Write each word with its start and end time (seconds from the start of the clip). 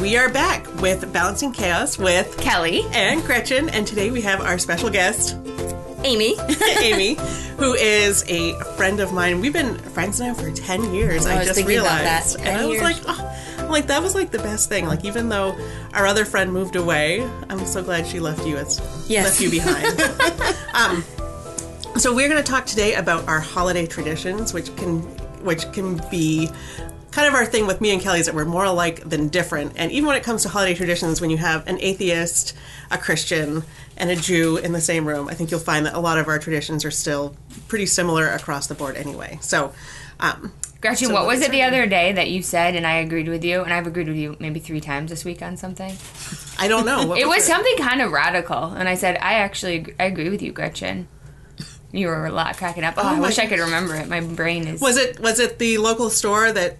we 0.00 0.16
are 0.16 0.28
back 0.28 0.66
with 0.80 1.12
Balancing 1.12 1.52
Chaos 1.52 1.98
with 1.98 2.36
Kelly, 2.38 2.82
and 2.92 3.22
Gretchen, 3.24 3.68
and 3.70 3.86
today 3.86 4.10
we 4.10 4.20
have 4.22 4.40
our 4.40 4.58
special 4.58 4.90
guest, 4.90 5.36
Amy. 6.04 6.34
Amy, 6.80 7.14
who 7.58 7.74
is 7.74 8.24
a 8.28 8.54
friend 8.76 9.00
of 9.00 9.12
mine. 9.12 9.40
We've 9.40 9.52
been 9.52 9.78
friends 9.78 10.20
now 10.20 10.34
for 10.34 10.50
10 10.50 10.92
years, 10.94 11.26
I, 11.26 11.38
was 11.38 11.48
just 11.48 11.66
realized. 11.66 12.04
that. 12.04 12.34
And 12.36 12.44
10 12.44 12.56
I 12.56 12.66
was 12.66 12.72
years. 12.74 12.82
like, 12.82 12.96
oh, 13.06 13.66
like, 13.70 13.86
that 13.86 14.02
was 14.02 14.14
like 14.14 14.30
the 14.30 14.38
best 14.38 14.68
thing. 14.68 14.86
Like, 14.86 15.04
even 15.04 15.28
though 15.28 15.56
our 15.94 16.06
other 16.06 16.24
friend 16.24 16.52
moved 16.52 16.76
away, 16.76 17.22
I'm 17.48 17.64
so 17.66 17.82
glad 17.82 18.06
she 18.06 18.20
left 18.20 18.46
you 18.46 18.56
as 18.56 18.80
Yes. 19.08 19.24
left 19.24 19.40
you 19.40 19.50
behind. 19.50 20.00
um, 20.74 21.04
so 21.98 22.14
we're 22.14 22.28
going 22.28 22.42
to 22.42 22.48
talk 22.50 22.66
today 22.66 22.94
about 22.94 23.26
our 23.28 23.40
holiday 23.40 23.86
traditions, 23.86 24.52
which 24.52 24.74
can 24.76 25.00
which 25.42 25.70
can 25.72 26.00
be 26.10 26.50
kind 27.16 27.28
of 27.28 27.34
our 27.34 27.46
thing 27.46 27.66
with 27.66 27.80
me 27.80 27.92
and 27.92 28.02
Kelly 28.02 28.20
is 28.20 28.26
that 28.26 28.34
we're 28.34 28.44
more 28.44 28.66
alike 28.66 29.00
than 29.08 29.28
different. 29.28 29.72
And 29.76 29.90
even 29.90 30.06
when 30.06 30.18
it 30.18 30.22
comes 30.22 30.42
to 30.42 30.50
holiday 30.50 30.74
traditions, 30.74 31.18
when 31.18 31.30
you 31.30 31.38
have 31.38 31.66
an 31.66 31.78
atheist, 31.80 32.54
a 32.90 32.98
Christian, 32.98 33.62
and 33.96 34.10
a 34.10 34.16
Jew 34.16 34.58
in 34.58 34.72
the 34.72 34.82
same 34.82 35.08
room, 35.08 35.26
I 35.26 35.32
think 35.32 35.50
you'll 35.50 35.58
find 35.58 35.86
that 35.86 35.94
a 35.94 35.98
lot 35.98 36.18
of 36.18 36.28
our 36.28 36.38
traditions 36.38 36.84
are 36.84 36.90
still 36.90 37.34
pretty 37.68 37.86
similar 37.86 38.28
across 38.28 38.66
the 38.66 38.74
board 38.74 38.98
anyway. 38.98 39.38
So, 39.40 39.72
um, 40.20 40.52
Gretchen, 40.82 41.08
So 41.08 41.14
what 41.14 41.26
was 41.26 41.38
was 41.38 41.48
it 41.48 41.52
the 41.52 41.62
other 41.62 41.86
day 41.86 42.12
that 42.12 42.28
you 42.28 42.42
said, 42.42 42.76
and 42.76 42.86
I 42.86 42.96
agreed 42.96 43.28
with 43.28 43.42
you, 43.42 43.62
and 43.62 43.72
I've 43.72 43.86
agreed 43.86 44.08
with 44.08 44.18
you 44.18 44.36
maybe 44.38 44.60
three 44.60 44.82
times 44.82 45.08
this 45.08 45.24
week 45.24 45.40
on 45.40 45.56
something? 45.56 45.96
I 46.58 46.68
don't 46.68 46.84
know. 46.84 47.14
It 47.16 47.26
was 47.26 47.44
something 47.44 47.78
kind 47.78 48.02
of 48.02 48.12
radical, 48.12 48.62
and 48.62 48.90
I 48.90 48.94
said, 48.94 49.16
I 49.22 49.36
actually 49.36 49.94
I 49.98 50.04
agree 50.04 50.28
with 50.28 50.42
you, 50.42 50.52
Gretchen. 50.52 51.08
You 51.92 52.08
were 52.08 52.26
a 52.26 52.30
lot 52.30 52.58
cracking 52.58 52.84
up. 52.84 52.94
Oh, 52.98 53.08
I 53.08 53.14
my 53.14 53.20
wish 53.20 53.38
I 53.38 53.46
could 53.46 53.60
remember 53.60 53.94
it. 53.94 54.06
My 54.06 54.20
brain 54.20 54.66
is. 54.68 54.82
Was 54.82 54.98
it 54.98 55.18
was 55.18 55.40
it 55.40 55.58
the 55.58 55.78
local 55.78 56.10
store 56.10 56.52
that 56.52 56.76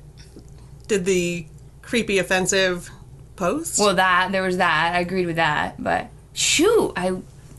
did 0.88 1.04
the 1.04 1.46
creepy 1.82 2.18
offensive 2.18 2.90
post? 3.36 3.78
well, 3.78 3.94
that 3.94 4.32
there 4.32 4.42
was 4.42 4.56
that. 4.58 4.94
I 4.94 5.00
agreed 5.00 5.26
with 5.26 5.36
that, 5.36 5.82
but 5.82 6.08
shoot, 6.32 6.92
I 6.96 7.08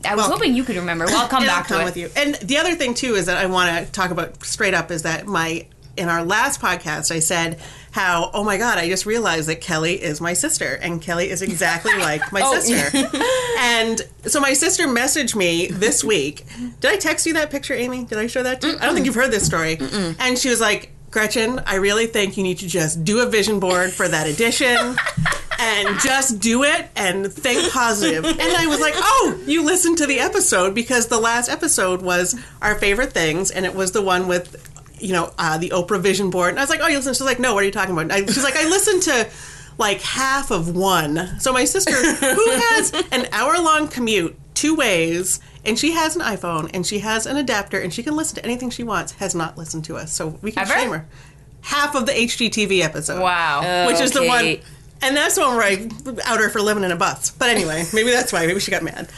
I 0.04 0.14
was 0.14 0.28
Well, 0.28 0.32
hoping 0.32 0.54
you 0.54 0.64
could 0.64 0.76
remember. 0.76 1.06
Well, 1.06 1.18
I'll 1.22 1.28
come 1.28 1.44
back 1.44 1.58
I'll 1.58 1.64
come 1.64 1.76
to 1.78 1.82
it. 1.82 1.84
with 1.86 1.96
you. 1.96 2.10
And 2.16 2.34
the 2.36 2.58
other 2.58 2.74
thing 2.74 2.94
too 2.94 3.14
is 3.14 3.26
that 3.26 3.36
I 3.38 3.46
want 3.46 3.84
to 3.86 3.92
talk 3.92 4.10
about 4.10 4.44
straight 4.44 4.74
up 4.74 4.90
is 4.90 5.02
that 5.02 5.26
my 5.26 5.66
in 5.96 6.08
our 6.08 6.24
last 6.24 6.60
podcast 6.60 7.10
I 7.10 7.18
said 7.18 7.58
how 7.90 8.30
oh 8.32 8.44
my 8.44 8.56
god 8.56 8.78
I 8.78 8.88
just 8.88 9.04
realized 9.04 9.48
that 9.48 9.60
Kelly 9.60 10.00
is 10.00 10.20
my 10.20 10.32
sister 10.32 10.74
and 10.80 11.02
Kelly 11.02 11.28
is 11.28 11.42
exactly 11.42 11.92
like 11.98 12.30
my 12.32 12.40
Oh. 12.44 12.56
sister. 12.60 12.96
and 13.58 14.00
so 14.24 14.38
my 14.40 14.52
sister 14.52 14.86
messaged 14.86 15.34
me 15.34 15.66
this 15.66 16.04
week. 16.04 16.44
Did 16.80 16.92
I 16.92 16.96
text 16.98 17.26
you 17.26 17.32
that 17.34 17.50
picture, 17.50 17.74
Amy? 17.74 18.04
Did 18.04 18.18
I 18.18 18.28
show 18.28 18.44
that 18.44 18.60
to 18.60 18.68
you? 18.68 18.76
I 18.80 18.84
don't 18.86 18.94
think 18.94 19.06
you've 19.06 19.16
heard 19.16 19.32
this 19.32 19.44
story. 19.46 19.78
And 20.20 20.38
she 20.38 20.48
was 20.48 20.60
like. 20.60 20.92
Gretchen, 21.10 21.60
I 21.66 21.76
really 21.76 22.06
think 22.06 22.36
you 22.36 22.42
need 22.42 22.58
to 22.58 22.68
just 22.68 23.02
do 23.04 23.20
a 23.20 23.26
vision 23.26 23.60
board 23.60 23.92
for 23.92 24.06
that 24.06 24.26
edition 24.26 24.96
and 25.58 26.00
just 26.00 26.38
do 26.38 26.64
it 26.64 26.90
and 26.94 27.32
think 27.32 27.72
positive. 27.72 28.24
And 28.24 28.40
I 28.40 28.66
was 28.66 28.80
like, 28.80 28.94
oh, 28.96 29.42
you 29.46 29.64
listened 29.64 29.98
to 29.98 30.06
the 30.06 30.20
episode 30.20 30.74
because 30.74 31.08
the 31.08 31.18
last 31.18 31.48
episode 31.48 32.02
was 32.02 32.38
our 32.60 32.74
favorite 32.74 33.12
things, 33.12 33.50
and 33.50 33.64
it 33.64 33.74
was 33.74 33.92
the 33.92 34.02
one 34.02 34.28
with, 34.28 34.70
you 35.00 35.12
know, 35.12 35.32
uh, 35.38 35.56
the 35.58 35.70
Oprah 35.70 36.00
vision 36.00 36.30
board. 36.30 36.50
And 36.50 36.58
I 36.58 36.62
was 36.62 36.70
like, 36.70 36.80
oh, 36.82 36.88
you 36.88 36.96
listened? 36.96 37.16
She's 37.16 37.26
like, 37.26 37.40
no, 37.40 37.54
what 37.54 37.62
are 37.62 37.66
you 37.66 37.72
talking 37.72 37.98
about? 37.98 38.12
I, 38.12 38.24
she's 38.26 38.44
like, 38.44 38.56
I 38.56 38.68
listened 38.68 39.02
to 39.04 39.28
like 39.78 40.00
half 40.02 40.50
of 40.50 40.76
one. 40.76 41.40
So 41.40 41.52
my 41.52 41.64
sister, 41.64 41.92
who 41.92 42.50
has 42.50 42.92
an 43.12 43.26
hour 43.32 43.54
long 43.54 43.88
commute 43.88 44.38
two 44.58 44.74
ways, 44.74 45.38
and 45.64 45.78
she 45.78 45.92
has 45.92 46.16
an 46.16 46.22
iPhone 46.22 46.68
and 46.74 46.84
she 46.84 46.98
has 46.98 47.26
an 47.26 47.36
adapter 47.36 47.78
and 47.78 47.94
she 47.94 48.02
can 48.02 48.16
listen 48.16 48.34
to 48.36 48.44
anything 48.44 48.70
she 48.70 48.82
wants, 48.82 49.12
has 49.12 49.34
not 49.34 49.56
listened 49.56 49.84
to 49.84 49.96
us. 49.96 50.12
So 50.12 50.38
we 50.42 50.50
can 50.50 50.62
Ever? 50.62 50.72
shame 50.72 50.90
her. 50.90 51.06
Half 51.60 51.94
of 51.94 52.06
the 52.06 52.12
HGTV 52.12 52.80
episode 52.80 53.22
Wow. 53.22 53.60
Oh, 53.64 53.86
which 53.86 54.00
is 54.00 54.12
the 54.12 54.24
one. 54.24 54.58
And 55.00 55.16
that's 55.16 55.36
the 55.36 55.42
one 55.42 55.56
where 55.56 55.64
I 55.64 55.88
out 56.24 56.40
her 56.40 56.48
for 56.48 56.60
living 56.60 56.82
in 56.82 56.90
a 56.90 56.96
bus. 56.96 57.30
But 57.30 57.50
anyway, 57.50 57.84
maybe 57.94 58.10
that's 58.10 58.32
why. 58.32 58.46
Maybe 58.48 58.58
she 58.58 58.72
got 58.72 58.82
mad. 58.82 59.08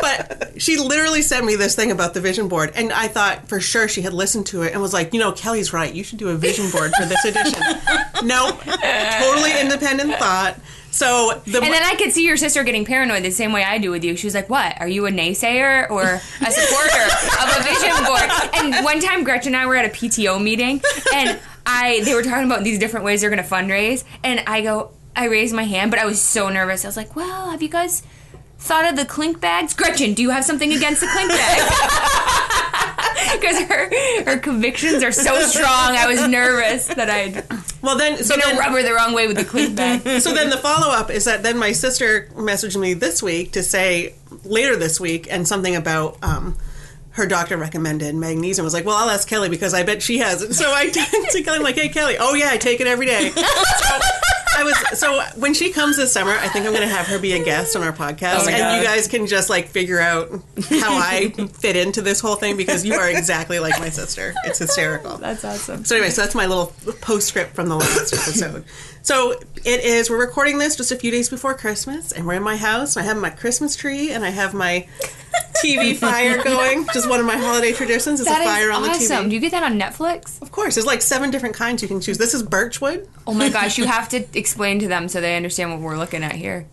But 0.00 0.52
she 0.62 0.78
literally 0.78 1.20
sent 1.20 1.44
me 1.44 1.56
this 1.56 1.74
thing 1.74 1.90
about 1.90 2.14
the 2.14 2.22
vision 2.22 2.48
board, 2.48 2.72
and 2.74 2.90
I 2.90 3.08
thought 3.08 3.46
for 3.48 3.60
sure 3.60 3.86
she 3.86 4.00
had 4.00 4.14
listened 4.14 4.46
to 4.46 4.62
it 4.62 4.72
and 4.72 4.80
was 4.80 4.94
like, 4.94 5.12
you 5.12 5.20
know, 5.20 5.32
Kelly's 5.32 5.74
right. 5.74 5.92
You 5.92 6.04
should 6.04 6.18
do 6.18 6.30
a 6.30 6.36
vision 6.36 6.70
board 6.70 6.92
for 6.98 7.04
this 7.04 7.22
edition. 7.26 7.60
nope, 8.24 8.60
totally 8.62 9.60
independent 9.60 10.14
thought. 10.14 10.56
So 10.96 11.42
the 11.44 11.60
And 11.60 11.72
then 11.72 11.82
I 11.82 11.94
could 11.94 12.12
see 12.12 12.24
your 12.24 12.38
sister 12.38 12.64
getting 12.64 12.86
paranoid 12.86 13.22
the 13.22 13.30
same 13.30 13.52
way 13.52 13.62
I 13.62 13.76
do 13.76 13.90
with 13.90 14.02
you. 14.02 14.16
She 14.16 14.26
was 14.26 14.34
like, 14.34 14.48
"What? 14.48 14.80
Are 14.80 14.88
you 14.88 15.04
a 15.06 15.10
naysayer 15.10 15.90
or 15.90 16.02
a 16.02 16.50
supporter 16.50 17.04
of 17.42 17.48
a 17.54 17.62
vision 17.62 18.04
board?" 18.06 18.30
And 18.54 18.84
one 18.84 19.00
time, 19.00 19.22
Gretchen 19.22 19.54
and 19.54 19.62
I 19.62 19.66
were 19.66 19.76
at 19.76 19.84
a 19.84 19.90
PTO 19.90 20.42
meeting, 20.42 20.80
and 21.14 21.38
I 21.66 22.00
they 22.04 22.14
were 22.14 22.22
talking 22.22 22.46
about 22.46 22.64
these 22.64 22.78
different 22.78 23.04
ways 23.04 23.20
they're 23.20 23.30
going 23.30 23.42
to 23.42 23.48
fundraise, 23.48 24.04
and 24.24 24.42
I 24.46 24.62
go, 24.62 24.92
I 25.14 25.26
raised 25.26 25.54
my 25.54 25.64
hand, 25.64 25.90
but 25.90 26.00
I 26.00 26.06
was 26.06 26.20
so 26.22 26.48
nervous. 26.48 26.84
I 26.84 26.88
was 26.88 26.96
like, 26.96 27.14
"Well, 27.14 27.50
have 27.50 27.60
you 27.62 27.68
guys?" 27.68 28.02
Thought 28.58 28.88
of 28.88 28.96
the 28.96 29.04
clink 29.04 29.38
bags, 29.38 29.74
Gretchen. 29.74 30.14
Do 30.14 30.22
you 30.22 30.30
have 30.30 30.44
something 30.46 30.72
against 30.72 31.02
the 31.02 31.08
clink 31.08 31.28
bag? 31.30 32.52
Because 33.36 33.60
her 33.62 34.24
her 34.24 34.38
convictions 34.38 35.02
are 35.02 35.12
so 35.12 35.40
strong. 35.42 35.96
I 35.96 36.06
was 36.06 36.26
nervous 36.26 36.86
that 36.88 37.10
I'd 37.10 37.44
well 37.82 37.96
then 37.96 38.22
so 38.24 38.34
then, 38.36 38.56
rub 38.56 38.72
her 38.72 38.82
the 38.82 38.92
wrong 38.92 39.14
way 39.14 39.26
with 39.26 39.36
the 39.36 39.44
clink 39.44 39.76
bag. 39.76 40.00
so 40.20 40.32
then 40.32 40.50
the 40.50 40.56
follow 40.56 40.92
up 40.92 41.10
is 41.10 41.24
that 41.26 41.42
then 41.42 41.58
my 41.58 41.72
sister 41.72 42.28
messaged 42.34 42.80
me 42.80 42.94
this 42.94 43.22
week 43.22 43.52
to 43.52 43.62
say 43.62 44.14
later 44.44 44.76
this 44.76 44.98
week 44.98 45.28
and 45.30 45.46
something 45.46 45.76
about 45.76 46.18
um, 46.22 46.56
her 47.10 47.26
doctor 47.26 47.56
recommended 47.56 48.14
magnesium. 48.14 48.64
I 48.64 48.66
was 48.66 48.74
like, 48.74 48.84
well, 48.84 48.96
I'll 48.96 49.10
ask 49.10 49.28
Kelly 49.28 49.48
because 49.48 49.74
I 49.74 49.82
bet 49.82 50.02
she 50.02 50.18
has 50.18 50.42
it. 50.42 50.54
So 50.54 50.72
I 50.72 50.88
to 51.30 51.42
Kelly, 51.42 51.56
I'm 51.56 51.62
like, 51.62 51.76
hey 51.76 51.88
Kelly, 51.88 52.16
oh 52.18 52.34
yeah, 52.34 52.50
I 52.50 52.56
take 52.56 52.80
it 52.80 52.86
every 52.86 53.06
day. 53.06 53.30
So 53.30 53.98
I 54.56 54.62
was 54.64 54.98
so 54.98 55.20
when 55.38 55.52
she 55.54 55.70
comes 55.70 55.96
this 55.96 56.12
summer, 56.12 56.32
I 56.32 56.48
think 56.48 56.64
I'm 56.66 56.72
going 56.72 56.86
to 56.88 56.94
have 56.94 57.06
her 57.06 57.18
be 57.18 57.32
a 57.32 57.44
guest 57.44 57.76
on 57.76 57.82
our 57.82 57.92
podcast, 57.92 58.40
Oh 58.44 58.48
and 58.48 58.56
God. 58.56 58.78
you 58.78 58.84
guys 58.84 59.06
can 59.06 59.26
just 59.26 59.50
like 59.50 59.68
figure 59.68 60.00
out 60.00 60.30
how 60.70 60.96
I 60.96 61.30
fit 61.52 61.76
into 61.76 62.00
this 62.02 62.20
whole 62.20 62.36
thing 62.36 62.56
because 62.56 62.84
you 62.84 62.94
are 62.94 63.08
exactly 63.08 63.58
like 63.58 63.78
my 63.78 63.90
sister. 63.90 64.34
It's 64.44 64.58
hysterical. 64.58 65.18
That's 65.18 65.44
awesome. 65.44 65.84
So 65.84 65.96
anyway, 65.96 66.10
so 66.10 66.22
that's 66.22 66.34
my 66.34 66.46
little 66.46 66.72
postscript 67.02 67.54
from 67.54 67.68
the 67.68 67.76
last 67.76 68.12
episode. 68.14 68.64
So 69.06 69.30
it 69.64 69.84
is. 69.84 70.10
We're 70.10 70.18
recording 70.18 70.58
this 70.58 70.74
just 70.74 70.90
a 70.90 70.96
few 70.96 71.12
days 71.12 71.28
before 71.28 71.54
Christmas, 71.54 72.10
and 72.10 72.26
we're 72.26 72.34
in 72.34 72.42
my 72.42 72.56
house. 72.56 72.96
And 72.96 73.04
I 73.04 73.06
have 73.06 73.16
my 73.16 73.30
Christmas 73.30 73.76
tree, 73.76 74.10
and 74.10 74.24
I 74.24 74.30
have 74.30 74.52
my 74.52 74.88
TV 75.64 75.96
fire 75.96 76.42
going. 76.42 76.84
Just 76.92 77.08
one 77.08 77.20
of 77.20 77.26
my 77.26 77.36
holiday 77.36 77.72
traditions 77.72 78.18
is 78.18 78.26
That 78.26 78.40
a 78.40 78.42
is 78.42 78.48
fire 78.50 78.72
on 78.72 78.82
the 78.82 78.88
TV. 78.88 78.94
awesome. 78.94 79.26
TV. 79.26 79.28
Do 79.30 79.34
you 79.36 79.40
get 79.40 79.52
that 79.52 79.62
on 79.62 79.78
Netflix? 79.78 80.42
Of 80.42 80.50
course, 80.50 80.74
there's 80.74 80.86
like 80.88 81.02
seven 81.02 81.30
different 81.30 81.54
kinds 81.54 81.82
you 81.82 81.88
can 81.88 82.00
choose. 82.00 82.18
This 82.18 82.34
is 82.34 82.42
birchwood. 82.42 83.08
Oh 83.28 83.32
my 83.34 83.48
gosh, 83.48 83.78
you 83.78 83.84
have 83.96 84.08
to 84.08 84.24
explain 84.36 84.80
to 84.80 84.88
them 84.88 85.06
so 85.08 85.20
they 85.20 85.36
understand 85.36 85.70
what 85.70 85.78
we're 85.80 85.96
looking 85.98 86.24
at 86.24 86.34
here. 86.34 86.66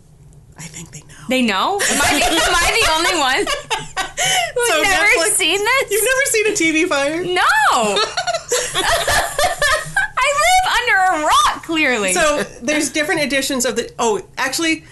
I 0.57 0.63
think 0.63 0.89
they 0.89 1.01
know. 1.01 1.05
They 1.29 1.41
know? 1.43 1.75
Am 1.75 2.01
I 2.01 2.19
the, 2.19 2.25
am 2.25 2.55
I 2.55 2.71
the 2.81 2.91
only 2.93 3.15
one 3.19 3.45
who's 4.55 4.69
So 4.69 4.81
never 4.81 5.05
Netflix- 5.05 5.35
seen 5.35 5.59
this? 5.63 5.91
You've 5.91 6.03
never 6.03 6.25
seen 6.25 6.47
a 6.47 6.55
TV 6.55 6.87
fire? 6.89 7.23
no. 7.23 7.97
I 10.23 10.33
live 10.43 10.73
under 10.79 11.23
a 11.23 11.25
rock, 11.27 11.63
clearly. 11.63 12.13
So 12.13 12.43
there's 12.61 12.91
different 12.91 13.21
editions 13.21 13.65
of 13.65 13.75
the. 13.75 13.91
Oh, 13.99 14.21
actually, 14.37 14.85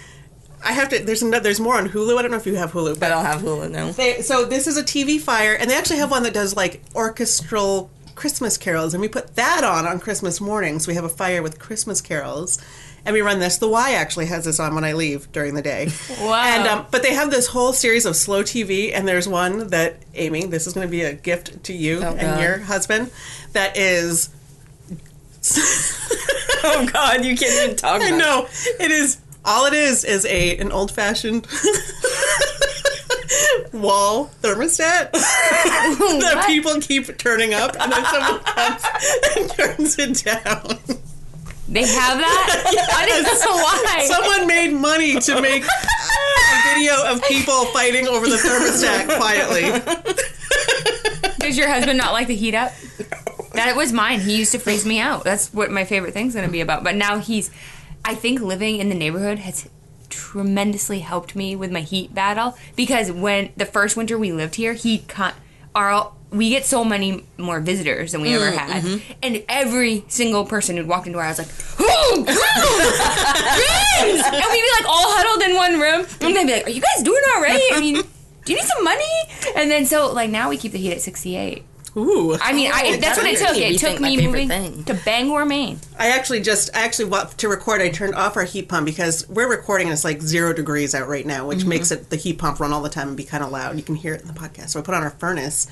I 0.64 0.72
have 0.72 0.88
to. 0.90 0.98
There's 0.98 1.22
another. 1.22 1.42
There's 1.42 1.60
more 1.60 1.76
on 1.76 1.88
Hulu. 1.88 2.18
I 2.18 2.22
don't 2.22 2.30
know 2.30 2.36
if 2.36 2.46
you 2.46 2.56
have 2.56 2.72
Hulu, 2.72 2.98
but 3.00 3.10
I 3.10 3.14
don't 3.14 3.24
have 3.24 3.42
Hulu 3.42 3.70
now. 3.70 3.92
They, 3.92 4.22
so 4.22 4.44
this 4.44 4.66
is 4.66 4.76
a 4.76 4.82
TV 4.82 5.20
fire, 5.20 5.54
and 5.54 5.70
they 5.70 5.76
actually 5.76 5.98
have 5.98 6.10
one 6.10 6.22
that 6.24 6.34
does 6.34 6.56
like 6.56 6.82
orchestral 6.94 7.90
Christmas 8.14 8.56
carols, 8.56 8.94
and 8.94 9.00
we 9.00 9.08
put 9.08 9.36
that 9.36 9.64
on 9.64 9.86
on 9.86 9.98
Christmas 9.98 10.40
mornings. 10.40 10.86
We 10.86 10.94
have 10.94 11.04
a 11.04 11.08
fire 11.08 11.42
with 11.42 11.58
Christmas 11.58 12.00
carols, 12.00 12.62
and 13.04 13.14
we 13.14 13.20
run 13.20 13.40
this. 13.40 13.58
The 13.58 13.68
Y 13.68 13.92
actually 13.92 14.26
has 14.26 14.44
this 14.44 14.60
on 14.60 14.74
when 14.74 14.84
I 14.84 14.92
leave 14.92 15.30
during 15.32 15.54
the 15.54 15.62
day. 15.62 15.88
Wow. 16.20 16.42
And 16.44 16.68
um, 16.68 16.86
but 16.90 17.02
they 17.02 17.14
have 17.14 17.30
this 17.30 17.48
whole 17.48 17.72
series 17.72 18.06
of 18.06 18.14
slow 18.16 18.42
TV, 18.42 18.92
and 18.94 19.08
there's 19.08 19.26
one 19.26 19.68
that 19.68 19.96
Amy, 20.14 20.46
this 20.46 20.66
is 20.66 20.74
going 20.74 20.86
to 20.86 20.90
be 20.90 21.02
a 21.02 21.14
gift 21.14 21.64
to 21.64 21.72
you 21.72 22.02
and 22.02 22.20
God. 22.20 22.40
your 22.40 22.58
husband. 22.58 23.10
That 23.52 23.76
is, 23.76 24.30
Oh 26.64 26.86
God, 26.92 27.24
you 27.24 27.36
can't 27.36 27.64
even 27.64 27.74
talk 27.76 28.00
I 28.02 28.10
know 28.10 28.46
it 28.78 28.90
is. 28.92 29.18
All 29.44 29.66
it 29.66 29.72
is 29.72 30.04
is 30.04 30.24
a 30.26 30.56
an 30.58 30.70
old 30.70 30.92
fashioned 30.92 31.44
wall 33.72 34.30
thermostat 34.42 35.10
that 35.12 36.44
people 36.46 36.80
keep 36.80 37.16
turning 37.18 37.52
up, 37.54 37.74
and 37.80 37.90
then 37.90 38.04
someone 38.04 38.38
comes 38.44 38.84
and 39.36 39.50
turns 39.50 39.98
it 39.98 40.22
down. 40.24 40.78
they 41.68 41.84
have 41.86 42.18
that? 42.18 43.42
Know 43.44 43.56
why. 43.56 44.04
Someone 44.06 44.46
made 44.46 44.72
money 44.72 45.18
to 45.18 45.40
make 45.42 45.64
a 45.64 46.74
video 46.76 46.94
of 47.12 47.20
people 47.24 47.64
fighting 47.66 48.06
over 48.06 48.28
the 48.28 48.36
thermostat 48.36 49.16
quietly. 49.16 49.62
Does 51.40 51.56
your 51.58 51.66
husband 51.68 51.98
not 51.98 52.12
like 52.12 52.28
the 52.28 52.36
heat 52.36 52.54
up? 52.54 52.72
That 53.64 53.76
was 53.76 53.92
mine. 53.92 54.20
He 54.20 54.36
used 54.36 54.52
to 54.52 54.58
freeze 54.58 54.84
me 54.84 54.98
out. 54.98 55.24
That's 55.24 55.52
what 55.52 55.70
my 55.70 55.84
favorite 55.84 56.12
thing's 56.12 56.34
going 56.34 56.46
to 56.46 56.52
be 56.52 56.60
about. 56.60 56.82
But 56.84 56.96
now 56.96 57.18
he's, 57.18 57.50
I 58.04 58.14
think 58.14 58.40
living 58.40 58.76
in 58.76 58.88
the 58.88 58.94
neighborhood 58.94 59.38
has 59.40 59.68
tremendously 60.08 61.00
helped 61.00 61.34
me 61.34 61.56
with 61.56 61.72
my 61.72 61.80
heat 61.80 62.14
battle 62.14 62.56
because 62.76 63.10
when 63.10 63.50
the 63.56 63.64
first 63.64 63.96
winter 63.96 64.18
we 64.18 64.32
lived 64.32 64.56
here, 64.56 64.74
he 64.74 64.98
con- 64.98 65.34
our 65.74 66.12
we 66.30 66.48
get 66.48 66.64
so 66.64 66.82
many 66.84 67.24
more 67.36 67.60
visitors 67.60 68.12
than 68.12 68.22
we 68.22 68.34
ever 68.34 68.50
mm, 68.50 68.56
had, 68.56 68.82
mm-hmm. 68.82 69.12
and 69.22 69.44
every 69.48 70.04
single 70.08 70.46
person 70.46 70.76
who'd 70.76 70.88
walked 70.88 71.06
into 71.06 71.18
our 71.18 71.26
house 71.26 71.38
was 71.38 71.78
like, 71.78 71.88
"Oh, 71.88 72.24
James!" 74.00 74.24
and 74.24 74.34
we'd 74.34 74.40
be 74.40 74.72
like 74.78 74.88
all 74.88 75.12
huddled 75.12 75.42
in 75.42 75.54
one 75.54 75.78
room, 75.78 76.06
and 76.22 76.34
they'd 76.36 76.46
be 76.46 76.52
like, 76.54 76.66
"Are 76.66 76.70
you 76.70 76.80
guys 76.80 77.04
doing 77.04 77.22
all 77.34 77.42
right? 77.42 77.62
I 77.72 77.80
mean, 77.80 77.96
do 78.44 78.52
you 78.52 78.58
need 78.58 78.66
some 78.66 78.82
money?" 78.82 79.04
And 79.56 79.70
then 79.70 79.84
so 79.84 80.10
like 80.10 80.30
now 80.30 80.48
we 80.48 80.56
keep 80.56 80.72
the 80.72 80.78
heat 80.78 80.92
at 80.92 81.02
sixty 81.02 81.36
eight. 81.36 81.64
Ooh. 81.96 82.34
I 82.40 82.52
mean, 82.54 82.70
I, 82.72 82.96
that's 82.96 83.18
what 83.18 83.26
it 83.26 83.38
took. 83.38 83.56
It 83.56 83.78
took 83.78 84.00
me 84.00 84.16
moving 84.16 84.48
thing. 84.48 84.84
to 84.84 84.94
Bangor, 84.94 85.44
Maine. 85.44 85.78
I 85.98 86.08
actually 86.08 86.40
just 86.40 86.74
I 86.74 86.84
actually 86.84 87.06
wa- 87.06 87.24
to 87.24 87.48
record 87.48 87.82
I 87.82 87.90
turned 87.90 88.14
off 88.14 88.36
our 88.36 88.44
heat 88.44 88.68
pump 88.68 88.86
because 88.86 89.28
we're 89.28 89.48
recording 89.48 89.88
and 89.88 89.92
it's 89.92 90.04
like 90.04 90.22
zero 90.22 90.54
degrees 90.54 90.94
out 90.94 91.08
right 91.08 91.26
now, 91.26 91.46
which 91.46 91.60
mm-hmm. 91.60 91.68
makes 91.68 91.90
it 91.90 92.08
the 92.08 92.16
heat 92.16 92.38
pump 92.38 92.60
run 92.60 92.72
all 92.72 92.82
the 92.82 92.88
time 92.88 93.08
and 93.08 93.16
be 93.16 93.24
kind 93.24 93.44
of 93.44 93.50
loud. 93.50 93.76
You 93.76 93.82
can 93.82 93.94
hear 93.94 94.14
it 94.14 94.22
in 94.22 94.26
the 94.26 94.32
podcast. 94.32 94.70
So 94.70 94.80
I 94.80 94.82
put 94.82 94.94
on 94.94 95.02
our 95.02 95.10
furnace, 95.10 95.66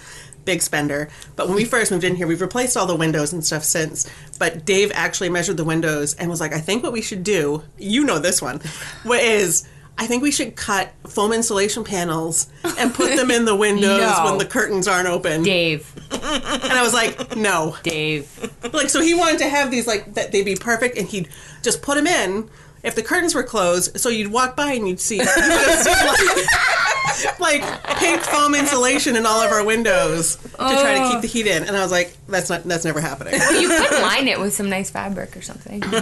big 0.45 0.61
spender. 0.61 1.09
But 1.37 1.47
when 1.47 1.57
we 1.57 1.65
first 1.67 1.91
moved 1.91 2.05
in 2.05 2.17
here, 2.17 2.27
we've 2.27 2.43
replaced 2.43 2.77
all 2.77 2.87
the 2.87 2.97
windows 2.97 3.33
and 3.33 3.45
stuff 3.45 3.65
since. 3.65 4.07
But 4.39 4.67
Dave 4.67 4.93
actually 4.95 5.31
measured 5.31 5.57
the 5.57 5.65
windows 5.65 6.15
and 6.15 6.29
was 6.29 6.41
like, 6.41 6.53
I 6.53 6.61
think 6.61 6.83
what 6.83 6.93
we 6.93 7.03
should 7.03 7.25
do, 7.25 7.63
you 7.79 8.05
know 8.05 8.19
this 8.19 8.43
one, 8.43 8.61
what 9.05 9.21
is 9.21 9.67
I 10.03 10.07
think 10.07 10.23
we 10.23 10.31
should 10.33 10.57
cut 10.57 10.93
foam 11.07 11.31
insulation 11.33 11.85
panels 11.85 12.47
and 12.79 12.93
put 12.95 13.15
them 13.17 13.31
in 13.31 13.45
the 13.45 13.55
windows 13.67 14.01
No. 14.01 14.23
when 14.25 14.39
the 14.39 14.47
curtains 14.47 14.89
aren't 14.89 15.09
open. 15.09 15.43
Dave, 15.43 15.93
And 16.11 16.73
I 16.73 16.81
was 16.83 16.95
like, 16.95 17.37
no. 17.37 17.77
Dave. 17.83 18.27
Like 18.73 18.89
so 18.89 19.03
he 19.03 19.13
wanted 19.15 19.39
to 19.41 19.49
have 19.49 19.71
these 19.71 19.87
like 19.87 20.15
that 20.15 20.33
they'd 20.33 20.45
be 20.45 20.57
perfect 20.57 20.97
and 20.97 21.07
he'd 21.07 21.29
just 21.63 21.83
put 21.83 21.97
them 21.97 22.07
in 22.07 22.49
if 22.83 22.95
the 22.95 23.03
curtains 23.03 23.35
were 23.35 23.43
closed 23.43 24.01
so 24.01 24.09
you'd 24.09 24.33
walk 24.33 24.57
by 24.57 24.73
and 24.73 24.89
you'd 24.89 25.01
see, 25.01 25.17
you 25.17 25.21
would 25.21 25.29
have 25.29 25.79
seen 25.81 27.39
like, 27.39 27.63
like 27.63 27.97
pink 27.99 28.23
foam 28.23 28.55
insulation 28.55 29.17
in 29.17 29.27
all 29.27 29.43
of 29.43 29.53
our 29.53 29.63
windows 29.63 30.37
to 30.37 30.49
try 30.57 30.99
to 30.99 31.11
keep 31.13 31.21
the 31.21 31.27
heat 31.27 31.47
in 31.47 31.65
and 31.65 31.77
I 31.77 31.83
was 31.83 31.93
like 31.93 32.17
that's 32.27 32.49
not 32.49 32.65
that's 32.65 32.87
never 32.87 33.01
happening 33.03 33.35
You 33.35 33.69
could 33.69 34.01
line 34.01 34.29
it 34.29 34.41
with 34.41 34.55
some 34.55 34.71
nice 34.71 34.89
fabric 34.91 35.37
or 35.37 35.43
something. 35.43 35.83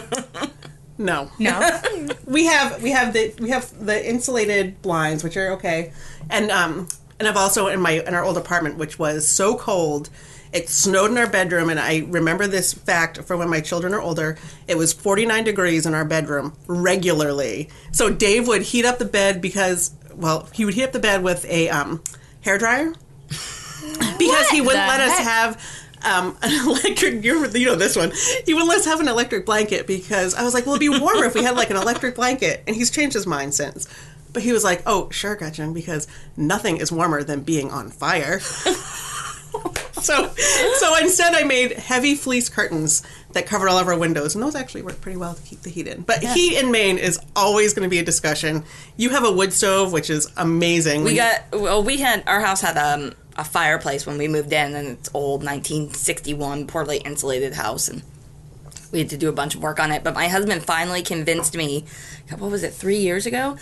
no. 0.99 1.31
No, 1.39 1.81
we 2.27 2.47
have 2.47 2.83
we 2.83 2.91
have 2.91 3.13
the 3.13 3.35
we 3.41 3.51
have 3.51 3.73
the 3.85 4.09
insulated 4.09 4.83
blinds 4.83 5.25
which 5.25 5.37
are 5.37 5.53
okay. 5.53 5.93
And 6.29 6.51
um 6.51 6.89
and 7.19 7.27
I've 7.29 7.37
also 7.37 7.69
in 7.69 7.81
my 7.81 7.93
in 7.93 8.15
our 8.15 8.25
old 8.25 8.37
apartment 8.37 8.77
which 8.77 8.99
was 8.99 9.27
so 9.27 9.57
cold 9.57 10.11
it 10.53 10.69
snowed 10.69 11.11
in 11.11 11.19
our 11.19 11.29
bedroom. 11.29 11.69
And 11.71 11.79
I 11.79 12.05
remember 12.09 12.47
this 12.47 12.73
fact 12.73 13.23
for 13.25 13.37
when 13.37 13.51
my 13.51 13.61
children 13.61 13.93
are 13.95 14.01
older. 14.01 14.39
It 14.67 14.77
was 14.77 14.93
49 14.93 15.45
degrees 15.45 15.87
in 15.87 15.95
our 15.95 16.05
bedroom 16.05 16.55
regularly. 16.67 17.69
So 17.93 18.11
Dave 18.11 18.49
would 18.49 18.63
heat 18.63 18.85
up 18.85 18.99
the 18.99 19.05
bed 19.05 19.41
because 19.41 19.93
well 20.15 20.49
he 20.53 20.65
would 20.65 20.75
heat 20.75 20.85
up 20.85 20.93
the 20.93 20.99
bed 20.99 21.23
with 21.23 21.45
a 21.47 21.69
um 21.69 22.03
hair 22.41 22.59
dryer 22.59 22.93
because 24.19 24.49
he 24.49 24.61
wouldn't 24.61 24.89
let 24.89 25.01
us 25.01 25.19
have 25.19 25.63
um, 26.05 26.37
an 26.43 26.67
electric. 26.67 27.25
You 27.25 27.41
know 27.67 27.75
this 27.75 27.97
one. 27.97 28.13
He 28.45 28.55
wouldn't 28.55 28.69
let 28.69 28.79
us 28.79 28.85
have 28.87 29.01
an 29.01 29.09
electric 29.09 29.47
blanket 29.47 29.87
because 29.87 30.35
I 30.35 30.43
was 30.43 30.55
like, 30.55 30.67
well, 30.67 30.75
it'd 30.75 30.81
be 30.81 30.99
warmer 30.99 31.25
if 31.25 31.35
we 31.35 31.43
had 31.43 31.57
like 31.57 31.71
an 31.71 31.77
electric 31.77 32.15
blanket. 32.15 32.63
And 32.67 32.77
he's 32.77 32.91
changed 32.91 33.15
his 33.15 33.27
mind 33.27 33.55
since. 33.55 33.87
But 34.33 34.43
he 34.43 34.53
was 34.53 34.63
like, 34.65 34.83
oh, 34.87 35.11
sure, 35.11 35.35
Gretchen, 35.37 35.73
because 35.73 36.07
nothing 36.37 36.77
is 36.77 36.93
warmer 36.93 37.23
than 37.23 37.41
being 37.41 37.71
on 37.71 37.91
fire. 37.91 38.41
so, 40.01 40.33
so 40.35 40.97
instead, 40.99 41.35
I 41.35 41.45
made 41.45 41.73
heavy 41.73 42.15
fleece 42.15 42.49
curtains 42.49 43.03
that 43.33 43.47
covered 43.47 43.69
all 43.69 43.79
of 43.79 43.89
our 43.89 43.99
windows, 43.99 44.35
and 44.35 44.43
those 44.43 44.55
actually 44.55 44.83
work 44.83 45.01
pretty 45.01 45.17
well 45.17 45.35
to 45.35 45.43
keep 45.43 45.63
the 45.63 45.71
heat 45.71 45.87
in. 45.87 46.03
But 46.03 46.23
heat 46.23 46.59
in 46.59 46.71
Maine 46.71 46.99
is 46.99 47.19
always 47.35 47.75
going 47.75 47.85
to 47.85 47.91
be 47.91 47.99
a 47.99 48.05
discussion. 48.05 48.65
You 48.97 49.11
have 49.11 49.25
a 49.25 49.33
wood 49.33 49.53
stove, 49.53 49.93
which 49.93 50.11
is 50.11 50.31
amazing. 50.37 51.05
We 51.05 51.17
got 51.17 51.45
well. 51.53 51.83
We 51.83 51.99
had 51.99 52.23
our 52.27 52.41
house 52.41 52.61
had 52.61 52.77
um, 52.77 53.15
a 53.39 53.45
fireplace 53.45 54.05
when 54.05 54.19
we 54.19 54.27
moved 54.27 54.53
in, 54.53 54.75
and 54.75 54.89
it's 54.89 55.09
old 55.15 55.45
1961 55.45 56.67
poorly 56.67 56.99
insulated 56.99 57.55
house, 57.55 57.89
and 57.89 58.03
we 58.91 58.99
had 58.99 59.11
to 59.11 59.17
do 59.17 59.29
a 59.29 59.33
bunch 59.33 59.55
of 59.55 59.63
work 59.63 59.79
on 59.79 59.93
it. 59.93 60.03
But 60.03 60.15
my 60.15 60.27
husband 60.29 60.65
finally 60.65 61.03
convinced 61.03 61.57
me. 61.57 61.85
What 62.37 62.51
was 62.51 62.65
it? 62.65 62.75
Three 62.75 62.99
years 62.99 63.25
ago, 63.25 63.57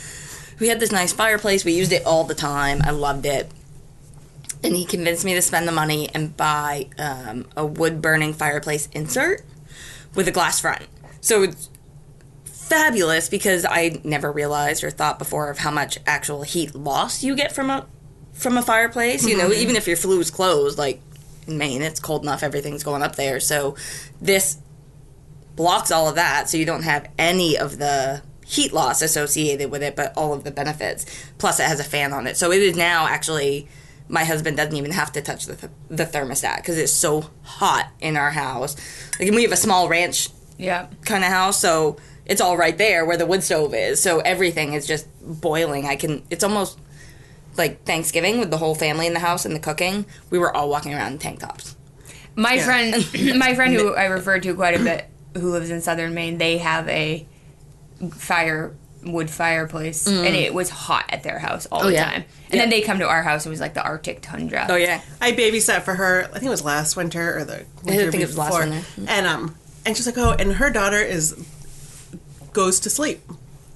we 0.58 0.68
had 0.68 0.80
this 0.80 0.90
nice 0.90 1.12
fireplace. 1.12 1.64
We 1.64 1.72
used 1.72 1.92
it 1.92 2.06
all 2.06 2.24
the 2.24 2.34
time. 2.34 2.80
I 2.82 2.90
loved 2.90 3.26
it. 3.26 3.50
And 4.64 4.74
he 4.74 4.86
convinced 4.86 5.24
me 5.24 5.34
to 5.34 5.42
spend 5.42 5.68
the 5.68 5.72
money 5.72 6.08
and 6.14 6.36
buy 6.36 6.88
um, 6.98 7.46
a 7.56 7.66
wood 7.66 8.00
burning 8.00 8.32
fireplace 8.32 8.88
insert 8.92 9.42
with 10.14 10.26
a 10.26 10.32
glass 10.32 10.60
front. 10.60 10.86
So 11.20 11.42
it's 11.42 11.68
fabulous 12.44 13.28
because 13.28 13.66
I 13.68 14.00
never 14.02 14.32
realized 14.32 14.82
or 14.82 14.90
thought 14.90 15.18
before 15.18 15.50
of 15.50 15.58
how 15.58 15.70
much 15.70 15.98
actual 16.06 16.42
heat 16.42 16.74
loss 16.74 17.22
you 17.22 17.36
get 17.36 17.52
from 17.52 17.70
a 17.70 17.86
from 18.36 18.56
a 18.56 18.62
fireplace. 18.62 19.26
You 19.26 19.36
know, 19.36 19.50
mm-hmm. 19.50 19.60
even 19.62 19.76
if 19.76 19.86
your 19.86 19.96
flue 19.96 20.20
is 20.20 20.30
closed, 20.30 20.78
like 20.78 21.00
in 21.46 21.58
Maine, 21.58 21.82
it's 21.82 22.00
cold 22.00 22.22
enough, 22.22 22.42
everything's 22.42 22.84
going 22.84 23.02
up 23.02 23.16
there. 23.16 23.40
So 23.40 23.76
this 24.20 24.58
blocks 25.54 25.90
all 25.90 26.08
of 26.08 26.16
that, 26.16 26.48
so 26.48 26.56
you 26.56 26.66
don't 26.66 26.82
have 26.82 27.08
any 27.18 27.56
of 27.56 27.78
the 27.78 28.22
heat 28.46 28.72
loss 28.72 29.02
associated 29.02 29.70
with 29.70 29.82
it, 29.82 29.96
but 29.96 30.12
all 30.16 30.32
of 30.32 30.44
the 30.44 30.50
benefits. 30.50 31.06
Plus, 31.38 31.58
it 31.58 31.64
has 31.64 31.80
a 31.80 31.84
fan 31.84 32.12
on 32.12 32.26
it, 32.26 32.36
so 32.36 32.52
it 32.52 32.62
is 32.62 32.76
now 32.76 33.06
actually. 33.06 33.68
My 34.08 34.22
husband 34.22 34.56
doesn't 34.56 34.76
even 34.76 34.92
have 34.92 35.10
to 35.14 35.20
touch 35.20 35.46
the, 35.46 35.56
th- 35.56 35.72
the 35.90 36.06
thermostat 36.06 36.58
because 36.58 36.78
it's 36.78 36.92
so 36.92 37.28
hot 37.42 37.90
in 37.98 38.16
our 38.16 38.30
house. 38.30 38.76
Like, 39.18 39.26
and 39.26 39.34
we 39.34 39.42
have 39.42 39.50
a 39.50 39.56
small 39.56 39.88
ranch 39.88 40.28
yeah. 40.58 40.86
kind 41.04 41.24
of 41.24 41.30
house, 41.30 41.60
so 41.60 41.96
it's 42.24 42.40
all 42.40 42.56
right 42.56 42.78
there 42.78 43.04
where 43.04 43.16
the 43.16 43.26
wood 43.26 43.42
stove 43.42 43.74
is. 43.74 44.00
So 44.00 44.20
everything 44.20 44.74
is 44.74 44.86
just 44.86 45.08
boiling. 45.20 45.86
I 45.86 45.96
can. 45.96 46.22
It's 46.30 46.44
almost 46.44 46.78
like 47.58 47.84
Thanksgiving 47.84 48.38
with 48.38 48.50
the 48.50 48.58
whole 48.58 48.74
family 48.74 49.06
in 49.06 49.12
the 49.14 49.20
house 49.20 49.44
and 49.44 49.54
the 49.54 49.60
cooking. 49.60 50.06
We 50.30 50.38
were 50.38 50.54
all 50.54 50.68
walking 50.68 50.94
around 50.94 51.12
in 51.12 51.18
tank 51.18 51.40
tops. 51.40 51.76
My 52.34 52.58
friend, 52.58 52.94
my 53.38 53.54
friend 53.54 53.72
who 53.74 53.94
I 53.94 54.04
refer 54.06 54.38
to 54.40 54.54
quite 54.54 54.78
a 54.78 54.82
bit, 54.82 55.06
who 55.34 55.50
lives 55.52 55.70
in 55.70 55.80
southern 55.80 56.14
Maine, 56.14 56.38
they 56.38 56.58
have 56.58 56.88
a 56.88 57.26
fire 58.12 58.74
wood 59.02 59.30
fireplace, 59.30 60.06
and 60.06 60.34
it 60.34 60.52
was 60.52 60.68
hot 60.68 61.04
at 61.10 61.22
their 61.22 61.38
house 61.38 61.66
all 61.70 61.80
the 61.80 61.86
Mm. 61.86 61.90
Oh, 61.90 61.94
yeah. 61.94 62.04
time. 62.10 62.24
And 62.50 62.60
then 62.60 62.70
they 62.70 62.80
come 62.82 62.98
to 62.98 63.06
our 63.08 63.22
house, 63.22 63.44
and 63.46 63.50
it 63.50 63.54
was 63.54 63.60
like 63.60 63.74
the 63.74 63.82
Arctic 63.82 64.20
tundra. 64.20 64.66
Oh 64.68 64.76
yeah, 64.76 65.00
I 65.20 65.32
babysat 65.32 65.82
for 65.82 65.94
her. 65.94 66.24
I 66.24 66.32
think 66.32 66.44
it 66.44 66.50
was 66.50 66.64
last 66.64 66.96
winter 66.96 67.38
or 67.38 67.44
the 67.44 67.64
winter 67.84 68.10
think 68.10 68.22
it 68.22 68.26
was 68.26 68.36
last 68.36 68.50
before. 68.50 68.68
winter. 68.68 68.86
And 69.08 69.26
um, 69.26 69.54
and 69.84 69.96
she's 69.96 70.06
like, 70.06 70.18
oh, 70.18 70.32
and 70.32 70.54
her 70.54 70.70
daughter 70.70 70.98
is 71.00 71.34
goes 72.52 72.80
to 72.80 72.90
sleep. 72.90 73.20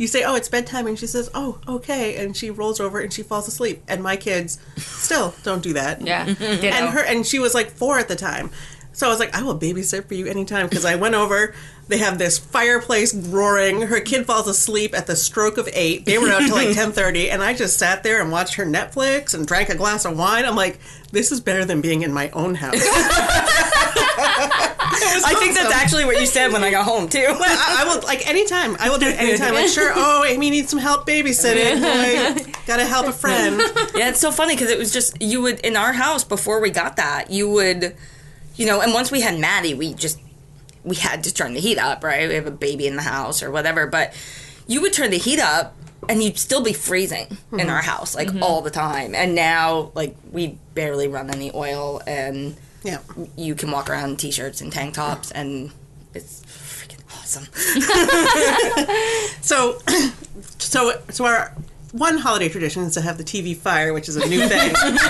You 0.01 0.07
say, 0.07 0.25
oh, 0.25 0.35
it's 0.35 0.49
bedtime, 0.49 0.87
and 0.87 0.99
she 0.99 1.07
says, 1.07 1.29
oh, 1.35 1.61
okay, 1.69 2.17
and 2.17 2.35
she 2.35 2.49
rolls 2.49 2.81
over 2.81 3.01
and 3.01 3.13
she 3.13 3.23
falls 3.23 3.47
asleep. 3.47 3.83
And 3.87 4.03
my 4.03 4.17
kids 4.17 4.59
still 4.79 5.35
don't 5.43 5.63
do 5.63 5.75
that. 5.75 6.01
Yeah. 6.01 6.25
And 6.41 6.89
her 6.89 7.05
and 7.05 7.27
she 7.27 7.39
was 7.39 7.53
like 7.53 7.71
four 7.71 7.99
at 7.99 8.09
the 8.09 8.17
time. 8.17 8.49
So 8.93 9.07
I 9.07 9.11
was 9.11 9.19
like, 9.19 9.35
I 9.35 9.43
will 9.43 9.59
babysit 9.59 10.07
for 10.07 10.15
you 10.15 10.27
anytime 10.27 10.69
because 10.69 10.87
I 10.87 10.97
went 10.97 11.17
over. 11.17 11.55
They 11.89 11.99
have 11.99 12.17
this 12.17 12.39
fireplace 12.39 13.15
roaring. 13.15 13.83
Her 13.83 14.01
kid 14.01 14.25
falls 14.25 14.49
asleep 14.49 14.97
at 14.97 15.07
the 15.07 15.17
stroke 15.17 15.59
of 15.59 15.69
eight. 15.75 16.07
They 16.07 16.17
were 16.17 16.31
out 16.31 16.41
till 16.47 16.57
like 16.57 16.75
ten 16.75 16.93
thirty, 16.93 17.29
and 17.31 17.43
I 17.43 17.53
just 17.53 17.77
sat 17.77 18.03
there 18.03 18.23
and 18.23 18.33
watched 18.33 18.55
her 18.55 18.65
Netflix 18.65 19.35
and 19.35 19.47
drank 19.47 19.69
a 19.69 19.75
glass 19.75 20.07
of 20.07 20.17
wine. 20.17 20.47
I'm 20.47 20.57
like, 20.57 20.79
this 21.13 21.31
is 21.31 21.43
better 21.43 21.67
than 21.67 21.83
being 21.83 22.01
in 22.01 22.13
my 22.13 22.31
own 22.31 22.55
house. 22.55 22.81
I 24.43 25.35
think 25.39 25.55
that's 25.55 25.73
actually 25.73 26.05
what 26.05 26.21
you 26.21 26.27
said 26.27 26.53
when 26.53 26.63
I 26.65 26.71
got 26.71 26.85
home 26.85 27.09
too. 27.09 27.27
I, 27.29 27.79
I 27.81 27.85
will 27.85 28.03
like 28.03 28.29
anytime. 28.29 28.77
I 28.79 28.91
will 28.91 28.99
do 28.99 29.07
it 29.07 29.19
anytime. 29.19 29.55
Like, 29.55 29.69
sure. 29.69 29.93
Oh, 29.95 30.25
Amy 30.25 30.51
needs 30.51 30.71
some 30.71 30.79
help 30.79 31.07
babysitting. 31.07 31.81
Boy, 31.81 32.53
gotta 32.67 32.85
help 32.85 33.07
a 33.07 33.13
friend. 33.13 33.61
Yeah, 33.95 34.09
it's 34.09 34.21
so 34.21 34.31
funny 34.31 34.55
because 34.55 34.71
it 34.71 34.79
was 34.79 34.93
just 34.93 35.21
you 35.21 35.43
would 35.43 35.61
in 35.61 35.77
our 35.77 35.93
house 35.93 36.25
before 36.25 36.61
we 36.61 36.71
got 36.71 36.97
that 36.97 37.31
you 37.31 37.51
would, 37.51 37.97
you 38.57 38.67
know, 38.67 38.81
and 38.81 38.93
once 38.93 39.11
we 39.11 39.21
had 39.21 39.39
Maddie, 39.39 39.75
we 39.75 39.95
just 39.95 40.19
we 40.85 40.97
had 40.97 41.25
to 41.25 41.35
turn 41.35 41.55
the 41.55 41.61
heat 41.61 41.79
up, 41.79 42.03
right? 42.03 42.29
We 42.29 42.35
have 42.35 42.47
a 42.47 42.51
baby 42.51 42.87
in 42.87 42.97
the 42.97 43.03
house 43.03 43.43
or 43.43 43.51
whatever, 43.51 43.87
but 43.87 44.15
you 44.67 44.81
would 44.81 44.93
turn 44.93 45.11
the 45.11 45.19
heat 45.19 45.41
up 45.41 45.77
and 46.09 46.23
you'd 46.23 46.39
still 46.39 46.63
be 46.63 46.73
freezing 46.73 47.27
in 47.29 47.37
mm-hmm. 47.59 47.71
our 47.71 47.83
house 47.83 48.15
like 48.15 48.29
mm-hmm. 48.29 48.43
all 48.43 48.63
the 48.63 48.71
time. 48.71 49.15
And 49.15 49.35
now 49.35 49.93
like 49.95 50.17
we 50.31 50.59
barely 50.75 51.09
run 51.09 51.31
any 51.31 51.51
oil 51.55 52.01
and 52.07 52.57
Yeah. 52.83 52.99
you 53.37 53.55
can 53.55 53.71
walk 53.71 53.91
around 53.91 54.11
in 54.11 54.17
t-shirts 54.17 54.61
and 54.61 54.73
tank 54.73 54.95
tops 54.95 55.31
and 55.33 55.71
it's 56.15 56.43
freaking 56.47 57.01
awesome. 57.19 57.47
So, 59.43 59.79
so, 60.59 60.93
so 61.11 61.25
our 61.25 61.53
one 61.93 62.19
holiday 62.19 62.49
tradition 62.49 62.83
is 62.83 62.95
to 62.95 63.01
have 63.01 63.19
the 63.19 63.25
TV 63.25 63.57
fire, 63.57 63.93
which 63.93 64.09
is 64.09 64.17
a 64.17 64.27
new 64.29 64.47
thing. 64.47 64.71
Kelly's 64.75 65.03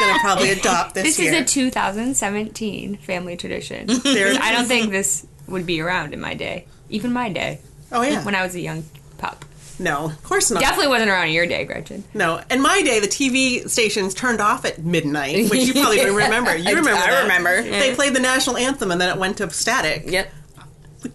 gonna 0.00 0.18
probably 0.20 0.50
adopt 0.50 0.94
this, 0.94 1.04
this 1.04 1.18
year. 1.18 1.34
is 1.34 1.40
a 1.42 1.44
2017 1.44 2.96
family 2.98 3.36
tradition. 3.36 3.86
There 4.02 4.36
I 4.40 4.52
don't 4.52 4.66
think 4.66 4.90
this 4.90 5.26
would 5.46 5.66
be 5.66 5.80
around 5.80 6.14
in 6.14 6.20
my 6.20 6.34
day, 6.34 6.66
even 6.88 7.12
my 7.12 7.28
day, 7.30 7.60
Oh 7.92 8.02
yeah. 8.02 8.24
when 8.24 8.34
I 8.34 8.42
was 8.42 8.54
a 8.54 8.60
young 8.60 8.84
pup. 9.18 9.44
No, 9.78 10.06
of 10.06 10.22
course 10.24 10.50
not. 10.50 10.60
Definitely 10.60 10.88
wasn't 10.88 11.10
around 11.10 11.28
in 11.28 11.34
your 11.34 11.46
day, 11.46 11.64
Gretchen. 11.64 12.04
No. 12.14 12.40
In 12.50 12.60
my 12.60 12.82
day, 12.82 13.00
the 13.00 13.06
TV 13.06 13.68
stations 13.68 14.14
turned 14.14 14.40
off 14.40 14.64
at 14.64 14.78
midnight, 14.84 15.50
which 15.50 15.60
you 15.66 15.72
probably 15.72 15.96
don't 15.98 16.14
remember. 16.24 16.56
You 16.56 16.68
remember? 16.76 16.90
I 16.92 17.10
that. 17.10 17.22
remember. 17.22 17.62
They 17.62 17.90
mm. 17.92 17.94
played 17.94 18.14
the 18.14 18.20
national 18.20 18.56
anthem, 18.56 18.90
and 18.90 19.00
then 19.00 19.08
it 19.14 19.18
went 19.18 19.38
to 19.38 19.50
static. 19.50 20.04
yep. 20.06 20.32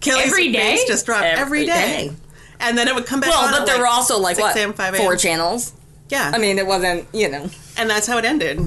Kelly's 0.00 0.26
Every 0.28 0.50
day? 0.50 0.78
just 0.86 1.04
dropped 1.06 1.24
every 1.24 1.60
Every 1.60 1.66
day. 1.66 2.08
day. 2.08 2.12
And 2.60 2.78
then 2.78 2.88
it 2.88 2.94
would 2.94 3.04
come 3.06 3.20
back 3.20 3.30
Well, 3.30 3.44
on 3.46 3.52
but 3.52 3.66
there 3.66 3.74
like 3.74 3.82
were 3.82 3.86
also 3.88 4.18
like 4.18 4.36
6 4.36 4.42
what 4.42 4.56
a.m., 4.56 4.72
5 4.72 4.94
a.m. 4.94 5.02
four 5.02 5.16
channels. 5.16 5.72
Yeah. 6.08 6.30
I 6.34 6.38
mean, 6.38 6.58
it 6.58 6.66
wasn't 6.66 7.06
you 7.12 7.28
know. 7.28 7.50
and 7.76 7.90
that's 7.90 8.06
how 8.06 8.16
it 8.16 8.24
ended. 8.24 8.60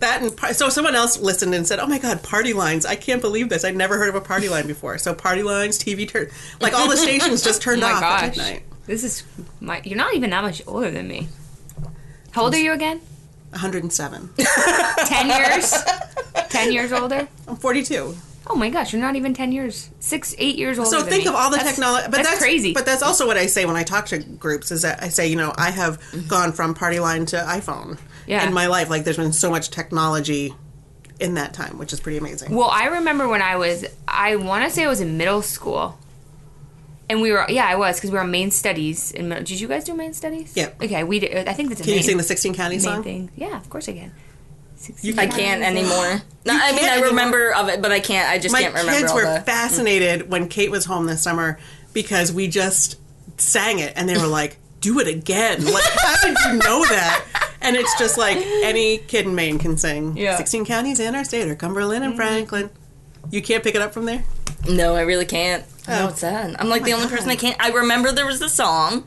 that 0.00 0.22
and 0.22 0.34
par- 0.34 0.54
so 0.54 0.68
someone 0.70 0.94
else 0.94 1.18
listened 1.18 1.54
and 1.54 1.66
said, 1.66 1.80
"Oh 1.80 1.86
my 1.86 1.98
god, 1.98 2.22
party 2.22 2.52
lines! 2.54 2.86
I 2.86 2.94
can't 2.94 3.20
believe 3.20 3.48
this. 3.50 3.64
I'd 3.64 3.76
never 3.76 3.98
heard 3.98 4.08
of 4.08 4.14
a 4.14 4.20
party 4.20 4.48
line 4.48 4.66
before." 4.66 4.96
So 4.98 5.12
party 5.14 5.42
lines, 5.42 5.78
TV 5.78 6.08
turn, 6.08 6.28
like 6.60 6.72
all 6.72 6.88
the 6.88 6.96
stations 6.96 7.42
just 7.42 7.60
turned 7.66 7.82
Oh 7.82 7.86
off 7.88 8.02
at 8.02 8.28
midnight. 8.36 8.62
This 8.88 9.04
is 9.04 9.22
my. 9.60 9.80
You're 9.84 9.96
not 9.98 10.14
even 10.14 10.30
that 10.30 10.42
much 10.42 10.62
older 10.66 10.90
than 10.90 11.06
me. 11.06 11.28
How 12.32 12.42
old 12.44 12.54
are 12.54 12.58
you 12.58 12.72
again? 12.72 13.00
107. 13.50 14.30
Ten 15.06 15.28
years. 15.28 15.74
Ten 16.48 16.72
years 16.72 16.90
older. 16.92 17.28
I'm 17.46 17.56
42. 17.56 18.16
Oh 18.50 18.54
my 18.54 18.70
gosh, 18.70 18.94
you're 18.94 19.02
not 19.02 19.14
even 19.14 19.34
ten 19.34 19.52
years. 19.52 19.90
Six, 20.00 20.34
eight 20.38 20.56
years 20.56 20.78
older. 20.78 20.90
So 20.90 21.02
think 21.02 21.24
me. 21.24 21.28
of 21.28 21.34
all 21.34 21.50
the 21.50 21.58
technology. 21.58 22.04
But 22.06 22.12
that's, 22.16 22.28
that's, 22.30 22.40
crazy. 22.40 22.72
But 22.72 22.86
that's 22.86 23.02
also 23.02 23.26
what 23.26 23.36
I 23.36 23.44
say 23.44 23.66
when 23.66 23.76
I 23.76 23.82
talk 23.82 24.06
to 24.06 24.18
groups 24.18 24.70
is 24.72 24.82
that 24.82 25.02
I 25.02 25.08
say, 25.10 25.28
you 25.28 25.36
know, 25.36 25.52
I 25.58 25.70
have 25.70 26.00
Mm-hmm. 26.00 26.28
gone 26.28 26.52
from 26.52 26.72
party 26.72 26.98
line 26.98 27.26
to 27.26 27.36
iPhone 27.36 27.98
Yeah. 28.26 28.46
in 28.46 28.54
my 28.54 28.66
life. 28.66 28.88
Like 28.88 29.04
there's 29.04 29.18
been 29.18 29.34
so 29.34 29.50
much 29.50 29.68
technology 29.68 30.54
in 31.20 31.34
that 31.34 31.52
time, 31.52 31.76
which 31.76 31.92
is 31.92 32.00
pretty 32.00 32.16
amazing. 32.16 32.54
Well, 32.54 32.70
I 32.70 32.86
remember 32.86 33.28
when 33.28 33.42
I 33.42 33.56
was, 33.56 33.84
I 34.06 34.36
want 34.36 34.64
to 34.64 34.70
say 34.70 34.84
I 34.84 34.88
was 34.88 35.02
in 35.02 35.18
middle 35.18 35.42
school. 35.42 35.98
And 37.10 37.22
we 37.22 37.32
were, 37.32 37.46
yeah, 37.48 37.66
I 37.66 37.76
was, 37.76 37.96
because 37.96 38.10
we 38.10 38.16
were 38.16 38.22
on 38.22 38.30
Maine 38.30 38.50
studies. 38.50 39.12
In, 39.12 39.30
did 39.30 39.50
you 39.60 39.66
guys 39.68 39.84
do 39.84 39.94
Maine 39.94 40.12
studies? 40.12 40.52
Yeah. 40.54 40.70
Okay, 40.82 41.04
we 41.04 41.20
did. 41.20 41.48
I 41.48 41.54
think 41.54 41.70
that's 41.70 41.80
a 41.80 41.84
Can 41.84 41.94
you 41.94 42.02
sing 42.02 42.18
the 42.18 42.22
16 42.22 42.54
County 42.54 42.76
Maine 42.76 42.80
song? 42.80 43.02
thing. 43.02 43.30
Yeah, 43.34 43.56
of 43.56 43.70
course 43.70 43.88
I 43.88 43.94
can. 43.94 44.12
I 45.16 45.26
can't 45.26 45.62
anymore. 45.62 46.22
No, 46.44 46.54
I 46.54 46.70
mean, 46.70 46.80
can't 46.80 46.84
I 46.84 46.92
anymore. 46.92 47.08
remember 47.08 47.54
of 47.54 47.68
it, 47.68 47.82
but 47.82 47.90
I 47.92 48.00
can't. 48.00 48.28
I 48.30 48.38
just 48.38 48.52
My 48.52 48.62
can't 48.62 48.74
remember 48.74 48.92
My 48.92 48.98
kids 48.98 49.10
all 49.10 49.16
were 49.16 49.24
the. 49.24 49.40
fascinated 49.40 50.30
when 50.30 50.48
Kate 50.48 50.70
was 50.70 50.84
home 50.84 51.06
this 51.06 51.22
summer 51.22 51.58
because 51.92 52.32
we 52.32 52.46
just 52.46 52.96
sang 53.38 53.80
it 53.80 53.92
and 53.96 54.08
they 54.08 54.16
were 54.16 54.26
like, 54.28 54.58
do 54.80 55.00
it 55.00 55.08
again. 55.08 55.64
Like, 55.64 55.84
how 55.84 56.16
did 56.22 56.36
you 56.46 56.52
know 56.58 56.84
that? 56.84 57.24
And 57.60 57.74
it's 57.74 57.98
just 57.98 58.16
like 58.16 58.36
any 58.36 58.98
kid 58.98 59.26
in 59.26 59.34
Maine 59.34 59.58
can 59.58 59.76
sing 59.76 60.16
Yeah. 60.16 60.36
16 60.36 60.64
counties 60.64 61.00
in 61.00 61.14
our 61.16 61.24
state 61.24 61.48
or 61.48 61.56
Cumberland 61.56 62.04
and 62.04 62.12
mm-hmm. 62.12 62.22
Franklin. 62.22 62.70
You 63.30 63.42
can't 63.42 63.64
pick 63.64 63.74
it 63.74 63.82
up 63.82 63.92
from 63.92 64.04
there? 64.04 64.24
No, 64.68 64.94
I 64.94 65.00
really 65.00 65.26
can't. 65.26 65.64
Oh. 65.88 65.98
No, 66.04 66.08
it's 66.08 66.20
sad. 66.20 66.54
I'm 66.58 66.68
like 66.68 66.82
oh 66.82 66.84
my 66.84 66.86
the 66.86 66.92
only 66.94 67.06
God. 67.06 67.12
person 67.12 67.28
that 67.28 67.38
can't. 67.38 67.56
I 67.60 67.70
remember 67.70 68.12
there 68.12 68.26
was 68.26 68.40
the 68.40 68.48
song. 68.48 69.06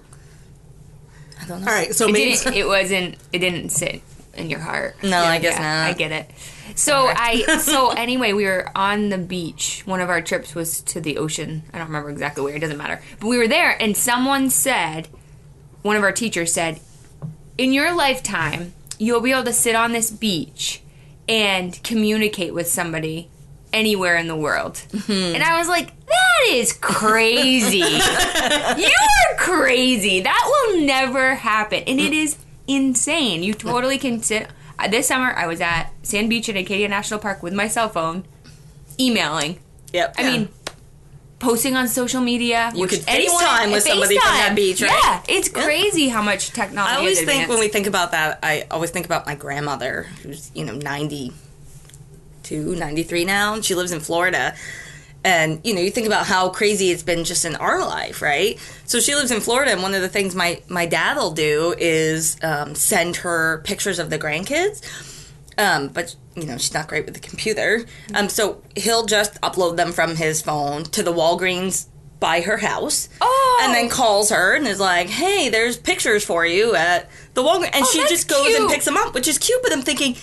I 1.42 1.46
don't 1.46 1.62
know. 1.62 1.68
All 1.68 1.74
right, 1.74 1.94
so 1.94 2.08
It 2.08 2.12
Maine. 2.14 2.36
didn't. 2.38 2.54
It 2.56 2.68
wasn't. 2.68 3.16
It 3.34 3.40
didn't 3.40 3.70
sit 3.70 4.02
in 4.36 4.50
your 4.50 4.60
heart. 4.60 4.96
No, 5.04 5.18
I 5.24 5.40
guess 5.40 5.56
Yeah, 5.56 5.62
not. 5.84 5.90
I 5.90 5.94
get 5.94 6.12
it. 6.12 6.30
So 6.76 7.08
I. 7.08 7.60
So 7.62 7.90
anyway, 7.92 8.34
we 8.34 8.46
were 8.46 8.70
on 8.76 9.10
the 9.10 9.18
beach. 9.18 9.84
One 9.86 10.02
of 10.02 10.10
our 10.10 10.22
trips 10.22 10.56
was 10.56 10.82
to 10.82 11.02
the 11.02 11.18
ocean. 11.18 11.64
I 11.74 11.78
don't 11.80 11.88
remember 11.88 12.10
exactly 12.10 12.44
where. 12.44 12.56
It 12.56 12.60
doesn't 12.60 12.78
matter. 12.78 13.02
But 13.20 13.28
we 13.28 13.38
were 13.38 13.48
there, 13.48 13.76
and 13.82 13.96
someone 13.98 14.50
said, 14.50 15.08
one 15.82 15.96
of 15.96 16.04
our 16.04 16.12
teachers 16.12 16.54
said, 16.54 16.80
in 17.58 17.74
your 17.74 17.94
lifetime, 17.96 18.74
you'll 18.98 19.22
be 19.22 19.32
able 19.32 19.44
to 19.44 19.54
sit 19.54 19.76
on 19.76 19.92
this 19.92 20.10
beach 20.12 20.82
and 21.28 21.82
communicate 21.84 22.54
with 22.54 22.68
somebody 22.68 23.30
anywhere 23.74 24.18
in 24.18 24.28
the 24.28 24.36
world. 24.36 24.76
Mm-hmm. 24.90 25.36
And 25.36 25.44
I 25.44 25.58
was 25.60 25.68
like, 25.68 25.94
that 26.06 26.48
is 26.50 26.74
crazy. 26.74 27.78
you 27.80 28.92
are 28.92 29.38
crazy. 29.38 30.22
That 30.22 30.44
will 30.74 30.82
never 30.86 31.36
happen. 31.36 31.84
And 31.88 32.00
it 32.00 32.14
is 32.14 32.38
insane. 32.68 33.44
You 33.44 33.54
totally 33.54 33.98
can 33.98 34.22
sit. 34.22 34.48
uh, 34.80 34.88
This 34.88 35.08
summer, 35.08 35.32
I 35.34 35.48
was 35.48 35.62
at 35.62 35.92
Sand 36.04 36.30
Beach 36.30 36.50
at 36.50 36.56
Acadia 36.56 36.88
National 36.88 37.20
Park 37.20 37.44
with 37.44 37.54
my 37.54 37.68
cell 37.68 37.90
phone, 37.90 38.26
emailing. 39.00 39.60
Yep. 39.94 40.16
I 40.18 40.24
mean, 40.24 40.50
posting 41.40 41.76
on 41.76 41.88
social 41.88 42.22
media. 42.22 42.72
You 42.76 42.88
could 42.88 43.00
FaceTime 43.00 43.72
with 43.72 43.84
somebody 43.84 44.18
from 44.18 44.30
that 44.34 44.54
beach, 44.56 44.82
right? 44.82 44.92
Yeah, 45.04 45.24
it's 45.28 45.50
crazy 45.50 46.08
how 46.08 46.22
much 46.22 46.52
technology. 46.52 46.94
I 46.94 46.98
always 46.98 47.22
think 47.22 47.50
when 47.50 47.60
we 47.60 47.68
think 47.68 47.88
about 47.88 48.12
that, 48.12 48.40
I 48.44 48.66
always 48.72 48.92
think 48.92 49.06
about 49.06 49.26
my 49.26 49.36
grandmother, 49.36 50.04
who's, 50.24 50.52
you 50.54 50.64
know, 50.66 50.76
92, 52.52 52.76
93 52.80 53.26
now, 53.26 53.54
and 53.54 53.64
she 53.66 53.76
lives 53.76 53.92
in 53.92 54.00
Florida. 54.00 54.56
And, 55.24 55.62
you 55.64 55.76
know, 55.76 55.82
you 55.82 55.92
think 55.92 56.08
about 56.08 56.26
how 56.26 56.50
crazy 56.50 56.90
it's 56.90 57.04
been 57.04 57.24
just 57.24 57.46
in 57.46 57.56
our 57.58 57.82
life, 57.82 58.22
right? 58.24 58.60
So 58.86 59.00
she 59.00 59.14
lives 59.16 59.32
in 59.32 59.40
Florida, 59.40 59.72
and 59.72 59.82
one 59.84 59.94
of 59.94 60.02
the 60.02 60.10
things 60.10 60.34
my, 60.36 60.62
my 60.68 60.86
dad 60.88 61.16
will 61.18 61.32
do 61.32 61.76
is 61.78 62.38
um, 62.44 62.74
send 62.76 63.18
her 63.18 63.62
pictures 63.64 64.00
of 64.00 64.10
the 64.10 64.18
grandkids. 64.18 64.82
Um, 65.60 65.90
but, 65.90 66.16
you 66.36 66.46
know, 66.46 66.58
she's 66.58 66.74
not 66.74 66.88
great 66.88 67.06
with 67.06 67.14
the 67.14 67.20
computer. 67.20 67.86
Um, 68.16 68.30
so 68.30 68.64
he'll 68.76 69.06
just 69.06 69.40
upload 69.42 69.78
them 69.78 69.92
from 69.92 70.16
his 70.16 70.42
phone 70.42 70.84
to 70.86 71.04
the 71.04 71.14
Walgreens 71.14 71.88
by 72.20 72.42
her 72.42 72.58
house 72.58 73.10
Oh. 73.20 73.60
and 73.64 73.74
then 73.74 73.90
calls 73.90 74.30
her 74.30 74.54
and 74.56 74.68
is 74.68 74.80
like, 74.80 75.08
"Hey, 75.10 75.50
there's 75.50 75.76
pictures 75.76 76.24
for 76.24 76.46
you 76.46 76.76
at 76.76 77.10
the 77.34 77.42
Walgreens," 77.42 77.72
and 77.74 77.84
Oh, 77.84 77.90
she 77.92 78.00
just 78.08 78.28
goes 78.28 78.54
and 78.56 78.70
picks 78.70 78.86
them 78.86 78.96
up, 78.96 79.16
which 79.16 79.28
is 79.28 79.40
cute. 79.40 79.60
But 79.64 79.74
I'm 79.74 79.82
thinking, 79.82 80.16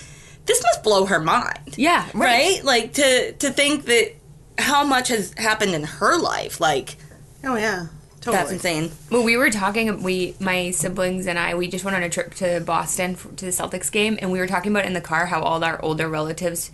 this 0.48 0.60
must 0.62 0.82
blow 0.82 1.06
her 1.06 1.20
mind, 1.20 1.76
Yeah, 1.76 2.04
right. 2.14 2.56
right? 2.56 2.64
Like 2.64 2.94
to 2.94 3.32
to 3.32 3.50
think 3.50 3.84
that 3.84 4.14
how 4.58 4.82
much 4.84 5.08
has 5.08 5.32
happened 5.34 5.74
in 5.74 5.84
her 5.84 6.18
life, 6.18 6.60
like 6.60 6.96
oh, 7.44 7.54
yeah. 7.54 7.86
Totally. 8.20 8.36
that's 8.36 8.52
insane. 8.52 8.90
Well, 9.10 9.22
we 9.22 9.36
were 9.36 9.48
talking. 9.48 10.02
We, 10.02 10.34
my 10.40 10.72
siblings 10.72 11.28
and 11.28 11.38
I, 11.38 11.54
we 11.54 11.68
just 11.68 11.84
went 11.84 11.96
on 11.96 12.02
a 12.02 12.08
trip 12.10 12.34
to 12.36 12.60
Boston 12.60 13.14
for, 13.14 13.28
to 13.36 13.44
the 13.44 13.52
Celtics 13.52 13.92
game, 13.92 14.18
and 14.20 14.32
we 14.32 14.40
were 14.40 14.48
talking 14.48 14.72
about 14.72 14.86
in 14.86 14.92
the 14.92 15.00
car 15.00 15.26
how 15.26 15.40
all 15.40 15.62
our 15.62 15.80
older 15.84 16.08
relatives 16.08 16.72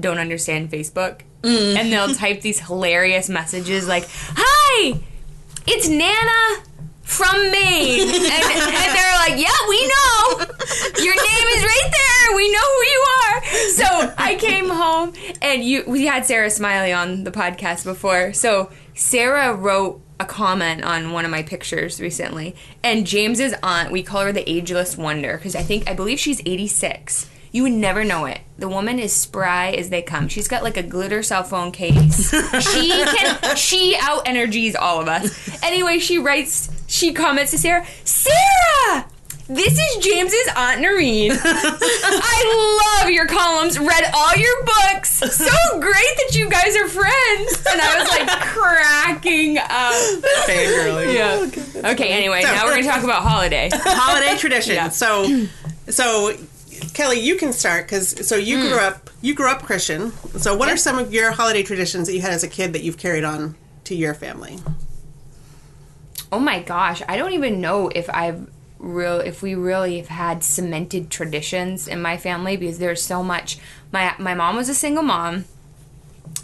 don't 0.00 0.16
understand 0.18 0.70
Facebook, 0.70 1.20
mm. 1.42 1.76
and 1.76 1.92
they'll 1.92 2.14
type 2.14 2.40
these 2.40 2.58
hilarious 2.58 3.28
messages 3.28 3.86
like, 3.86 4.08
"Hi, 4.08 4.98
it's 5.66 5.88
Nana." 5.88 6.64
From 7.02 7.50
Maine, 7.50 8.08
and, 8.08 8.14
and 8.14 8.96
they're 8.96 9.16
like, 9.16 9.38
"Yeah, 9.38 9.68
we 9.68 9.86
know. 9.86 10.46
Your 11.02 11.14
name 11.14 11.48
is 11.56 11.64
right 11.64 11.90
there. 11.92 12.36
We 12.36 12.50
know 12.50 12.58
who 12.60 12.84
you 12.84 13.06
are." 13.24 13.42
So 13.72 14.14
I 14.16 14.36
came 14.36 14.68
home, 14.68 15.12
and 15.42 15.62
you, 15.64 15.84
we 15.86 16.06
had 16.06 16.24
Sarah 16.24 16.50
Smiley 16.50 16.92
on 16.92 17.24
the 17.24 17.30
podcast 17.30 17.84
before. 17.84 18.32
So 18.32 18.70
Sarah 18.94 19.54
wrote 19.54 20.00
a 20.20 20.24
comment 20.24 20.84
on 20.84 21.12
one 21.12 21.24
of 21.24 21.30
my 21.30 21.42
pictures 21.42 22.00
recently, 22.00 22.54
and 22.82 23.06
James's 23.06 23.54
aunt, 23.62 23.90
we 23.90 24.02
call 24.02 24.22
her 24.22 24.32
the 24.32 24.48
ageless 24.48 24.96
wonder 24.96 25.36
because 25.36 25.56
I 25.56 25.62
think 25.62 25.90
I 25.90 25.94
believe 25.94 26.18
she's 26.20 26.40
86. 26.46 27.28
You 27.50 27.64
would 27.64 27.72
never 27.72 28.02
know 28.02 28.24
it. 28.24 28.40
The 28.56 28.68
woman 28.68 28.98
is 28.98 29.12
spry 29.12 29.72
as 29.72 29.90
they 29.90 30.00
come. 30.00 30.28
She's 30.28 30.48
got 30.48 30.62
like 30.62 30.78
a 30.78 30.82
glitter 30.82 31.22
cell 31.22 31.42
phone 31.42 31.70
case. 31.70 32.30
she 32.72 32.88
can 32.90 33.56
she 33.56 33.94
out 34.00 34.26
energies 34.26 34.74
all 34.74 35.00
of 35.02 35.08
us. 35.08 35.62
Anyway, 35.62 35.98
she 35.98 36.16
writes 36.16 36.70
she 36.92 37.12
comments 37.14 37.50
to 37.52 37.58
Sarah, 37.58 37.86
Sarah! 38.04 39.06
This 39.48 39.78
is 39.78 40.04
James's 40.04 40.48
Aunt 40.56 40.80
Noreen. 40.80 41.32
I 41.34 43.00
love 43.00 43.10
your 43.10 43.26
columns, 43.26 43.78
read 43.78 44.04
all 44.14 44.34
your 44.36 44.64
books. 44.64 45.08
So 45.10 45.80
great 45.80 45.94
that 45.94 46.30
you 46.34 46.48
guys 46.48 46.76
are 46.76 46.86
friends. 46.88 47.66
And 47.70 47.80
I 47.80 47.98
was 47.98 48.08
like 48.08 48.28
cracking 48.28 49.58
up. 49.58 49.94
Fangirling. 50.46 51.14
Yeah. 51.14 51.90
Okay, 51.92 52.08
anyway, 52.10 52.42
now 52.42 52.64
we're 52.64 52.72
going 52.72 52.84
to 52.84 52.88
talk 52.88 53.04
about 53.04 53.22
holiday. 53.22 53.68
holiday 53.72 54.38
tradition. 54.38 54.74
Yeah. 54.74 54.88
So, 54.90 55.46
so 55.88 56.34
Kelly, 56.94 57.18
you 57.20 57.36
can 57.36 57.52
start 57.52 57.86
because 57.86 58.26
so 58.26 58.36
you 58.36 58.58
Hmm. 58.62 58.68
grew 58.68 58.78
up 58.78 59.10
you 59.22 59.34
grew 59.34 59.50
up 59.50 59.62
Christian. 59.62 60.12
So, 60.38 60.54
what 60.56 60.68
are 60.68 60.76
some 60.76 60.98
of 60.98 61.12
your 61.12 61.30
holiday 61.32 61.62
traditions 61.62 62.06
that 62.08 62.14
you 62.14 62.20
had 62.20 62.32
as 62.32 62.42
a 62.42 62.48
kid 62.48 62.72
that 62.74 62.82
you've 62.82 62.98
carried 62.98 63.24
on 63.24 63.54
to 63.84 63.94
your 63.94 64.14
family? 64.14 64.58
Oh 66.32 66.40
my 66.40 66.60
gosh, 66.60 67.02
I 67.06 67.16
don't 67.16 67.34
even 67.34 67.60
know 67.60 67.88
if 67.94 68.08
I've 68.10 68.48
real 68.78 69.20
if 69.20 69.42
we 69.42 69.54
really 69.54 69.98
have 69.98 70.08
had 70.08 70.42
cemented 70.42 71.08
traditions 71.10 71.86
in 71.86 72.02
my 72.02 72.16
family 72.16 72.56
because 72.56 72.78
there's 72.78 73.02
so 73.02 73.22
much. 73.22 73.58
My 73.92 74.14
my 74.18 74.34
mom 74.34 74.56
was 74.56 74.68
a 74.68 74.74
single 74.74 75.04
mom, 75.04 75.44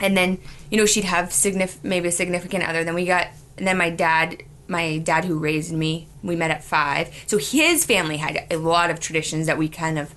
and 0.00 0.16
then 0.16 0.38
you 0.70 0.76
know 0.76 0.86
she'd 0.86 1.04
have 1.04 1.30
signif- 1.30 1.82
maybe 1.82 2.08
a 2.08 2.12
significant 2.12 2.64
other. 2.64 2.84
Then 2.84 2.94
we 2.94 3.06
got 3.06 3.28
and 3.58 3.66
then 3.66 3.76
my 3.76 3.90
dad 3.90 4.42
my 4.68 4.98
dad 4.98 5.24
who 5.24 5.38
raised 5.38 5.72
me 5.72 6.06
we 6.22 6.36
met 6.36 6.50
at 6.50 6.62
five 6.62 7.10
so 7.26 7.38
his 7.38 7.84
family 7.84 8.18
had 8.18 8.46
a 8.50 8.56
lot 8.56 8.90
of 8.90 9.00
traditions 9.00 9.46
that 9.46 9.58
we 9.58 9.68
kind 9.68 9.98
of 9.98 10.14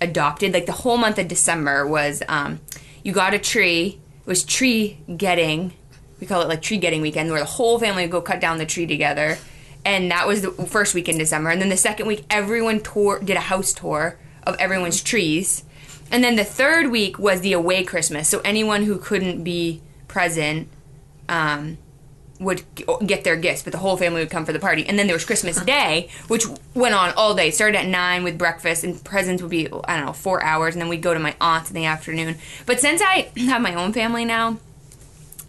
adopted 0.00 0.52
like 0.52 0.66
the 0.66 0.72
whole 0.72 0.96
month 0.96 1.18
of 1.18 1.26
december 1.26 1.84
was 1.86 2.22
um, 2.28 2.60
you 3.02 3.12
got 3.12 3.34
a 3.34 3.38
tree 3.38 3.98
it 4.20 4.26
was 4.26 4.44
tree 4.44 4.98
getting 5.16 5.72
we 6.20 6.26
call 6.26 6.42
it 6.42 6.48
like 6.48 6.62
tree 6.62 6.76
getting 6.76 7.00
weekend 7.00 7.30
where 7.30 7.40
the 7.40 7.46
whole 7.46 7.78
family 7.78 8.02
would 8.02 8.10
go 8.10 8.20
cut 8.20 8.40
down 8.40 8.58
the 8.58 8.66
tree 8.66 8.86
together 8.86 9.38
and 9.84 10.10
that 10.10 10.26
was 10.26 10.42
the 10.42 10.50
first 10.50 10.94
week 10.94 11.08
in 11.08 11.18
december 11.18 11.50
and 11.50 11.60
then 11.60 11.68
the 11.68 11.76
second 11.76 12.06
week 12.06 12.24
everyone 12.30 12.80
tour 12.80 13.20
did 13.20 13.36
a 13.36 13.40
house 13.40 13.72
tour 13.72 14.18
of 14.44 14.56
everyone's 14.58 15.02
trees 15.02 15.64
and 16.10 16.24
then 16.24 16.36
the 16.36 16.44
third 16.44 16.90
week 16.90 17.18
was 17.18 17.40
the 17.40 17.52
away 17.52 17.84
christmas 17.84 18.28
so 18.28 18.40
anyone 18.40 18.84
who 18.84 18.98
couldn't 18.98 19.44
be 19.44 19.80
present 20.06 20.68
um, 21.28 21.78
would 22.40 22.62
get 23.04 23.24
their 23.24 23.36
gifts, 23.36 23.62
but 23.62 23.72
the 23.72 23.78
whole 23.78 23.96
family 23.96 24.20
would 24.20 24.30
come 24.30 24.44
for 24.44 24.52
the 24.52 24.58
party. 24.58 24.86
And 24.86 24.98
then 24.98 25.06
there 25.06 25.14
was 25.14 25.24
Christmas 25.24 25.60
Day, 25.60 26.08
which 26.28 26.44
went 26.74 26.94
on 26.94 27.12
all 27.16 27.34
day. 27.34 27.50
Started 27.50 27.78
at 27.78 27.86
nine 27.86 28.22
with 28.22 28.38
breakfast, 28.38 28.84
and 28.84 29.02
presents 29.02 29.42
would 29.42 29.50
be 29.50 29.66
I 29.66 29.96
don't 29.96 30.06
know 30.06 30.12
four 30.12 30.42
hours, 30.42 30.74
and 30.74 30.82
then 30.82 30.88
we'd 30.88 31.02
go 31.02 31.14
to 31.14 31.20
my 31.20 31.34
aunt's 31.40 31.70
in 31.70 31.74
the 31.74 31.86
afternoon. 31.86 32.36
But 32.66 32.80
since 32.80 33.02
I 33.02 33.30
have 33.36 33.60
my 33.60 33.74
own 33.74 33.92
family 33.92 34.24
now, 34.24 34.58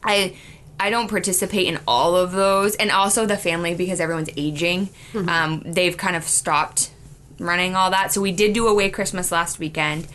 I 0.03 0.35
I 0.79 0.89
don't 0.89 1.09
participate 1.09 1.67
in 1.67 1.79
all 1.88 2.15
of 2.15 2.31
those, 2.31 2.75
and 2.75 2.89
also 2.91 3.25
the 3.25 3.38
family 3.38 3.75
because 3.75 4.00
everyone's 4.00 4.29
aging. 4.38 4.89
Um, 5.29 5.62
they've 5.65 5.98
kind 5.98 6.15
of 6.15 6.24
stopped 6.24 6.91
running 7.39 7.75
all 7.75 7.91
that. 7.91 8.13
So 8.13 8.21
we 8.21 8.31
did 8.31 8.53
do 8.53 8.67
away 8.67 8.89
Christmas 8.89 9.31
last 9.31 9.59
weekend. 9.59 10.07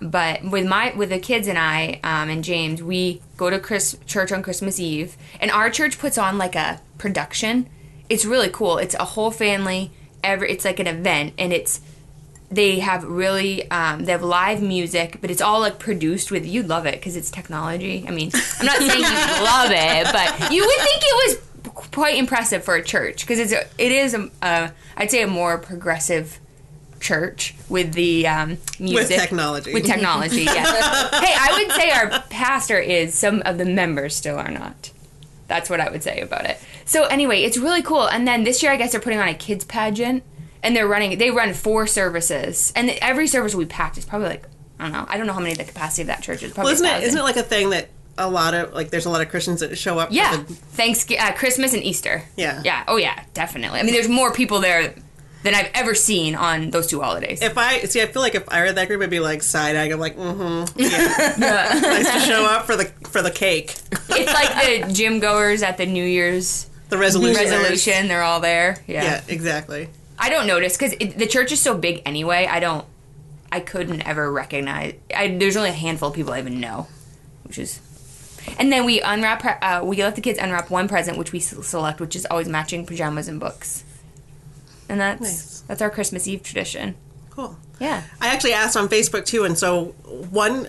But 0.00 0.42
with 0.42 0.66
my 0.66 0.92
with 0.96 1.10
the 1.10 1.18
kids 1.18 1.46
and 1.48 1.58
I 1.58 2.00
um, 2.02 2.28
and 2.28 2.42
James, 2.42 2.82
we 2.82 3.22
go 3.36 3.50
to 3.50 3.58
Chris, 3.58 3.96
church 4.06 4.32
on 4.32 4.42
Christmas 4.42 4.80
Eve, 4.80 5.16
and 5.40 5.50
our 5.50 5.70
church 5.70 5.98
puts 5.98 6.18
on 6.18 6.38
like 6.38 6.56
a 6.56 6.80
production. 6.98 7.68
It's 8.08 8.24
really 8.24 8.48
cool. 8.48 8.78
It's 8.78 8.94
a 8.94 9.04
whole 9.04 9.30
family. 9.30 9.92
Every 10.24 10.50
it's 10.50 10.64
like 10.64 10.80
an 10.80 10.88
event, 10.88 11.34
and 11.38 11.52
it's 11.52 11.80
they 12.50 12.78
have 12.78 13.04
really 13.04 13.68
um, 13.70 14.04
they 14.04 14.12
have 14.12 14.22
live 14.22 14.62
music, 14.62 15.18
but 15.20 15.30
it's 15.30 15.40
all 15.40 15.60
like 15.60 15.78
produced 15.78 16.30
with 16.30 16.46
you'd 16.46 16.68
love 16.68 16.86
it 16.86 16.94
because 16.94 17.16
it's 17.16 17.30
technology. 17.30 18.04
I 18.06 18.10
mean, 18.10 18.30
I'm 18.58 18.66
not 18.66 18.78
saying 18.78 18.90
you 18.90 19.04
love 19.44 19.70
it, 19.72 20.06
but 20.12 20.52
you 20.52 20.64
would 20.64 20.76
think 20.76 21.02
it 21.02 21.28
was 21.28 21.72
quite 21.74 22.16
impressive 22.16 22.64
for 22.64 22.76
a 22.76 22.82
church 22.82 23.22
because 23.22 23.38
it's 23.38 23.52
a, 23.52 23.66
it 23.78 23.92
is 23.92 24.14
a, 24.14 24.30
a 24.42 24.72
I'd 24.96 25.10
say 25.10 25.22
a 25.22 25.26
more 25.26 25.58
progressive 25.58 26.38
church 27.00 27.54
with 27.68 27.92
the 27.94 28.26
um, 28.26 28.58
music 28.78 29.20
technology. 29.20 29.72
With 29.72 29.84
technology, 29.84 30.42
yes. 30.42 30.68
hey, 31.24 31.34
I 31.36 31.62
would 31.62 31.72
say 31.72 31.90
our 31.90 32.22
pastor 32.30 32.78
is. 32.78 33.14
Some 33.14 33.42
of 33.44 33.58
the 33.58 33.64
members 33.64 34.14
still 34.14 34.36
are 34.36 34.50
not. 34.50 34.90
That's 35.48 35.70
what 35.70 35.80
I 35.80 35.90
would 35.90 36.02
say 36.02 36.20
about 36.20 36.44
it. 36.44 36.58
So 36.84 37.04
anyway, 37.04 37.42
it's 37.42 37.56
really 37.56 37.82
cool. 37.82 38.08
And 38.08 38.26
then 38.26 38.44
this 38.44 38.62
year, 38.62 38.72
I 38.72 38.76
guess 38.76 38.92
they're 38.92 39.00
putting 39.00 39.18
on 39.18 39.28
a 39.28 39.34
kids 39.34 39.64
pageant, 39.64 40.22
and 40.66 40.74
they're 40.74 40.88
running. 40.88 41.16
They 41.16 41.30
run 41.30 41.54
four 41.54 41.86
services, 41.86 42.72
and 42.74 42.90
every 43.00 43.28
service 43.28 43.54
will 43.54 43.64
be 43.64 43.68
packed. 43.68 43.96
It's 43.96 44.04
probably 44.06 44.28
like 44.28 44.44
I 44.78 44.82
don't 44.84 44.92
know. 44.92 45.06
I 45.08 45.16
don't 45.16 45.26
know 45.26 45.32
how 45.32 45.40
many 45.40 45.54
the 45.54 45.64
capacity 45.64 46.02
of 46.02 46.08
that 46.08 46.22
church 46.22 46.42
is. 46.42 46.52
Probably 46.52 46.72
Well, 46.72 46.74
isn't 46.74 46.86
it 46.86 47.02
isn't 47.04 47.18
it 47.20 47.22
like 47.22 47.36
a 47.36 47.42
thing 47.44 47.70
that 47.70 47.88
a 48.18 48.28
lot 48.28 48.52
of 48.54 48.74
like 48.74 48.90
there's 48.90 49.06
a 49.06 49.10
lot 49.10 49.20
of 49.22 49.28
Christians 49.28 49.60
that 49.60 49.76
show 49.78 49.98
up? 49.98 50.08
Yeah, 50.10 50.36
the- 50.36 50.54
Thanksgiving, 50.54 51.24
uh, 51.24 51.32
Christmas, 51.32 51.72
and 51.72 51.82
Easter. 51.84 52.24
Yeah. 52.36 52.60
yeah. 52.64 52.84
Oh 52.88 52.96
yeah, 52.96 53.22
definitely. 53.32 53.78
I 53.78 53.84
mean, 53.84 53.94
there's 53.94 54.08
more 54.08 54.32
people 54.32 54.58
there 54.60 54.92
than 55.44 55.54
I've 55.54 55.70
ever 55.74 55.94
seen 55.94 56.34
on 56.34 56.70
those 56.70 56.88
two 56.88 57.00
holidays. 57.00 57.40
if 57.40 57.56
I 57.56 57.78
see, 57.82 58.02
I 58.02 58.06
feel 58.06 58.20
like 58.22 58.34
if 58.34 58.48
I 58.48 58.62
were 58.62 58.72
that 58.72 58.88
group, 58.88 59.00
I'd 59.02 59.10
be 59.10 59.20
like 59.20 59.44
side 59.44 59.76
eyeing. 59.76 59.92
I'm 59.92 60.00
like, 60.00 60.16
mm-hmm. 60.16 60.80
Yeah. 60.80 61.78
nice 61.78 62.12
to 62.12 62.20
show 62.28 62.44
up 62.44 62.66
for 62.66 62.74
the 62.74 62.86
for 63.08 63.22
the 63.22 63.30
cake, 63.30 63.76
it's 64.10 64.32
like 64.34 64.86
the 64.86 64.92
gym 64.92 65.20
goers 65.20 65.62
at 65.62 65.76
the 65.76 65.86
New 65.86 66.04
Year's 66.04 66.68
the 66.88 66.98
resolution. 66.98 67.44
resolution. 67.44 68.08
They're 68.08 68.22
all 68.22 68.40
there. 68.40 68.78
Yeah. 68.86 69.04
Yeah, 69.04 69.20
exactly. 69.28 69.88
I 70.18 70.30
don't 70.30 70.46
notice 70.46 70.76
because 70.76 70.96
the 70.96 71.26
church 71.26 71.52
is 71.52 71.60
so 71.60 71.76
big 71.76 72.02
anyway. 72.06 72.46
I 72.50 72.60
don't. 72.60 72.84
I 73.52 73.60
couldn't 73.60 74.02
ever 74.02 74.30
recognize. 74.32 74.94
I, 75.14 75.28
there's 75.36 75.56
only 75.56 75.70
a 75.70 75.74
handful 75.74 76.08
of 76.08 76.14
people 76.14 76.32
I 76.32 76.38
even 76.40 76.60
know, 76.60 76.88
which 77.44 77.58
is. 77.58 77.80
And 78.58 78.72
then 78.72 78.84
we 78.84 79.00
unwrap. 79.00 79.44
Uh, 79.62 79.84
we 79.84 79.96
let 80.02 80.14
the 80.16 80.20
kids 80.20 80.38
unwrap 80.38 80.70
one 80.70 80.88
present, 80.88 81.18
which 81.18 81.32
we 81.32 81.40
select, 81.40 82.00
which 82.00 82.16
is 82.16 82.26
always 82.30 82.48
matching 82.48 82.86
pajamas 82.86 83.28
and 83.28 83.38
books. 83.40 83.84
And 84.88 85.00
that's 85.00 85.20
Nice. 85.20 85.60
that's 85.62 85.82
our 85.82 85.90
Christmas 85.90 86.26
Eve 86.28 86.42
tradition. 86.42 86.94
Cool. 87.30 87.56
Yeah. 87.80 88.02
I 88.20 88.28
actually 88.28 88.52
asked 88.54 88.76
on 88.76 88.88
Facebook 88.88 89.26
too, 89.26 89.44
and 89.44 89.58
so 89.58 89.86
one 90.30 90.68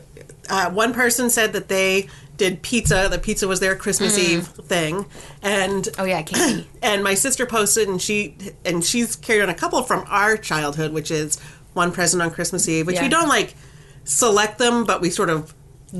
uh, 0.49 0.71
one 0.71 0.93
person 0.93 1.29
said 1.29 1.53
that 1.53 1.67
they 1.67 2.07
did 2.37 2.61
pizza. 2.61 3.07
The 3.09 3.19
pizza 3.19 3.47
was 3.47 3.59
their 3.59 3.75
Christmas 3.75 4.17
Mm. 4.17 4.23
Eve 4.29 4.47
thing, 4.47 5.05
and 5.41 5.87
Oh 5.97 6.03
yeah, 6.05 6.21
Katie. 6.21 6.67
and 6.81 7.03
my 7.03 7.13
sister 7.15 7.45
posted, 7.45 7.87
and 7.89 8.01
she 8.01 8.35
and 8.63 8.83
she's 8.83 9.15
carried 9.15 9.41
on 9.43 9.49
a 9.49 9.53
couple 9.55 9.81
from 9.83 10.05
our 10.07 10.37
childhood, 10.37 10.93
which 10.93 11.11
is 11.11 11.39
one 11.73 11.91
present 11.91 12.21
on 12.23 12.31
Christmas 12.31 12.67
Eve, 12.69 12.87
which 12.87 12.99
we 13.01 13.09
don't 13.09 13.27
like 13.29 13.55
select 14.03 14.57
them, 14.57 14.85
but 14.85 15.01
we 15.01 15.09
sort 15.09 15.29
of 15.29 15.53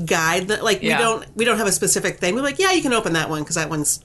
guide 0.04 0.48
them. 0.48 0.62
Like 0.62 0.82
Yeah. 0.82 0.96
we 0.98 1.02
don't 1.04 1.36
we 1.36 1.44
don't 1.44 1.58
have 1.58 1.66
a 1.68 1.72
specific 1.72 2.18
thing. 2.18 2.34
We're 2.34 2.42
like, 2.42 2.58
yeah, 2.58 2.72
you 2.72 2.82
can 2.82 2.92
open 2.92 3.12
that 3.14 3.28
one 3.30 3.42
because 3.42 3.56
that 3.56 3.68
one's 3.70 4.04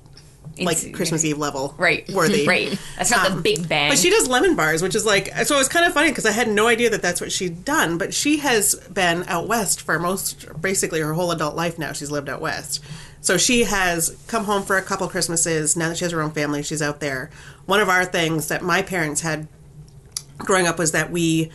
like 0.59 0.77
It's- 0.77 0.95
Christmas 0.95 1.25
Eve 1.25 1.37
level, 1.37 1.73
Right. 1.77 2.07
Worthy, 2.13 2.45
Right. 2.47 2.77
That's 2.97 3.09
not 3.11 3.27
the 3.29 3.33
Um, 3.37 3.41
big 3.41 3.67
bang. 3.67 3.89
But 3.89 3.97
she 3.97 4.09
does 4.09 4.27
lemon 4.27 4.55
bars, 4.55 4.81
which 4.81 4.93
is 4.95 5.05
like 5.05 5.27
so. 5.45 5.55
It 5.55 5.59
was 5.59 5.67
kind 5.67 5.85
of 5.85 5.93
funny 5.93 6.09
because 6.09 6.25
I 6.25 6.31
had 6.31 6.47
no 6.47 6.67
idea 6.67 6.89
that 6.91 7.01
that's 7.01 7.19
what 7.19 7.31
she'd 7.31 7.65
done. 7.65 7.97
But 7.97 8.13
she 8.13 8.37
has 8.37 8.75
been 8.93 9.23
out 9.27 9.47
west 9.47 9.81
for 9.81 9.97
most, 9.99 10.45
basically 10.61 10.99
her 10.99 11.13
whole 11.13 11.31
adult 11.31 11.55
life 11.55 11.79
now. 11.79 11.91
She's 11.93 12.11
lived 12.11 12.29
out 12.29 12.39
west, 12.41 12.81
so 13.21 13.37
she 13.37 13.63
has 13.63 14.15
come 14.27 14.43
home 14.45 14.61
for 14.63 14.77
a 14.77 14.81
couple 14.83 15.07
Christmases. 15.07 15.75
Now 15.75 15.89
that 15.89 15.97
she 15.97 16.05
has 16.05 16.11
her 16.11 16.21
own 16.21 16.31
family, 16.31 16.61
she's 16.61 16.81
out 16.81 16.99
there. 16.99 17.31
One 17.65 17.79
of 17.79 17.89
our 17.89 18.05
things 18.05 18.47
that 18.49 18.61
my 18.61 18.81
parents 18.83 19.21
had 19.21 19.47
growing 20.37 20.67
up 20.67 20.77
was 20.77 20.91
that 20.91 21.11
we 21.11 21.51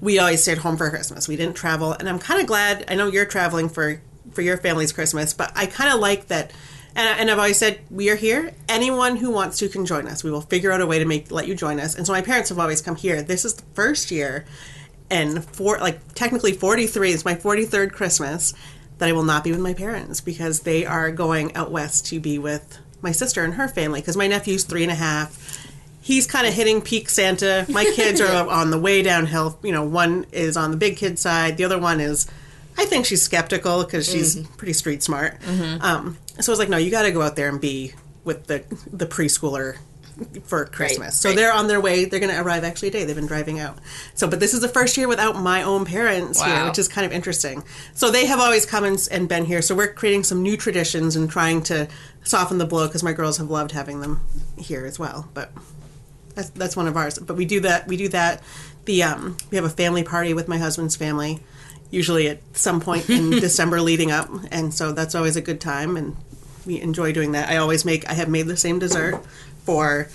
we 0.00 0.18
always 0.18 0.40
stayed 0.42 0.58
home 0.58 0.76
for 0.76 0.88
Christmas. 0.90 1.26
We 1.28 1.36
didn't 1.36 1.56
travel, 1.56 1.92
and 1.92 2.08
I'm 2.08 2.18
kind 2.18 2.40
of 2.40 2.46
glad. 2.46 2.84
I 2.88 2.94
know 2.94 3.08
you're 3.08 3.26
traveling 3.26 3.68
for 3.68 4.00
for 4.32 4.42
your 4.42 4.56
family's 4.56 4.92
Christmas, 4.92 5.34
but 5.34 5.52
I 5.54 5.66
kind 5.66 5.92
of 5.92 6.00
like 6.00 6.28
that. 6.28 6.52
And, 6.98 7.20
and 7.20 7.30
I've 7.30 7.38
always 7.38 7.56
said 7.56 7.80
we 7.90 8.10
are 8.10 8.16
here. 8.16 8.52
Anyone 8.68 9.16
who 9.16 9.30
wants 9.30 9.58
to 9.60 9.68
can 9.68 9.86
join 9.86 10.08
us. 10.08 10.24
We 10.24 10.32
will 10.32 10.40
figure 10.40 10.72
out 10.72 10.80
a 10.80 10.86
way 10.86 10.98
to 10.98 11.04
make 11.04 11.30
let 11.30 11.46
you 11.46 11.54
join 11.54 11.78
us. 11.78 11.94
And 11.94 12.04
so 12.04 12.12
my 12.12 12.22
parents 12.22 12.48
have 12.48 12.58
always 12.58 12.82
come 12.82 12.96
here. 12.96 13.22
This 13.22 13.44
is 13.44 13.54
the 13.54 13.62
first 13.72 14.10
year, 14.10 14.44
and 15.08 15.44
for 15.44 15.78
like 15.78 16.14
technically 16.14 16.52
43 16.52 17.12
is 17.12 17.24
my 17.24 17.36
43rd 17.36 17.92
Christmas 17.92 18.52
that 18.98 19.08
I 19.08 19.12
will 19.12 19.22
not 19.22 19.44
be 19.44 19.52
with 19.52 19.60
my 19.60 19.74
parents 19.74 20.20
because 20.20 20.60
they 20.60 20.84
are 20.84 21.12
going 21.12 21.54
out 21.54 21.70
west 21.70 22.04
to 22.06 22.18
be 22.18 22.36
with 22.36 22.78
my 23.00 23.12
sister 23.12 23.44
and 23.44 23.54
her 23.54 23.68
family. 23.68 24.00
Because 24.00 24.16
my 24.16 24.26
nephew's 24.26 24.64
three 24.64 24.82
and 24.82 24.90
a 24.90 24.96
half 24.96 25.64
he's 26.00 26.26
kind 26.26 26.46
of 26.46 26.54
hitting 26.54 26.80
peak 26.80 27.08
Santa. 27.10 27.66
My 27.68 27.84
kids 27.84 28.20
are 28.20 28.48
on 28.50 28.70
the 28.70 28.78
way 28.78 29.02
downhill. 29.02 29.58
You 29.62 29.72
know, 29.72 29.84
one 29.84 30.24
is 30.32 30.56
on 30.56 30.70
the 30.70 30.76
big 30.78 30.96
kid 30.96 31.18
side, 31.18 31.58
the 31.58 31.64
other 31.64 31.78
one 31.78 32.00
is, 32.00 32.26
I 32.78 32.86
think 32.86 33.04
she's 33.04 33.20
skeptical 33.20 33.84
because 33.84 34.10
she's 34.10 34.36
pretty 34.56 34.72
street 34.72 35.02
smart. 35.02 35.36
Um, 35.82 36.16
so 36.40 36.50
I 36.50 36.52
was 36.52 36.58
like, 36.58 36.68
no, 36.68 36.76
you 36.76 36.90
got 36.90 37.02
to 37.02 37.10
go 37.10 37.22
out 37.22 37.36
there 37.36 37.48
and 37.48 37.60
be 37.60 37.92
with 38.24 38.46
the 38.46 38.64
the 38.92 39.06
preschooler 39.06 39.78
for 40.44 40.64
Christmas. 40.66 41.18
so 41.18 41.28
right. 41.28 41.36
they're 41.36 41.52
on 41.52 41.68
their 41.68 41.80
way. 41.80 42.04
They're 42.04 42.20
going 42.20 42.34
to 42.34 42.40
arrive 42.40 42.64
actually 42.64 42.90
today. 42.90 43.04
They've 43.04 43.14
been 43.14 43.26
driving 43.26 43.60
out. 43.60 43.78
So, 44.14 44.26
but 44.28 44.40
this 44.40 44.52
is 44.52 44.60
the 44.60 44.68
first 44.68 44.96
year 44.96 45.06
without 45.06 45.36
my 45.36 45.62
own 45.62 45.84
parents 45.84 46.42
here, 46.42 46.64
which 46.66 46.78
is 46.78 46.88
kind 46.88 47.06
of 47.06 47.12
interesting. 47.12 47.62
So 47.94 48.10
they 48.10 48.26
have 48.26 48.40
always 48.40 48.66
come 48.66 48.84
and, 48.84 49.08
and 49.10 49.28
been 49.28 49.44
here. 49.44 49.62
So 49.62 49.74
we're 49.74 49.92
creating 49.92 50.24
some 50.24 50.42
new 50.42 50.56
traditions 50.56 51.14
and 51.14 51.30
trying 51.30 51.62
to 51.64 51.88
soften 52.24 52.58
the 52.58 52.66
blow 52.66 52.86
because 52.86 53.02
my 53.02 53.12
girls 53.12 53.38
have 53.38 53.50
loved 53.50 53.72
having 53.72 54.00
them 54.00 54.20
here 54.56 54.84
as 54.84 54.98
well. 54.98 55.28
But 55.34 55.52
that's 56.34 56.50
that's 56.50 56.76
one 56.76 56.88
of 56.88 56.96
ours. 56.96 57.18
But 57.18 57.36
we 57.36 57.44
do 57.44 57.60
that. 57.60 57.86
We 57.86 57.96
do 57.96 58.08
that. 58.08 58.42
The 58.86 59.02
um, 59.04 59.36
we 59.50 59.56
have 59.56 59.64
a 59.64 59.70
family 59.70 60.02
party 60.02 60.34
with 60.34 60.48
my 60.48 60.58
husband's 60.58 60.96
family, 60.96 61.40
usually 61.90 62.28
at 62.28 62.40
some 62.54 62.80
point 62.80 63.08
in 63.08 63.30
December 63.40 63.80
leading 63.80 64.10
up, 64.10 64.28
and 64.50 64.72
so 64.74 64.92
that's 64.92 65.14
always 65.14 65.36
a 65.36 65.40
good 65.40 65.60
time, 65.60 65.96
and 65.96 66.16
we 66.68 66.80
enjoy 66.80 67.12
doing 67.12 67.32
that. 67.32 67.48
I 67.48 67.56
always 67.56 67.84
make. 67.84 68.08
I 68.08 68.12
have 68.14 68.28
made 68.28 68.46
the 68.46 68.56
same 68.56 68.78
dessert 68.78 69.20
for. 69.64 70.08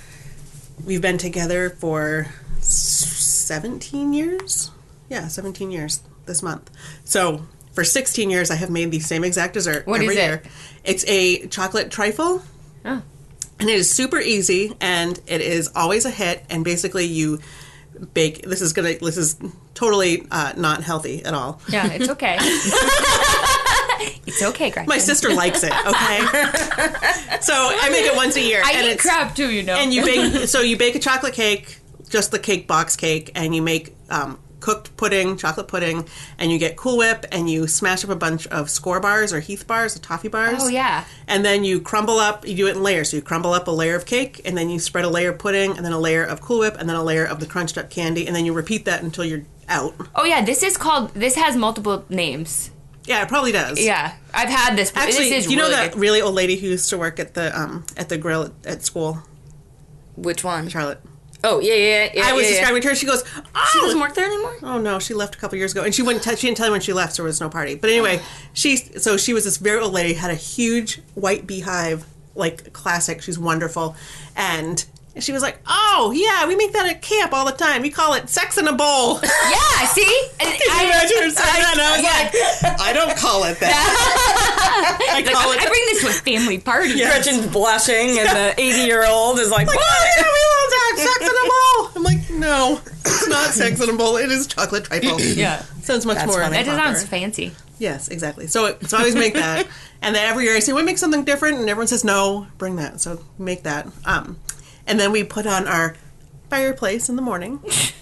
We've 0.85 1.01
been 1.01 1.17
together 1.17 1.69
for 1.71 2.27
seventeen 2.61 4.13
years. 4.13 4.71
Yeah, 5.09 5.27
seventeen 5.27 5.71
years 5.71 6.01
this 6.25 6.41
month. 6.41 6.69
So. 7.03 7.45
For 7.73 7.83
16 7.83 8.29
years, 8.29 8.51
I 8.51 8.55
have 8.55 8.69
made 8.69 8.91
the 8.91 8.99
same 8.99 9.23
exact 9.23 9.55
dessert 9.55 9.87
What 9.87 9.95
every 9.99 10.13
is 10.13 10.19
it? 10.19 10.23
year. 10.27 10.43
It's 10.83 11.03
a 11.07 11.47
chocolate 11.47 11.89
trifle, 11.89 12.43
Oh. 12.85 13.01
and 13.59 13.67
it 13.67 13.75
is 13.75 13.89
super 13.91 14.19
easy 14.19 14.77
and 14.79 15.19
it 15.25 15.41
is 15.41 15.71
always 15.75 16.05
a 16.05 16.11
hit 16.11 16.45
and 16.51 16.63
basically 16.63 17.05
you 17.05 17.39
bake 18.13 18.43
this 18.47 18.61
is 18.61 18.73
gonna 18.73 18.93
this 18.99 19.17
is 19.17 19.37
totally 19.73 20.27
uh, 20.29 20.53
not 20.55 20.83
healthy 20.83 21.25
at 21.25 21.33
all 21.33 21.59
Yeah, 21.67 21.91
it's 21.93 22.09
okay. 22.09 22.37
it's 24.33 24.43
okay, 24.43 24.69
Gretchen. 24.71 24.89
my 24.89 24.97
sister 24.97 25.33
likes 25.33 25.63
it 25.63 25.71
okay 25.71 26.19
so 27.41 27.53
i 27.53 27.89
make 27.91 28.05
it 28.05 28.15
once 28.15 28.35
a 28.35 28.41
year 28.41 28.61
I 28.65 28.73
and 28.73 28.87
eat 28.87 28.99
crap 28.99 29.35
too, 29.35 29.49
you 29.51 29.63
know. 29.63 29.75
and 29.75 29.93
you 29.93 30.03
bake 30.03 30.47
so 30.47 30.61
you 30.61 30.77
bake 30.77 30.95
a 30.95 30.99
chocolate 30.99 31.33
cake 31.33 31.79
just 32.09 32.31
the 32.31 32.39
cake 32.39 32.67
box 32.67 32.95
cake 32.95 33.31
and 33.35 33.55
you 33.55 33.61
make 33.61 33.95
um, 34.09 34.39
cooked 34.59 34.95
pudding 34.97 35.35
chocolate 35.35 35.67
pudding 35.67 36.07
and 36.37 36.51
you 36.51 36.57
get 36.57 36.77
cool 36.77 36.97
whip 36.97 37.25
and 37.31 37.49
you 37.49 37.67
smash 37.67 38.03
up 38.05 38.09
a 38.09 38.15
bunch 38.15 38.47
of 38.47 38.67
Skor 38.67 39.01
bars 39.01 39.33
or 39.33 39.39
heath 39.41 39.67
bars 39.67 39.95
or 39.95 39.99
toffee 39.99 40.29
bars 40.29 40.59
Oh, 40.61 40.67
yeah. 40.69 41.03
and 41.27 41.43
then 41.43 41.63
you 41.63 41.81
crumble 41.81 42.17
up 42.19 42.47
you 42.47 42.55
do 42.55 42.67
it 42.67 42.75
in 42.77 42.83
layers 42.83 43.09
so 43.09 43.17
you 43.17 43.21
crumble 43.21 43.51
up 43.53 43.67
a 43.67 43.71
layer 43.71 43.95
of 43.95 44.05
cake 44.05 44.39
and 44.45 44.55
then 44.57 44.69
you 44.69 44.79
spread 44.79 45.03
a 45.05 45.09
layer 45.09 45.31
of 45.31 45.39
pudding 45.39 45.75
and 45.75 45.85
then 45.85 45.91
a 45.91 45.99
layer 45.99 46.23
of 46.23 46.39
cool 46.41 46.59
whip 46.59 46.75
and 46.79 46.87
then 46.87 46.95
a 46.95 47.03
layer 47.03 47.25
of 47.25 47.39
the 47.39 47.45
crunched 47.45 47.77
up 47.77 47.89
candy 47.89 48.25
and 48.27 48.35
then 48.35 48.45
you 48.45 48.53
repeat 48.53 48.85
that 48.85 49.03
until 49.03 49.25
you're 49.25 49.43
out 49.69 49.93
oh 50.15 50.23
yeah, 50.25 50.43
this 50.43 50.61
is 50.61 50.75
called. 50.77 51.13
This 51.13 51.35
has 51.35 51.55
multiple 51.55 52.03
names. 52.09 52.69
Yeah 53.05 53.21
it 53.23 53.27
probably 53.27 53.51
does 53.51 53.79
Yeah, 53.83 54.13
I've 54.33 54.49
had 54.49 54.75
this. 54.77 54.91
actually 54.95 55.29
this 55.29 55.45
is 55.45 55.51
you 55.51 55.57
know 55.57 55.63
really 55.63 55.75
that 55.75 55.91
good. 55.93 55.99
really 55.99 56.21
old 56.21 56.35
lady 56.35 56.55
who 56.55 56.67
used 56.67 56.89
to 56.89 56.97
work 56.97 57.19
at 57.19 57.33
the 57.33 57.57
um 57.59 57.85
at 57.97 58.09
the 58.09 58.17
grill 58.17 58.43
at, 58.43 58.51
at 58.65 58.83
school 58.83 59.19
Which 60.15 60.43
one? 60.43 60.67
charlotte 60.69 61.01
Oh 61.45 61.59
yeah, 61.59 61.73
yeah, 61.73 62.09
yeah. 62.13 62.25
i 62.27 62.31
was 62.33 62.43
yeah, 62.43 62.49
yeah. 62.49 62.55
describing 62.59 62.81
to 62.83 62.87
her 62.89 62.95
she 62.95 63.05
goes 63.05 63.23
oh 63.53 63.69
She 63.73 63.79
doesn't 63.81 63.99
work 63.99 64.13
there 64.15 64.25
anymore. 64.25 64.55
Oh 64.63 64.77
no, 64.79 64.97
she 64.99 65.13
left 65.13 65.35
a 65.35 65.37
couple 65.37 65.57
years 65.57 65.73
ago, 65.73 65.83
and 65.83 65.93
she 65.93 66.01
wouldn't. 66.01 66.23
T- 66.23 66.35
she 66.37 66.47
didn't 66.47 66.55
tell 66.57 66.67
me 66.67 66.71
when 66.71 66.81
she 66.81 66.93
left, 66.93 67.13
so 67.15 67.23
there 67.23 67.27
was 67.27 67.41
no 67.41 67.49
party. 67.49 67.75
But 67.75 67.89
anyway, 67.89 68.21
she 68.53 68.77
so 68.77 69.17
she 69.17 69.33
was 69.33 69.43
this 69.43 69.57
very 69.57 69.79
old 69.81 69.91
lady, 69.91 70.13
had 70.13 70.31
a 70.31 70.35
huge 70.35 71.01
white 71.15 71.45
beehive, 71.45 72.05
like 72.33 72.71
classic. 72.71 73.21
She's 73.21 73.37
wonderful, 73.37 73.93
and 74.37 74.85
she 75.19 75.31
was 75.31 75.41
like, 75.43 75.59
"Oh 75.67 76.11
yeah, 76.15 76.47
we 76.47 76.55
make 76.55 76.73
that 76.73 76.87
at 76.89 77.01
camp 77.01 77.33
all 77.33 77.45
the 77.45 77.51
time. 77.51 77.81
We 77.83 77.89
call 77.91 78.13
it 78.15 78.29
sex 78.29 78.57
in 78.57 78.67
a 78.67 78.73
bowl." 78.73 79.19
Can 79.19 79.29
Yeah, 79.51 79.87
see. 79.87 80.27
And 80.39 80.49
you 80.49 80.65
I- 80.71 80.83
imagine 80.85 81.17
her 81.17 81.29
saying 81.29 81.35
that? 81.35 81.71
And 81.73 81.81
I 81.81 81.91
was 81.91 82.03
yeah. 82.03 82.69
like, 82.69 82.81
"I 82.81 82.93
don't 82.93 83.15
call 83.17 83.43
it 83.43 83.59
that. 83.59 84.97
I 85.11 85.21
Like, 85.21 85.25
call 85.31 85.51
I 85.51 85.57
bring 85.57 85.85
this 85.91 86.01
to 86.03 86.07
a 86.09 86.13
family 86.13 86.57
party. 86.59 86.95
Gretchen's 86.95 87.45
blushing, 87.47 88.17
and 88.19 88.27
the 88.29 88.53
eighty-year-old 88.59 89.39
is 89.39 89.51
like, 89.51 89.67
like, 89.67 89.75
"What?" 89.75 89.85
oh, 89.85 90.13
yeah, 90.17 90.23
we 90.23 90.43
love 90.53 90.69
that 90.71 90.93
sex 90.97 91.21
in 91.21 91.35
a 91.35 91.49
bowl. 91.49 91.91
I'm 91.95 92.03
like, 92.03 92.29
No, 92.31 92.81
it's 93.05 93.27
not 93.29 93.49
sex 93.51 93.81
in 93.81 93.89
a 93.89 93.97
bowl. 93.97 94.17
It 94.17 94.31
is 94.31 94.47
chocolate 94.47 94.85
trifle. 94.85 95.19
Yeah. 95.21 95.61
Sounds 95.83 96.05
much 96.05 96.15
That's 96.17 96.27
more. 96.27 96.39
funny. 96.41 96.55
That 96.57 96.65
just 96.65 96.77
sounds 96.77 97.03
fancy. 97.05 97.51
Yes, 97.77 98.07
exactly. 98.07 98.47
So, 98.47 98.77
so 98.81 98.95
I 98.97 99.01
always 99.01 99.15
make 99.15 99.33
that, 99.33 99.67
and 100.01 100.15
then 100.15 100.25
every 100.29 100.45
year 100.45 100.55
I 100.55 100.59
say, 100.59 100.71
"We 100.73 100.81
make 100.83 100.97
something 100.97 101.23
different," 101.25 101.59
and 101.59 101.69
everyone 101.69 101.87
says, 101.87 102.03
"No, 102.03 102.47
bring 102.57 102.77
that." 102.77 103.01
So 103.01 103.19
make 103.37 103.63
that. 103.63 103.87
Um, 104.05 104.39
and 104.87 104.99
then 104.99 105.11
we 105.11 105.23
put 105.23 105.45
on 105.45 105.67
our 105.67 105.95
fireplace 106.49 107.09
in 107.09 107.15
the 107.15 107.21
morning, 107.21 107.59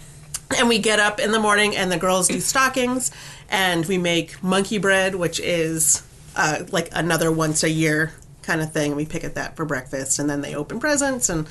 and 0.57 0.67
we 0.67 0.79
get 0.79 0.99
up 0.99 1.19
in 1.19 1.31
the 1.31 1.39
morning, 1.39 1.75
and 1.75 1.91
the 1.91 1.97
girls 1.97 2.27
do 2.27 2.39
stockings, 2.39 3.11
and 3.49 3.85
we 3.85 3.97
make 3.97 4.41
monkey 4.43 4.77
bread, 4.77 5.15
which 5.15 5.39
is 5.39 6.03
uh, 6.35 6.63
like 6.71 6.89
another 6.93 7.31
once 7.31 7.63
a 7.63 7.69
year 7.69 8.13
kind 8.41 8.61
of 8.61 8.71
thing. 8.71 8.95
We 8.95 9.05
pick 9.05 9.23
at 9.23 9.35
that 9.35 9.55
for 9.55 9.65
breakfast, 9.65 10.19
and 10.19 10.29
then 10.29 10.41
they 10.41 10.55
open 10.55 10.79
presents, 10.79 11.29
and 11.29 11.47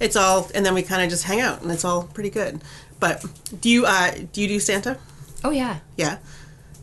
it's 0.00 0.16
all, 0.16 0.50
and 0.54 0.64
then 0.64 0.74
we 0.74 0.82
kind 0.82 1.02
of 1.02 1.10
just 1.10 1.24
hang 1.24 1.40
out, 1.40 1.62
and 1.62 1.70
it's 1.70 1.84
all 1.84 2.04
pretty 2.04 2.30
good. 2.30 2.60
But 3.00 3.24
do 3.60 3.68
you 3.68 3.86
uh, 3.86 4.12
do 4.32 4.42
you 4.42 4.48
do 4.48 4.60
Santa? 4.60 4.98
Oh 5.44 5.50
yeah. 5.50 5.78
Yeah. 5.96 6.18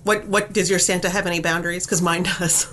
What 0.03 0.27
what 0.27 0.53
does 0.53 0.69
your 0.69 0.79
Santa 0.79 1.10
have 1.10 1.25
any 1.25 1.39
boundaries? 1.39 1.86
Because 1.86 2.01
mine 2.01 2.23
does. 2.23 2.67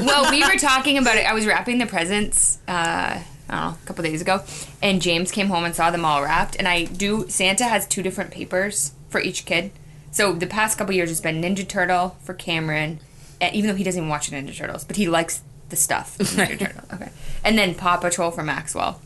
well, 0.00 0.30
we 0.30 0.42
were 0.42 0.56
talking 0.58 0.98
about 0.98 1.16
it. 1.16 1.26
I 1.26 1.34
was 1.34 1.46
wrapping 1.46 1.78
the 1.78 1.86
presents, 1.86 2.58
uh, 2.66 3.22
I 3.48 3.54
don't 3.60 3.70
know, 3.72 3.78
a 3.82 3.86
couple 3.86 4.04
days 4.04 4.20
ago, 4.20 4.42
and 4.82 5.00
James 5.00 5.30
came 5.32 5.48
home 5.48 5.64
and 5.64 5.74
saw 5.74 5.90
them 5.90 6.04
all 6.04 6.22
wrapped. 6.22 6.56
And 6.56 6.68
I 6.68 6.84
do. 6.84 7.28
Santa 7.28 7.64
has 7.64 7.86
two 7.86 8.02
different 8.02 8.30
papers 8.30 8.92
for 9.08 9.20
each 9.20 9.44
kid. 9.44 9.70
So 10.10 10.32
the 10.32 10.46
past 10.46 10.76
couple 10.78 10.94
years, 10.94 11.10
it's 11.10 11.20
been 11.20 11.40
Ninja 11.42 11.66
Turtle 11.66 12.16
for 12.22 12.34
Cameron, 12.34 13.00
even 13.40 13.68
though 13.68 13.76
he 13.76 13.84
doesn't 13.84 13.98
even 14.00 14.08
watch 14.08 14.30
Ninja 14.30 14.56
Turtles, 14.56 14.84
but 14.84 14.96
he 14.96 15.08
likes 15.08 15.42
the 15.68 15.76
stuff. 15.76 16.16
Ninja 16.18 16.58
Turtle. 16.66 16.82
Okay. 16.94 17.10
And 17.44 17.56
then 17.58 17.74
Paw 17.74 17.96
Patrol 17.98 18.30
for 18.30 18.42
Maxwell. 18.42 19.00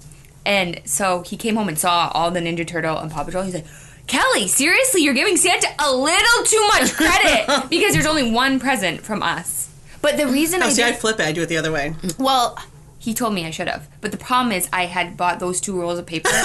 And 0.44 0.80
so 0.84 1.22
he 1.22 1.36
came 1.36 1.54
home 1.56 1.68
and 1.68 1.78
saw 1.78 2.10
all 2.14 2.30
the 2.32 2.40
Ninja 2.40 2.66
Turtle 2.66 2.98
and 2.98 3.10
Paw 3.10 3.22
Patrol. 3.24 3.44
He's 3.44 3.54
like, 3.54 3.66
Kelly, 4.08 4.48
seriously, 4.48 5.02
you're 5.02 5.14
giving 5.14 5.36
Santa 5.36 5.68
a 5.78 5.94
little 5.94 6.44
too 6.44 6.66
much 6.68 6.92
credit 6.94 7.68
because 7.70 7.92
there's 7.94 8.06
only 8.06 8.30
one 8.32 8.58
present 8.58 9.02
from 9.02 9.22
us. 9.22 9.70
But 10.00 10.16
the 10.16 10.26
reason 10.26 10.60
Oh, 10.62 10.66
I 10.66 10.70
see, 10.70 10.82
did, 10.82 10.92
I 10.94 10.96
flip 10.96 11.20
it. 11.20 11.26
I 11.26 11.30
do 11.32 11.42
it 11.42 11.46
the 11.48 11.56
other 11.58 11.70
way. 11.70 11.94
well, 12.18 12.58
he 13.02 13.14
told 13.14 13.34
me 13.34 13.44
I 13.44 13.50
should 13.50 13.66
have. 13.66 13.88
But 14.00 14.12
the 14.12 14.16
problem 14.16 14.52
is, 14.52 14.68
I 14.72 14.86
had 14.86 15.16
bought 15.16 15.40
those 15.40 15.60
two 15.60 15.78
rolls 15.80 15.98
of 15.98 16.06
paper, 16.06 16.28
and 16.32 16.44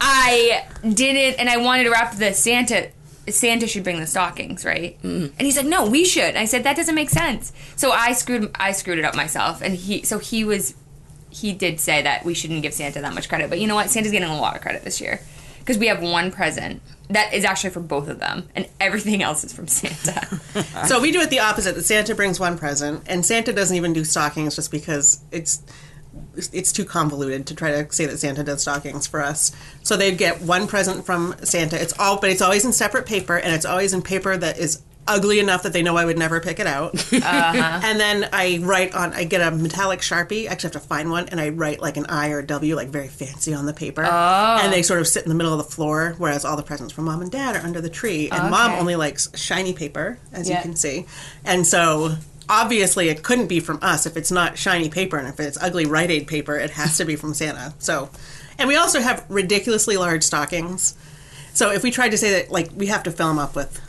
I 0.00 0.66
didn't. 0.82 1.38
And 1.38 1.48
I 1.48 1.58
wanted 1.58 1.84
to 1.84 1.90
wrap 1.90 2.16
the 2.16 2.34
Santa. 2.34 2.90
Santa 3.28 3.68
should 3.68 3.84
bring 3.84 4.00
the 4.00 4.06
stockings, 4.08 4.64
right? 4.64 5.00
Mm. 5.02 5.32
And 5.38 5.40
he's 5.40 5.56
like, 5.56 5.66
"No, 5.66 5.86
we 5.88 6.04
should." 6.04 6.24
And 6.24 6.38
I 6.38 6.46
said, 6.46 6.64
"That 6.64 6.74
doesn't 6.74 6.96
make 6.96 7.10
sense." 7.10 7.52
So 7.76 7.92
I 7.92 8.14
screwed. 8.14 8.50
I 8.56 8.72
screwed 8.72 8.98
it 8.98 9.04
up 9.04 9.14
myself, 9.14 9.62
and 9.62 9.76
he. 9.76 10.02
So 10.02 10.18
he 10.18 10.42
was. 10.42 10.74
He 11.30 11.52
did 11.52 11.78
say 11.78 12.02
that 12.02 12.24
we 12.24 12.34
shouldn't 12.34 12.62
give 12.62 12.74
Santa 12.74 13.00
that 13.00 13.14
much 13.14 13.28
credit, 13.28 13.50
but 13.50 13.60
you 13.60 13.68
know 13.68 13.76
what? 13.76 13.90
Santa's 13.90 14.10
getting 14.10 14.28
a 14.28 14.40
lot 14.40 14.56
of 14.56 14.60
credit 14.60 14.82
this 14.82 15.00
year 15.00 15.20
because 15.60 15.78
we 15.78 15.86
have 15.86 16.02
one 16.02 16.32
present 16.32 16.82
that 17.08 17.34
is 17.34 17.44
actually 17.44 17.70
for 17.70 17.80
both 17.80 18.08
of 18.08 18.18
them, 18.18 18.48
and 18.54 18.68
everything 18.80 19.22
else 19.22 19.44
is 19.44 19.52
from 19.52 19.68
Santa. 19.68 20.40
So 20.86 21.00
we 21.00 21.12
do 21.12 21.20
it 21.20 21.30
the 21.30 21.40
opposite. 21.40 21.74
That 21.74 21.84
Santa 21.84 22.14
brings 22.14 22.38
one 22.38 22.58
present, 22.58 23.04
and 23.06 23.24
Santa 23.24 23.52
doesn't 23.52 23.76
even 23.76 23.92
do 23.92 24.04
stockings 24.04 24.56
just 24.56 24.70
because 24.70 25.20
it's 25.30 25.62
it's 26.52 26.72
too 26.72 26.84
convoluted 26.84 27.46
to 27.46 27.54
try 27.54 27.70
to 27.70 27.92
say 27.92 28.06
that 28.06 28.18
Santa 28.18 28.44
does 28.44 28.62
stockings 28.62 29.06
for 29.06 29.20
us. 29.20 29.52
So 29.82 29.96
they 29.96 30.14
get 30.14 30.42
one 30.42 30.66
present 30.66 31.04
from 31.04 31.34
Santa. 31.42 31.80
It's 31.80 31.92
all, 31.98 32.20
but 32.20 32.30
it's 32.30 32.42
always 32.42 32.64
in 32.64 32.72
separate 32.72 33.06
paper, 33.06 33.36
and 33.36 33.52
it's 33.52 33.64
always 33.64 33.92
in 33.92 34.02
paper 34.02 34.36
that 34.36 34.58
is 34.58 34.82
ugly 35.06 35.38
enough 35.38 35.62
that 35.64 35.72
they 35.72 35.82
know 35.82 35.96
I 35.96 36.04
would 36.04 36.18
never 36.18 36.40
pick 36.40 36.58
it 36.60 36.66
out. 36.66 36.94
Uh-huh. 37.12 37.80
And 37.84 38.00
then 38.00 38.28
I 38.32 38.60
write 38.62 38.94
on. 38.94 39.12
I 39.12 39.24
get 39.24 39.40
a 39.40 39.54
metallic 39.54 40.00
sharpie. 40.00 40.48
I 40.48 40.52
actually 40.52 40.72
have 40.72 40.82
to 40.82 40.88
find 40.88 41.10
one, 41.10 41.28
and 41.28 41.40
I 41.40 41.50
write 41.50 41.80
like 41.80 41.96
an 41.96 42.06
I 42.06 42.30
or 42.30 42.40
a 42.40 42.46
W, 42.46 42.74
like 42.76 42.88
very 42.88 43.08
fancy 43.08 43.54
on 43.54 43.66
the 43.66 43.72
paper. 43.74 44.04
Oh. 44.04 44.58
And 44.62 44.72
they 44.72 44.82
sort 44.82 45.00
of 45.00 45.08
sit 45.08 45.22
in 45.22 45.28
the 45.28 45.34
middle 45.34 45.52
of 45.52 45.58
the 45.58 45.70
floor, 45.70 46.14
whereas 46.18 46.44
all 46.44 46.56
the 46.56 46.62
presents 46.62 46.92
from 46.92 47.04
mom 47.04 47.22
and 47.22 47.30
dad 47.30 47.56
are 47.56 47.60
under 47.64 47.80
the 47.80 47.90
tree. 47.90 48.30
And 48.30 48.50
mom 48.50 48.72
only 48.72 48.96
likes 48.96 49.30
shiny 49.38 49.72
paper, 49.72 50.18
as 50.32 50.48
Yeah. 50.48 50.56
you 50.56 50.62
can 50.62 50.76
see. 50.76 51.06
And 51.44 51.66
so 51.66 52.16
obviously 52.48 53.08
it 53.08 53.22
couldn't 53.22 53.46
be 53.46 53.58
from 53.58 53.78
us 53.80 54.04
if 54.04 54.16
it's 54.18 54.30
not 54.30 54.58
shiny 54.58 54.90
paper 54.90 55.16
and 55.16 55.26
if 55.26 55.40
it's 55.40 55.56
ugly 55.62 55.86
Rite 55.86 56.10
Aid 56.10 56.26
paper, 56.26 56.56
it 56.58 56.70
has 56.70 56.98
to 56.98 57.04
be 57.06 57.16
from 57.16 57.32
Santa. 57.32 57.72
So, 57.78 58.10
and 58.58 58.68
we 58.68 58.76
also 58.76 59.00
have 59.00 59.24
ridiculously 59.30 59.96
large 59.96 60.22
stockings. 60.22 60.94
So 61.54 61.70
if 61.70 61.82
we 61.82 61.90
tried 61.90 62.10
to 62.10 62.18
say 62.18 62.32
that, 62.42 62.50
like, 62.50 62.68
we 62.76 62.86
have 62.88 63.02
to 63.04 63.10
fill 63.10 63.28
them 63.28 63.38
up 63.38 63.56
with 63.56 63.80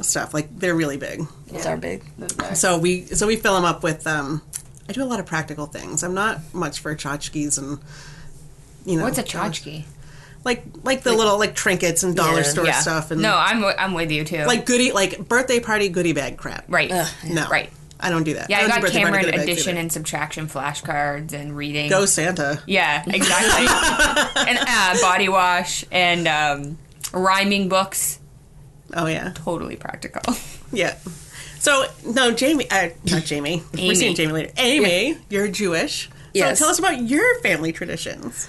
stuff, 0.00 0.34
like 0.34 0.48
they're 0.58 0.74
really 0.74 0.96
big. 0.96 1.22
Those 1.48 1.66
are 1.66 1.76
big. 1.76 2.02
So 2.54 2.78
we 2.78 3.06
so 3.06 3.26
we 3.26 3.36
fill 3.36 3.54
them 3.54 3.64
up 3.64 3.82
with. 3.82 4.06
um 4.06 4.42
I 4.88 4.92
do 4.92 5.02
a 5.02 5.04
lot 5.04 5.18
of 5.18 5.26
practical 5.26 5.66
things. 5.66 6.02
I'm 6.04 6.14
not 6.14 6.38
much 6.54 6.80
for 6.80 6.94
tchotchkes 6.94 7.58
and. 7.58 7.78
You 8.84 8.96
know, 8.98 9.02
What's 9.02 9.18
a 9.18 9.24
tchotchke? 9.24 9.84
Like 10.44 10.62
like 10.84 11.02
the 11.02 11.12
little 11.12 11.38
like 11.40 11.56
trinkets 11.56 12.04
and 12.04 12.14
dollar 12.14 12.36
Yeah. 12.36 12.42
store 12.42 12.72
stuff 12.72 13.10
and 13.10 13.20
no, 13.20 13.34
I'm 13.36 13.56
wi- 13.56 13.74
I'm 13.76 13.94
with 13.94 14.12
you 14.12 14.22
too. 14.24 14.44
like 14.44 14.64
goodie 14.64 14.92
like 14.92 15.26
birthday 15.28 15.58
party 15.58 15.88
goodie 15.88 16.12
bag 16.12 16.36
crap. 16.36 16.64
right, 16.68 16.88
No, 17.28 17.48
right. 17.48 17.68
I 17.98 18.10
don't 18.10 18.22
do 18.22 18.34
that. 18.34 18.48
Yeah, 18.48 18.58
I 18.58 18.68
don't 18.68 18.82
got 18.82 18.92
Cameron 18.92 19.24
addition 19.34 19.76
and 19.76 19.90
subtraction 19.90 20.46
flashcards 20.48 21.32
and 21.32 21.56
reading. 21.56 21.88
Go 21.90 22.04
Santa. 22.06 22.62
Yeah, 22.66 23.02
exactly. 23.08 23.66
and 24.46 24.58
uh, 24.60 25.00
body 25.00 25.28
wash 25.28 25.84
and 25.90 26.28
um, 26.28 26.78
rhyming 27.12 27.68
books. 27.68 28.20
Oh 28.94 29.06
yeah, 29.06 29.32
Totally 29.34 29.76
practical. 29.76 30.34
yeah. 30.72 30.96
So 31.58 31.86
no, 32.04 32.30
Jamie, 32.32 32.70
uh, 32.70 32.90
not 33.10 33.24
Jamie. 33.24 33.62
We're 33.74 33.94
seeing 33.94 34.14
Jamie 34.14 34.32
later. 34.32 34.52
Amy, 34.58 35.18
you're 35.30 35.48
Jewish. 35.48 36.08
Yes. 36.34 36.58
So 36.58 36.64
tell 36.66 36.70
us 36.70 36.78
about 36.78 37.02
your 37.02 37.40
family 37.40 37.72
traditions. 37.72 38.48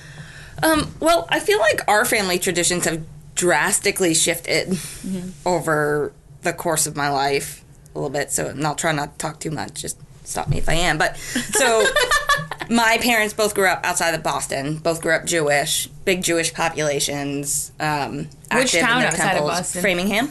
Um, 0.62 0.93
well, 1.00 1.26
I 1.30 1.39
feel 1.39 1.60
like 1.60 1.82
our 1.88 2.04
family 2.06 2.38
traditions 2.39 2.86
have 2.86 3.04
drastically 3.36 4.13
shifted 4.13 4.67
Mm-hmm. 4.69 5.30
over 5.47 6.12
the 6.41 6.54
course 6.54 6.86
of 6.88 6.95
my 6.95 7.10
life 7.10 7.63
a 7.95 7.97
little 8.00 8.10
bit. 8.10 8.32
So, 8.32 8.47
and 8.47 8.65
I'll 8.65 8.76
try 8.76 8.91
not 8.91 9.13
to 9.13 9.17
talk 9.17 9.39
too 9.39 9.52
much. 9.52 9.82
Just 9.82 9.97
stop 10.23 10.50
me 10.50 10.58
if 10.58 10.67
I 10.69 10.73
am. 10.73 10.97
But 10.97 11.17
so, 11.17 11.86
my 12.70 12.98
parents 13.02 13.34
both 13.34 13.54
grew 13.56 13.68
up 13.68 13.82
outside 13.84 14.14
of 14.14 14.24
Boston. 14.24 14.78
Both 14.78 15.02
grew 15.02 15.14
up 15.14 15.26
Jewish, 15.26 15.88
big 16.06 16.24
Jewish 16.24 16.54
populations. 16.54 17.72
Um, 17.80 18.18
Which 18.18 18.30
active 18.52 18.80
in 18.80 18.86
town 18.86 19.02
outside 19.04 19.26
of 19.26 19.32
temples. 19.34 19.52
Boston? 19.52 19.82
Framingham. 19.82 20.30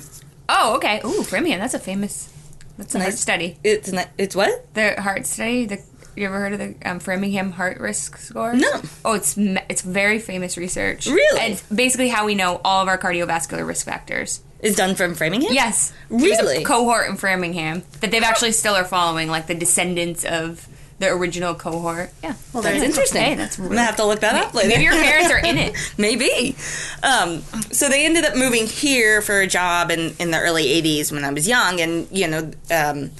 Oh, 0.49 0.77
okay. 0.77 1.01
Ooh, 1.05 1.23
Framingham. 1.23 1.61
That's 1.61 1.75
a 1.75 1.79
famous. 1.79 2.33
That's 2.79 2.95
a 2.95 2.99
heart 2.99 3.11
Nice. 3.11 3.21
study. 3.21 3.59
It's 3.65 3.91
ni- 3.91 4.05
it's 4.19 4.37
what? 4.37 4.73
The 4.75 5.01
heart 5.01 5.27
study. 5.27 5.67
The 5.67 5.81
you 6.15 6.25
ever 6.27 6.39
heard 6.41 6.53
of 6.55 6.59
the 6.59 6.75
um, 6.91 6.99
Framingham 6.99 7.53
heart 7.53 7.79
risk 7.79 8.17
score? 8.17 8.55
No. 8.55 8.81
Oh, 9.05 9.13
it's 9.15 9.37
it's 9.37 9.83
very 9.83 10.19
famous 10.19 10.57
research. 10.57 11.07
Really? 11.07 11.41
And 11.41 11.53
it's 11.55 11.63
basically 11.63 12.09
how 12.09 12.25
we 12.27 12.35
know 12.35 12.61
all 12.65 12.83
of 12.83 12.89
our 12.89 12.97
cardiovascular 12.99 13.67
risk 13.67 13.85
factors. 13.87 14.43
Is 14.61 14.75
done 14.77 14.95
from 14.95 15.15
Framingham. 15.15 15.53
Yes. 15.53 15.93
Really? 16.09 16.63
a 16.63 16.65
cohort 16.65 17.09
in 17.11 17.17
Framingham 17.17 17.83
that 18.01 18.11
they've 18.11 18.23
actually 18.23 18.53
still 18.53 18.75
are 18.75 18.85
following, 18.87 19.29
like 19.29 19.47
the 19.47 19.55
descendants 19.55 20.25
of 20.25 20.67
the 20.99 21.09
original 21.09 21.55
cohort. 21.55 22.11
Yeah. 22.23 22.35
Well, 22.53 22.63
that's 22.63 22.83
interesting. 22.83 23.23
Hey, 23.23 23.35
that's 23.35 23.59
I'm 23.59 23.69
gonna 23.69 23.83
have 23.83 23.97
to 23.97 24.05
look 24.07 24.21
that 24.21 24.35
up 24.35 24.55
later. 24.55 24.69
Maybe 24.69 24.85
your 24.85 24.95
parents 24.95 25.31
are 25.31 25.39
in 25.39 25.59
it. 25.59 25.75
Maybe. 25.99 26.57
Um, 27.03 27.43
so 27.71 27.89
they 27.89 28.07
ended 28.07 28.25
up 28.25 28.37
moving 28.37 28.67
here 28.67 29.21
for 29.21 29.41
a 29.41 29.47
job 29.47 29.91
in, 29.91 30.15
in 30.19 30.31
the 30.31 30.39
early 30.39 30.65
80s 30.65 31.13
when 31.13 31.25
I 31.25 31.33
was 31.33 31.47
young 31.47 31.81
and, 31.81 32.09
you 32.11 32.27
know, 32.29 32.51
um, 32.71 33.11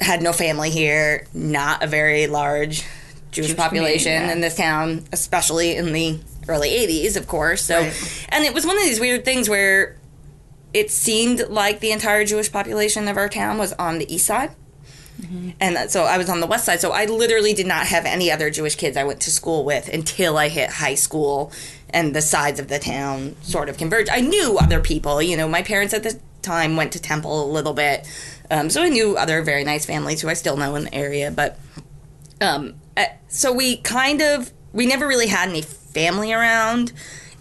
had 0.00 0.22
no 0.22 0.32
family 0.32 0.70
here, 0.70 1.26
not 1.34 1.82
a 1.82 1.86
very 1.86 2.26
large 2.26 2.84
Jewish, 3.32 3.48
Jewish 3.48 3.56
population 3.56 4.12
yeah. 4.12 4.32
in 4.32 4.40
this 4.40 4.54
town, 4.56 5.04
especially 5.12 5.74
in 5.76 5.92
the 5.92 6.20
early 6.48 6.70
80s, 6.70 7.16
of 7.16 7.26
course. 7.26 7.62
So, 7.62 7.80
Right. 7.80 8.26
and 8.28 8.44
it 8.44 8.54
was 8.54 8.64
one 8.64 8.76
of 8.76 8.84
these 8.84 9.00
weird 9.00 9.24
things 9.24 9.48
where 9.48 9.96
it 10.72 10.90
seemed 10.90 11.48
like 11.48 11.80
the 11.80 11.90
entire 11.90 12.24
Jewish 12.24 12.52
population 12.52 13.08
of 13.08 13.16
our 13.16 13.28
town 13.28 13.58
was 13.58 13.72
on 13.74 13.98
the 13.98 14.14
east 14.14 14.26
side. 14.26 14.50
And 15.60 15.90
so 15.90 16.04
I 16.04 16.18
was 16.18 16.28
on 16.28 16.40
the 16.40 16.46
west 16.46 16.64
side. 16.66 16.80
So 16.80 16.92
I 16.92 17.06
literally 17.06 17.54
did 17.54 17.66
not 17.66 17.86
have 17.86 18.04
any 18.04 18.30
other 18.30 18.50
Jewish 18.50 18.76
kids 18.76 18.96
I 18.96 19.04
went 19.04 19.20
to 19.22 19.30
school 19.30 19.64
with 19.64 19.88
until 19.88 20.36
I 20.36 20.48
hit 20.48 20.70
high 20.70 20.94
school 20.94 21.52
and 21.90 22.14
the 22.14 22.20
sides 22.20 22.60
of 22.60 22.68
the 22.68 22.78
town 22.78 23.36
sort 23.42 23.68
of 23.68 23.78
converged. 23.78 24.10
I 24.10 24.20
knew 24.20 24.58
other 24.58 24.80
people. 24.80 25.22
You 25.22 25.36
know, 25.36 25.48
my 25.48 25.62
parents 25.62 25.94
at 25.94 26.02
the 26.02 26.18
time 26.42 26.76
went 26.76 26.92
to 26.92 27.00
Temple 27.00 27.44
a 27.44 27.50
little 27.50 27.72
bit. 27.72 28.06
Um, 28.50 28.70
so 28.70 28.82
I 28.82 28.88
knew 28.88 29.16
other 29.16 29.42
very 29.42 29.64
nice 29.64 29.86
families 29.86 30.20
who 30.20 30.28
I 30.28 30.34
still 30.34 30.56
know 30.56 30.74
in 30.76 30.84
the 30.84 30.94
area. 30.94 31.30
But 31.30 31.58
um, 32.40 32.74
uh, 32.96 33.06
so 33.28 33.52
we 33.52 33.78
kind 33.78 34.20
of, 34.20 34.52
we 34.72 34.86
never 34.86 35.06
really 35.06 35.28
had 35.28 35.48
any 35.48 35.62
family 35.62 36.32
around 36.32 36.92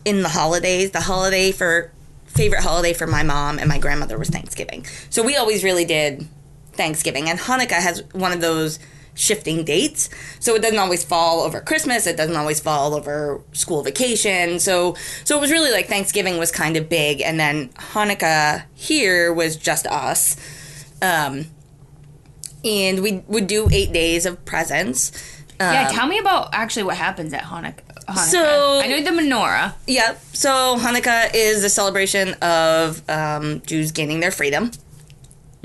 in 0.06 0.24
the 0.24 0.30
holidays. 0.30 0.92
The 0.92 1.02
holiday 1.02 1.52
for, 1.52 1.92
favorite 2.26 2.64
holiday 2.64 2.94
for 2.94 3.08
my 3.08 3.24
mom 3.24 3.60
and 3.60 3.68
my 3.68 3.78
grandmother 3.78 4.18
was 4.18 4.30
Thanksgiving. 4.30 4.86
So 5.10 5.24
we 5.24 5.36
always 5.36 5.64
really 5.64 5.86
did 5.86 6.28
Thanksgiving. 6.76 7.30
And 7.30 7.40
Hanukkah 7.40 7.82
has 7.82 8.04
one 8.14 8.32
of 8.32 8.42
those 8.42 8.80
shifting 9.18 9.64
dates. 9.64 10.10
So 10.40 10.56
it 10.56 10.62
doesn't 10.62 10.78
always 10.78 11.04
fall 11.04 11.42
over 11.42 11.62
Christmas, 11.62 12.06
it 12.06 12.18
doesn't 12.18 12.36
always 12.36 12.60
fall 12.60 12.94
over 12.94 13.42
school 13.54 13.82
vacation. 13.82 14.60
So 14.60 14.96
so 15.24 15.38
it 15.38 15.42
was 15.42 15.52
really 15.52 15.72
like 15.72 15.88
Thanksgiving 15.88 16.38
was 16.38 16.52
kind 16.52 16.76
of 16.76 16.90
big 16.90 17.22
and 17.22 17.40
then 17.40 17.70
Hanukkah 17.94 18.64
here 18.74 19.32
was 19.34 19.56
just 19.56 19.88
us. 19.88 20.36
Um 21.02 21.46
and 22.64 23.02
we 23.04 23.24
would 23.28 23.48
do 23.48 23.70
8 23.72 23.94
days 23.94 24.26
of 24.26 24.44
presents. 24.44 25.12
Um, 25.60 25.72
Yeah, 25.74 25.88
tell 25.90 26.08
me 26.08 26.18
about 26.18 26.50
actually 26.52 26.84
what 26.84 26.98
happens 26.98 27.34
at 27.34 27.44
Hanukkah. 27.44 27.80
Hanukkah? 28.08 28.18
So- 28.18 28.80
I 28.84 28.88
know 28.88 29.02
the 29.02 29.12
menorah. 29.12 29.74
Yep. 29.88 30.22
So 30.34 30.78
Hanukkah 30.78 31.30
is 31.34 31.64
a 31.64 31.70
celebration 31.70 32.34
of 32.42 33.08
um, 33.10 33.62
Jews 33.66 33.92
gaining 33.92 34.20
their 34.20 34.32
freedom. 34.32 34.72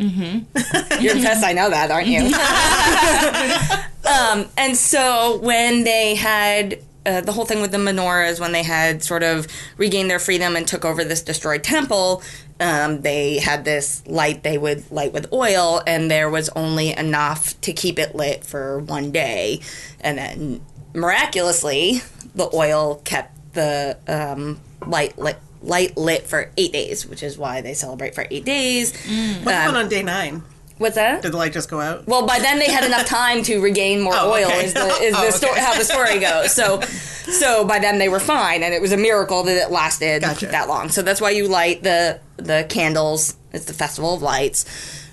Mm-hmm. 0.00 1.02
You're 1.02 1.16
impressed. 1.16 1.44
I 1.44 1.52
know 1.52 1.70
that, 1.70 1.90
aren't 1.90 2.08
you? 2.08 2.20
um, 4.10 4.48
and 4.56 4.76
so 4.76 5.38
when 5.42 5.84
they 5.84 6.14
had 6.14 6.80
uh, 7.06 7.20
the 7.20 7.32
whole 7.32 7.44
thing 7.44 7.60
with 7.60 7.70
the 7.70 7.78
menorahs, 7.78 8.40
when 8.40 8.52
they 8.52 8.62
had 8.62 9.02
sort 9.02 9.22
of 9.22 9.46
regained 9.76 10.10
their 10.10 10.18
freedom 10.18 10.56
and 10.56 10.66
took 10.66 10.84
over 10.84 11.04
this 11.04 11.22
destroyed 11.22 11.64
temple. 11.64 12.22
Um, 12.58 13.00
they 13.00 13.38
had 13.38 13.64
this 13.64 14.06
light 14.06 14.42
they 14.42 14.58
would 14.58 14.90
light 14.90 15.12
with 15.14 15.32
oil, 15.32 15.82
and 15.86 16.10
there 16.10 16.28
was 16.28 16.50
only 16.50 16.94
enough 16.94 17.58
to 17.62 17.72
keep 17.72 17.98
it 17.98 18.14
lit 18.14 18.44
for 18.44 18.80
one 18.80 19.12
day, 19.12 19.60
and 20.00 20.18
then 20.18 20.60
miraculously, 20.92 22.02
the 22.34 22.50
oil 22.52 22.96
kept 23.04 23.54
the 23.54 23.96
um, 24.06 24.60
light 24.86 25.18
lit. 25.18 25.38
Light 25.62 25.96
lit 25.96 26.26
for 26.26 26.50
eight 26.56 26.72
days, 26.72 27.06
which 27.06 27.22
is 27.22 27.36
why 27.36 27.60
they 27.60 27.74
celebrate 27.74 28.14
for 28.14 28.26
eight 28.30 28.44
days. 28.44 28.92
What's 28.92 29.44
going 29.44 29.76
on 29.76 29.88
day 29.88 30.02
nine? 30.02 30.42
What's 30.78 30.94
that? 30.94 31.20
Did 31.20 31.32
the 31.32 31.36
light 31.36 31.52
just 31.52 31.68
go 31.68 31.78
out? 31.78 32.06
Well, 32.06 32.26
by 32.26 32.38
then 32.38 32.58
they 32.58 32.70
had 32.70 32.84
enough 32.84 33.04
time 33.04 33.42
to 33.42 33.60
regain 33.60 34.00
more 34.00 34.14
Oh, 34.16 34.32
oil. 34.32 34.46
okay. 34.46 34.64
Is 34.64 34.72
the 34.72 34.86
is 34.86 35.14
Oh, 35.18 35.26
the 35.26 35.32
story 35.32 35.52
okay. 35.52 35.60
how 35.60 35.74
the 35.76 35.84
story 35.84 36.18
goes? 36.18 36.54
So, 36.54 36.80
so 36.80 37.66
by 37.66 37.78
then 37.78 37.98
they 37.98 38.08
were 38.08 38.20
fine, 38.20 38.62
and 38.62 38.72
it 38.72 38.80
was 38.80 38.92
a 38.92 38.96
miracle 38.96 39.42
that 39.42 39.56
it 39.58 39.70
lasted 39.70 40.22
Gotcha. 40.22 40.46
that 40.46 40.68
long. 40.68 40.88
So 40.88 41.02
that's 41.02 41.20
why 41.20 41.30
you 41.30 41.48
light 41.48 41.82
the 41.82 42.18
the 42.38 42.64
candles. 42.70 43.36
It's 43.52 43.66
the 43.66 43.74
festival 43.74 44.14
of 44.14 44.22
lights, 44.22 44.64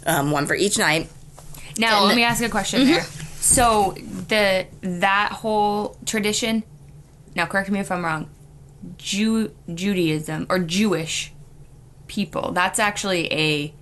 um, 0.05 0.31
one 0.31 0.45
for 0.45 0.55
each 0.55 0.77
night. 0.77 1.09
Now, 1.77 1.97
And- 1.97 2.07
let 2.07 2.15
me 2.15 2.23
ask 2.23 2.41
a 2.41 2.47
question 2.47 2.81
Mm-hmm. 2.83 2.89
here. 2.89 3.03
So 3.41 3.95
the 4.29 4.67
that 4.81 5.33
whole 5.33 5.97
tradition. 6.05 6.63
Now, 7.35 7.45
correct 7.45 7.69
me 7.69 7.79
if 7.81 7.91
I'm 7.91 8.05
wrong. 8.05 8.29
Jew 8.97 9.53
Judaism 9.73 10.45
or 10.49 10.59
Jewish 10.59 11.33
people. 12.07 12.51
That's 12.51 12.79
actually 12.79 13.31
a 13.33 13.73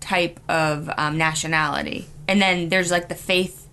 type 0.00 0.40
of 0.48 0.90
um, 0.96 1.18
nationality, 1.18 2.06
and 2.28 2.40
then 2.40 2.68
there's 2.68 2.90
like 2.90 3.08
the 3.08 3.14
faith 3.14 3.68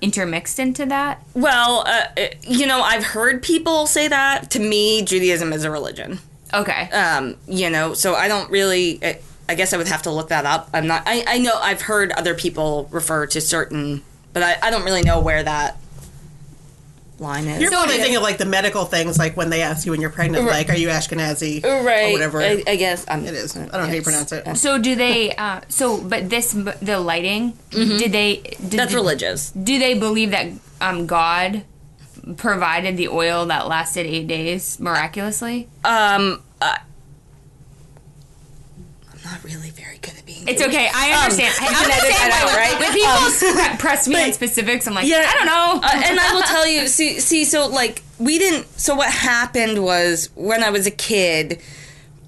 intermixed 0.00 0.58
into 0.58 0.84
that. 0.86 1.24
Well, 1.34 1.84
uh, 1.86 2.26
you 2.42 2.66
know, 2.66 2.82
I've 2.82 3.04
heard 3.04 3.42
people 3.42 3.86
say 3.86 4.08
that. 4.08 4.50
To 4.50 4.58
me, 4.58 5.02
Judaism 5.02 5.52
is 5.52 5.64
a 5.64 5.70
religion. 5.70 6.18
Okay. 6.52 6.90
um, 6.90 7.36
you 7.46 7.70
know, 7.70 7.94
so 7.94 8.14
I 8.14 8.28
don't 8.28 8.50
really. 8.50 8.98
I, 9.02 9.20
I 9.48 9.54
guess 9.54 9.72
I 9.72 9.76
would 9.76 9.88
have 9.88 10.02
to 10.02 10.10
look 10.10 10.28
that 10.28 10.46
up. 10.46 10.70
I'm 10.72 10.86
not. 10.86 11.02
I, 11.06 11.24
I 11.26 11.38
know 11.38 11.52
I've 11.54 11.82
heard 11.82 12.12
other 12.12 12.34
people 12.34 12.88
refer 12.90 13.26
to 13.26 13.40
certain, 13.40 14.02
but 14.32 14.42
I, 14.42 14.56
I 14.62 14.70
don't 14.70 14.84
really 14.84 15.02
know 15.02 15.20
where 15.20 15.42
that 15.42 15.78
line 17.22 17.46
is. 17.46 17.60
You're 17.60 17.70
So 17.70 17.76
probably 17.78 17.94
it 17.94 17.98
is- 17.98 18.02
thinking 18.04 18.16
of 18.18 18.22
like 18.22 18.38
the 18.38 18.44
medical 18.44 18.84
things, 18.84 19.18
like 19.18 19.36
when 19.36 19.48
they 19.48 19.62
ask 19.62 19.86
you 19.86 19.92
when 19.92 20.00
you're 20.00 20.10
pregnant, 20.10 20.44
like, 20.46 20.68
are 20.68 20.76
you 20.76 20.88
Ashkenazi? 20.88 21.62
right? 21.64 22.10
Or 22.10 22.12
whatever. 22.12 22.40
I, 22.42 22.62
I 22.66 22.76
guess 22.76 23.04
um, 23.08 23.24
it 23.24 23.34
is. 23.34 23.56
I 23.56 23.60
don't 23.60 23.72
know 23.72 23.86
how 23.86 23.92
you 23.92 24.02
pronounce 24.02 24.32
it. 24.32 24.56
so 24.58 24.78
do 24.78 24.94
they? 24.94 25.34
Uh, 25.34 25.60
so, 25.68 26.00
but 26.02 26.28
this 26.28 26.52
the 26.52 26.98
lighting. 27.00 27.56
Did 27.70 28.12
they? 28.12 28.36
Did, 28.36 28.52
Mm-hmm. 28.58 28.76
That's 28.76 28.94
religious. 28.94 29.50
Do 29.52 29.78
they 29.78 29.94
believe 29.98 30.30
that 30.32 30.48
um, 30.80 31.06
God 31.06 31.64
provided 32.36 32.96
the 32.96 33.08
oil 33.08 33.46
that 33.46 33.66
lasted 33.68 34.06
eight 34.06 34.26
days 34.26 34.78
miraculously? 34.80 35.68
Um, 35.84 36.42
uh, 36.60 36.76
I'm 36.78 36.91
not 39.32 39.44
really 39.44 39.70
very 39.70 39.98
good 39.98 40.14
at 40.16 40.26
being. 40.26 40.46
It's 40.46 40.60
Jewish. 40.60 40.74
okay. 40.74 40.88
I 40.92 41.12
understand. 41.12 41.54
Um, 41.58 41.64
I 41.64 41.80
edit 41.80 41.92
understand 41.92 42.32
that 42.32 42.42
out, 42.44 42.56
right? 42.56 42.76
when 42.80 42.92
people 42.92 43.68
pre- 43.68 43.78
press 43.78 44.08
me 44.08 44.22
on 44.22 44.32
specifics, 44.32 44.86
I'm 44.86 44.94
like, 44.94 45.06
yeah, 45.06 45.24
I 45.26 45.34
don't 45.38 45.46
know. 45.46 45.80
Uh, 45.82 46.02
and 46.04 46.20
I 46.20 46.34
will 46.34 46.42
tell 46.42 46.66
you, 46.66 46.86
see, 46.88 47.20
see, 47.20 47.44
so 47.44 47.66
like 47.68 48.02
we 48.18 48.38
didn't. 48.38 48.66
So 48.78 48.94
what 48.94 49.10
happened 49.10 49.82
was 49.82 50.28
when 50.34 50.62
I 50.62 50.70
was 50.70 50.86
a 50.86 50.90
kid, 50.90 51.60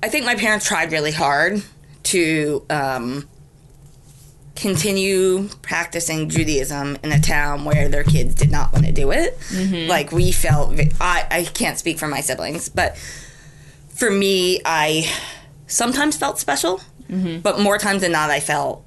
I 0.03 0.09
think 0.09 0.25
my 0.25 0.35
parents 0.35 0.67
tried 0.67 0.93
really 0.93 1.13
hard 1.13 1.63
to 2.05 2.65
um, 2.71 3.29
continue 4.57 5.49
practicing 5.63 6.29
Judaism 6.29 6.97
in 7.03 7.13
a 7.13 7.21
town 7.21 7.65
where 7.65 7.89
their 7.89 8.05
kids 8.05 8.35
did 8.35 8.51
not 8.51 8.73
want 8.73 8.85
to 8.87 8.93
do 8.93 9.11
it. 9.11 9.39
Like 9.89 10.13
we 10.13 10.33
felt, 10.33 10.79
I 11.01 11.27
I 11.31 11.45
can't 11.53 11.79
speak 11.79 11.99
for 11.99 12.09
my 12.09 12.21
siblings, 12.21 12.69
but 12.69 12.97
for 13.95 14.11
me, 14.11 14.61
I 14.65 15.11
sometimes 15.67 16.17
felt 16.17 16.39
special, 16.39 16.81
but 17.09 17.61
more 17.61 17.79
times 17.79 18.03
than 18.03 18.13
not, 18.13 18.31
I 18.31 18.41
felt 18.41 18.85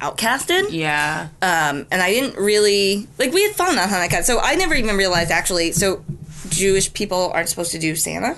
outcasted 0.00 0.66
yeah. 0.72 1.28
um, 1.40 1.86
and 1.90 2.02
I 2.02 2.10
didn't 2.10 2.36
really 2.36 3.06
like. 3.18 3.32
We 3.32 3.42
had 3.44 3.52
fun 3.52 3.78
on 3.78 3.88
Hanukkah, 3.88 4.22
so 4.24 4.40
I 4.40 4.56
never 4.56 4.74
even 4.74 4.96
realized 4.96 5.30
actually. 5.30 5.72
So 5.72 6.04
Jewish 6.48 6.92
people 6.92 7.30
aren't 7.32 7.48
supposed 7.48 7.72
to 7.72 7.78
do 7.78 7.94
Santa, 7.94 8.36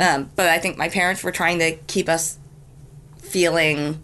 um, 0.00 0.30
but 0.36 0.48
I 0.48 0.58
think 0.58 0.76
my 0.76 0.88
parents 0.88 1.22
were 1.24 1.32
trying 1.32 1.58
to 1.58 1.72
keep 1.88 2.08
us 2.08 2.38
feeling 3.20 4.02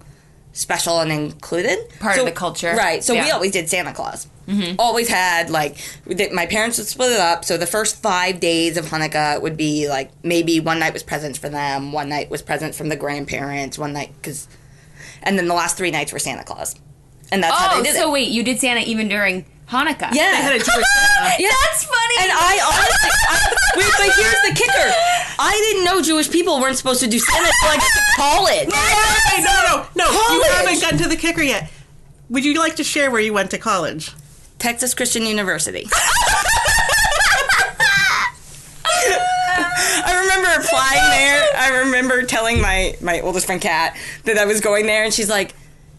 special 0.53 1.01
and 1.01 1.11
included, 1.11 1.79
Part 2.01 2.19
of 2.19 2.27
the 2.27 2.33
culture. 2.33 2.75
right? 2.77 3.03
So 3.03 3.15
we 3.15 3.31
always 3.31 3.53
did 3.53 3.69
Santa 3.69 3.93
Claus. 3.93 4.27
Mm-hmm. 4.47 4.75
Always 4.79 5.09
had 5.09 5.49
like 5.51 5.77
th- 6.09 6.33
my 6.33 6.45
parents 6.47 6.77
would 6.79 6.87
split 6.87 7.13
it 7.13 7.21
up. 7.21 7.45
So 7.45 7.57
the 7.57 7.67
first 7.67 8.03
five 8.03 8.41
days 8.41 8.77
of 8.77 8.87
Hanukkah 8.87 9.41
would 9.41 9.57
be 9.57 9.89
like 9.89 10.11
maybe 10.23 10.61
one 10.61 10.79
night 10.79 10.93
was 10.93 11.03
presents 11.03 11.39
for 11.39 11.49
them, 11.49 11.93
one 11.93 12.09
night 12.09 12.31
was 12.31 12.43
presents 12.43 12.77
from 12.77 12.89
the 12.91 12.97
grandparents, 12.97 13.79
one 13.79 13.93
night 13.95 14.11
because, 14.21 14.47
and 15.23 15.39
then 15.39 15.49
the 15.49 15.55
last 15.55 15.77
three 15.79 15.91
nights 15.91 16.13
were 16.13 16.19
Santa 16.19 16.45
Claus, 16.45 16.75
and 17.33 17.43
that's 17.43 17.57
how 17.57 17.73
Oh, 17.73 17.77
they 17.79 17.85
did 17.91 17.97
so 17.97 18.11
it. 18.11 18.13
wait, 18.13 18.29
you 18.29 18.43
did 18.43 18.61
Santa 18.61 18.81
even 18.83 19.09
during 19.09 19.47
Hanukkah? 19.69 20.13
Yeah. 20.13 20.31
They 20.33 20.37
had 20.37 20.53
a 20.53 20.59
Jewish 20.59 20.67
Santa. 20.95 21.43
Yeah. 21.43 21.49
That's 21.65 21.85
funny. 21.85 22.17
And 22.21 22.31
I 22.33 22.61
honestly, 22.69 23.11
I, 23.29 23.57
wait, 23.77 23.93
but 23.97 24.15
here's 24.15 24.43
the 24.45 24.55
kicker: 24.61 24.93
I 25.39 25.53
didn't 25.73 25.85
know 25.87 26.03
Jewish 26.03 26.31
people 26.31 26.61
weren't 26.61 26.77
supposed 26.77 27.01
to 27.01 27.07
do 27.09 27.19
Santa 27.19 27.49
until 27.49 27.71
I 27.71 27.77
got 27.77 27.93
to 27.97 28.03
college. 28.17 28.73
Hey, 29.33 29.43
no, 29.43 29.53
no, 29.65 30.05
no, 30.05 30.13
no. 30.13 30.35
You 30.35 30.43
haven't 30.53 30.81
gotten 30.83 30.99
to 30.99 31.09
the 31.09 31.17
kicker 31.17 31.43
yet. 31.43 31.71
Would 32.29 32.45
you 32.45 32.59
like 32.59 32.77
to 32.77 32.85
share 32.85 33.11
where 33.11 33.21
you 33.23 33.33
went 33.33 33.51
to 33.53 33.59
college? 33.59 34.11
Texas 34.65 34.95
Christian 34.95 35.25
University. 35.27 35.87
I 38.87 40.21
remember 40.23 40.49
applying 40.59 41.11
there. 41.11 41.49
I 41.55 41.81
remember 41.85 42.23
telling 42.23 42.63
my 42.63 42.97
my 43.03 43.21
oldest 43.21 43.45
friend 43.45 43.61
Kat 43.61 43.95
that 44.25 44.39
I 44.39 44.47
was 44.47 44.63
going 44.63 44.87
there, 44.87 45.05
and 45.05 45.13
she's 45.13 45.29
like, 45.29 45.55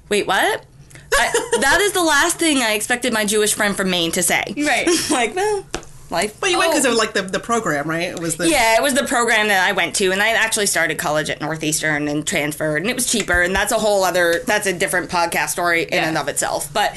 "Wait, 0.09 0.25
what?" 0.25 0.65
I, 1.13 1.57
that 1.61 1.79
is 1.81 1.91
the 1.93 2.01
last 2.03 2.39
thing 2.39 2.57
I 2.57 2.71
expected 2.73 3.13
my 3.13 3.23
Jewish 3.25 3.53
friend 3.53 3.77
from 3.77 3.91
Maine 3.91 4.11
to 4.13 4.23
say. 4.23 4.43
Right. 4.57 4.87
like, 5.11 5.35
well, 5.35 5.63
life. 6.09 6.39
But 6.41 6.49
you 6.49 6.57
went 6.57 6.71
because 6.71 6.87
Oh. 6.87 6.91
of 6.91 6.97
like 6.97 7.13
the, 7.13 7.21
the 7.21 7.39
program, 7.39 7.87
right? 7.87 8.09
It 8.09 8.19
was 8.19 8.35
the 8.37 8.49
Yeah, 8.49 8.75
it 8.77 8.81
was 8.81 8.95
the 8.95 9.05
program 9.05 9.47
that 9.49 9.63
I 9.65 9.73
went 9.73 9.95
to, 9.97 10.11
and 10.11 10.23
I 10.23 10.29
actually 10.29 10.65
started 10.65 10.97
college 10.97 11.29
at 11.29 11.39
Northeastern 11.39 12.07
and 12.07 12.25
transferred, 12.25 12.81
and 12.81 12.89
it 12.89 12.95
was 12.95 13.09
cheaper, 13.11 13.43
and 13.43 13.55
that's 13.55 13.71
a 13.71 13.77
whole 13.77 14.03
other, 14.03 14.41
that's 14.47 14.65
a 14.65 14.73
different 14.73 15.11
podcast 15.11 15.49
story 15.49 15.83
in 15.83 15.89
Yeah. 15.93 16.07
and 16.07 16.17
of 16.17 16.27
itself. 16.27 16.73
But 16.73 16.95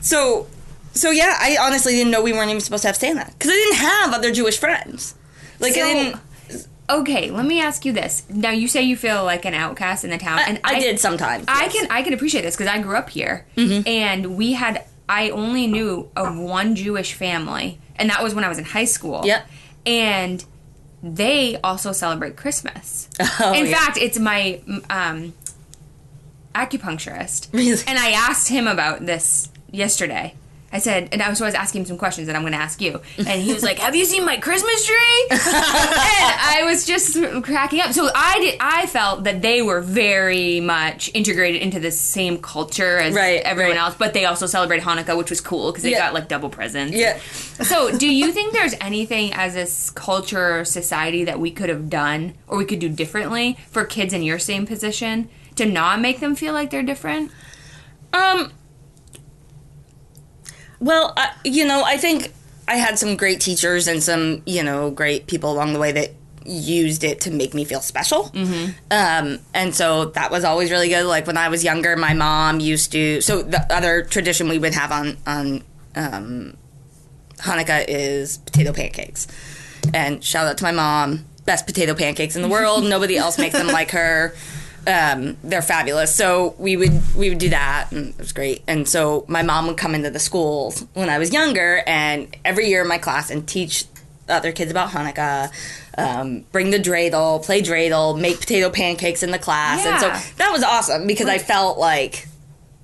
so, 0.00 0.46
so 0.92 1.10
yeah, 1.10 1.36
I 1.38 1.56
honestly 1.60 1.92
didn't 1.92 2.10
know 2.10 2.22
we 2.22 2.32
weren't 2.32 2.50
even 2.50 2.60
supposed 2.60 2.82
to 2.82 2.88
have 2.88 2.96
Santa 2.96 3.26
because 3.32 3.50
I 3.50 3.54
didn't 3.54 3.76
have 3.78 4.12
other 4.14 4.32
Jewish 4.32 4.58
friends. 4.58 5.14
Like 5.58 5.74
So- 5.74 5.82
I 5.82 5.92
didn't. 5.92 6.20
Okay, 6.88 7.30
let 7.30 7.46
me 7.46 7.60
ask 7.60 7.84
you 7.84 7.92
this. 7.92 8.24
Now 8.28 8.50
you 8.50 8.66
say 8.66 8.82
you 8.82 8.96
feel 8.96 9.22
like 9.24 9.44
an 9.44 9.54
outcast 9.54 10.02
in 10.02 10.10
the 10.10 10.18
town, 10.18 10.40
and 10.44 10.60
I, 10.64 10.80
did 10.80 10.98
sometimes. 10.98 11.44
I 11.46 11.66
yes. 11.66 11.72
can 11.72 11.86
I 11.90 12.02
can 12.02 12.12
appreciate 12.14 12.42
this 12.42 12.56
because 12.56 12.66
I 12.72 12.80
grew 12.82 12.96
up 12.96 13.10
here, 13.10 13.46
Mm-hmm. 13.56 13.86
and 13.86 14.36
we 14.36 14.54
had 14.54 14.84
I 15.08 15.30
only 15.30 15.68
knew 15.68 16.10
of 16.16 16.36
one 16.36 16.74
Jewish 16.74 17.12
family, 17.14 17.78
and 17.94 18.10
that 18.10 18.24
was 18.24 18.34
when 18.34 18.42
I 18.42 18.48
was 18.48 18.58
in 18.58 18.64
high 18.64 18.86
school. 18.86 19.22
Yep. 19.24 19.46
and 19.86 20.44
they 21.02 21.56
also 21.62 21.92
celebrate 21.92 22.36
Christmas. 22.36 23.08
Oh, 23.40 23.52
in 23.54 23.66
yeah. 23.66 23.76
fact, 23.78 23.96
it's 23.96 24.18
my 24.18 24.60
um, 24.90 25.32
acupuncturist, 26.54 27.48
Really? 27.52 27.80
and 27.86 27.98
I 27.98 28.10
asked 28.10 28.48
him 28.48 28.66
about 28.66 29.06
this 29.06 29.48
yesterday. 29.70 30.34
I 30.72 30.78
said, 30.78 31.08
and 31.10 31.20
I 31.20 31.28
was, 31.28 31.40
was 31.40 31.54
asking 31.54 31.80
him 31.80 31.86
some 31.86 31.98
questions 31.98 32.28
that 32.28 32.36
I'm 32.36 32.42
going 32.42 32.52
to 32.52 32.58
ask 32.58 32.80
you, 32.80 33.00
and 33.18 33.42
he 33.42 33.52
was 33.52 33.64
like, 33.64 33.80
"Have 33.80 33.96
you 33.96 34.04
seen 34.04 34.24
my 34.24 34.36
Christmas 34.36 34.86
tree?" 34.86 35.26
and 35.30 35.40
I 35.42 36.62
was 36.64 36.86
just 36.86 37.14
cracking 37.42 37.80
up. 37.80 37.92
So 37.92 38.08
I 38.14 38.38
did. 38.38 38.56
I 38.60 38.86
felt 38.86 39.24
that 39.24 39.42
they 39.42 39.62
were 39.62 39.80
very 39.80 40.60
much 40.60 41.10
integrated 41.12 41.60
into 41.60 41.80
the 41.80 41.90
same 41.90 42.38
culture 42.38 42.98
as 42.98 43.14
Right, 43.14 43.42
everyone 43.42 43.72
right. 43.76 43.80
else, 43.80 43.96
but 43.98 44.12
they 44.12 44.26
also 44.26 44.46
celebrated 44.46 44.84
Hanukkah, 44.84 45.16
which 45.18 45.30
was 45.30 45.40
cool 45.40 45.72
because 45.72 45.82
they 45.82 45.90
Yeah. 45.90 45.98
got 45.98 46.14
like 46.14 46.28
double 46.28 46.48
presents. 46.50 46.94
Yeah. 46.96 47.18
So, 47.18 47.96
do 47.98 48.08
you 48.08 48.30
think 48.30 48.52
there's 48.52 48.74
anything 48.80 49.32
as 49.32 49.56
a 49.56 49.92
culture 49.94 50.60
or 50.60 50.64
society 50.64 51.24
that 51.24 51.40
we 51.40 51.50
could 51.50 51.68
have 51.68 51.90
done 51.90 52.34
or 52.46 52.58
we 52.58 52.64
could 52.64 52.78
do 52.78 52.88
differently 52.88 53.58
for 53.70 53.84
kids 53.84 54.12
in 54.14 54.22
your 54.22 54.38
same 54.38 54.66
position 54.66 55.28
to 55.56 55.66
not 55.66 56.00
make 56.00 56.20
them 56.20 56.36
feel 56.36 56.52
like 56.52 56.70
they're 56.70 56.82
different? 56.84 57.32
Um. 58.12 58.52
Well, 60.80 61.12
I, 61.16 61.32
you 61.44 61.66
know, 61.66 61.82
I 61.84 61.96
think 61.96 62.32
I 62.66 62.76
had 62.76 62.98
some 62.98 63.16
great 63.16 63.40
teachers 63.40 63.86
and 63.86 64.02
some, 64.02 64.42
you 64.46 64.62
know, 64.62 64.90
great 64.90 65.26
people 65.26 65.52
along 65.52 65.72
the 65.72 65.78
way 65.78 65.92
that 65.92 66.10
used 66.44 67.04
it 67.04 67.20
to 67.20 67.30
make 67.30 67.54
me 67.54 67.64
feel 67.64 67.80
special. 67.80 68.24
Mm-hmm. 68.24 68.72
Um, 68.90 69.40
and 69.52 69.74
so 69.74 70.06
that 70.06 70.30
was 70.30 70.44
always 70.44 70.70
really 70.70 70.88
good. 70.88 71.04
Like 71.04 71.26
when 71.26 71.36
I 71.36 71.48
was 71.48 71.62
younger, 71.62 71.96
my 71.96 72.14
mom 72.14 72.60
used 72.60 72.92
to. 72.92 73.20
So 73.20 73.42
the 73.42 73.60
other 73.72 74.02
tradition 74.02 74.48
we 74.48 74.58
would 74.58 74.74
have 74.74 74.90
on 74.90 75.16
on 75.26 75.62
um, 75.94 76.56
Hanukkah 77.38 77.84
is 77.88 78.38
potato 78.38 78.72
pancakes. 78.72 79.26
And 79.94 80.22
shout 80.22 80.46
out 80.46 80.58
to 80.58 80.64
my 80.64 80.72
mom, 80.72 81.24
best 81.44 81.66
potato 81.66 81.94
pancakes 81.94 82.36
in 82.36 82.42
the 82.42 82.48
world. 82.48 82.84
Nobody 82.88 83.16
else 83.16 83.38
makes 83.38 83.54
them 83.54 83.68
like 83.68 83.90
her. 83.90 84.34
Um, 84.86 85.36
they're 85.44 85.62
fabulous. 85.62 86.14
So 86.14 86.54
we 86.58 86.76
would 86.76 87.14
we 87.14 87.28
would 87.28 87.38
do 87.38 87.50
that, 87.50 87.88
and 87.92 88.08
it 88.08 88.18
was 88.18 88.32
great. 88.32 88.62
And 88.66 88.88
so 88.88 89.24
my 89.28 89.42
mom 89.42 89.66
would 89.66 89.76
come 89.76 89.94
into 89.94 90.10
the 90.10 90.18
schools 90.18 90.84
when 90.94 91.10
I 91.10 91.18
was 91.18 91.32
younger, 91.32 91.82
and 91.86 92.34
every 92.44 92.68
year 92.68 92.82
in 92.82 92.88
my 92.88 92.98
class 92.98 93.30
and 93.30 93.46
teach 93.46 93.84
other 94.28 94.52
kids 94.52 94.70
about 94.70 94.90
Hanukkah. 94.90 95.50
Um, 95.98 96.44
bring 96.52 96.70
the 96.70 96.78
dreidel, 96.78 97.44
play 97.44 97.60
dreidel, 97.60 98.18
make 98.18 98.40
potato 98.40 98.70
pancakes 98.70 99.22
in 99.22 99.32
the 99.32 99.38
class, 99.38 99.84
and 99.84 100.00
so 100.00 100.08
that 100.36 100.50
was 100.50 100.62
awesome 100.62 101.06
because 101.06 101.28
I 101.28 101.38
felt 101.38 101.78
like 101.78 102.26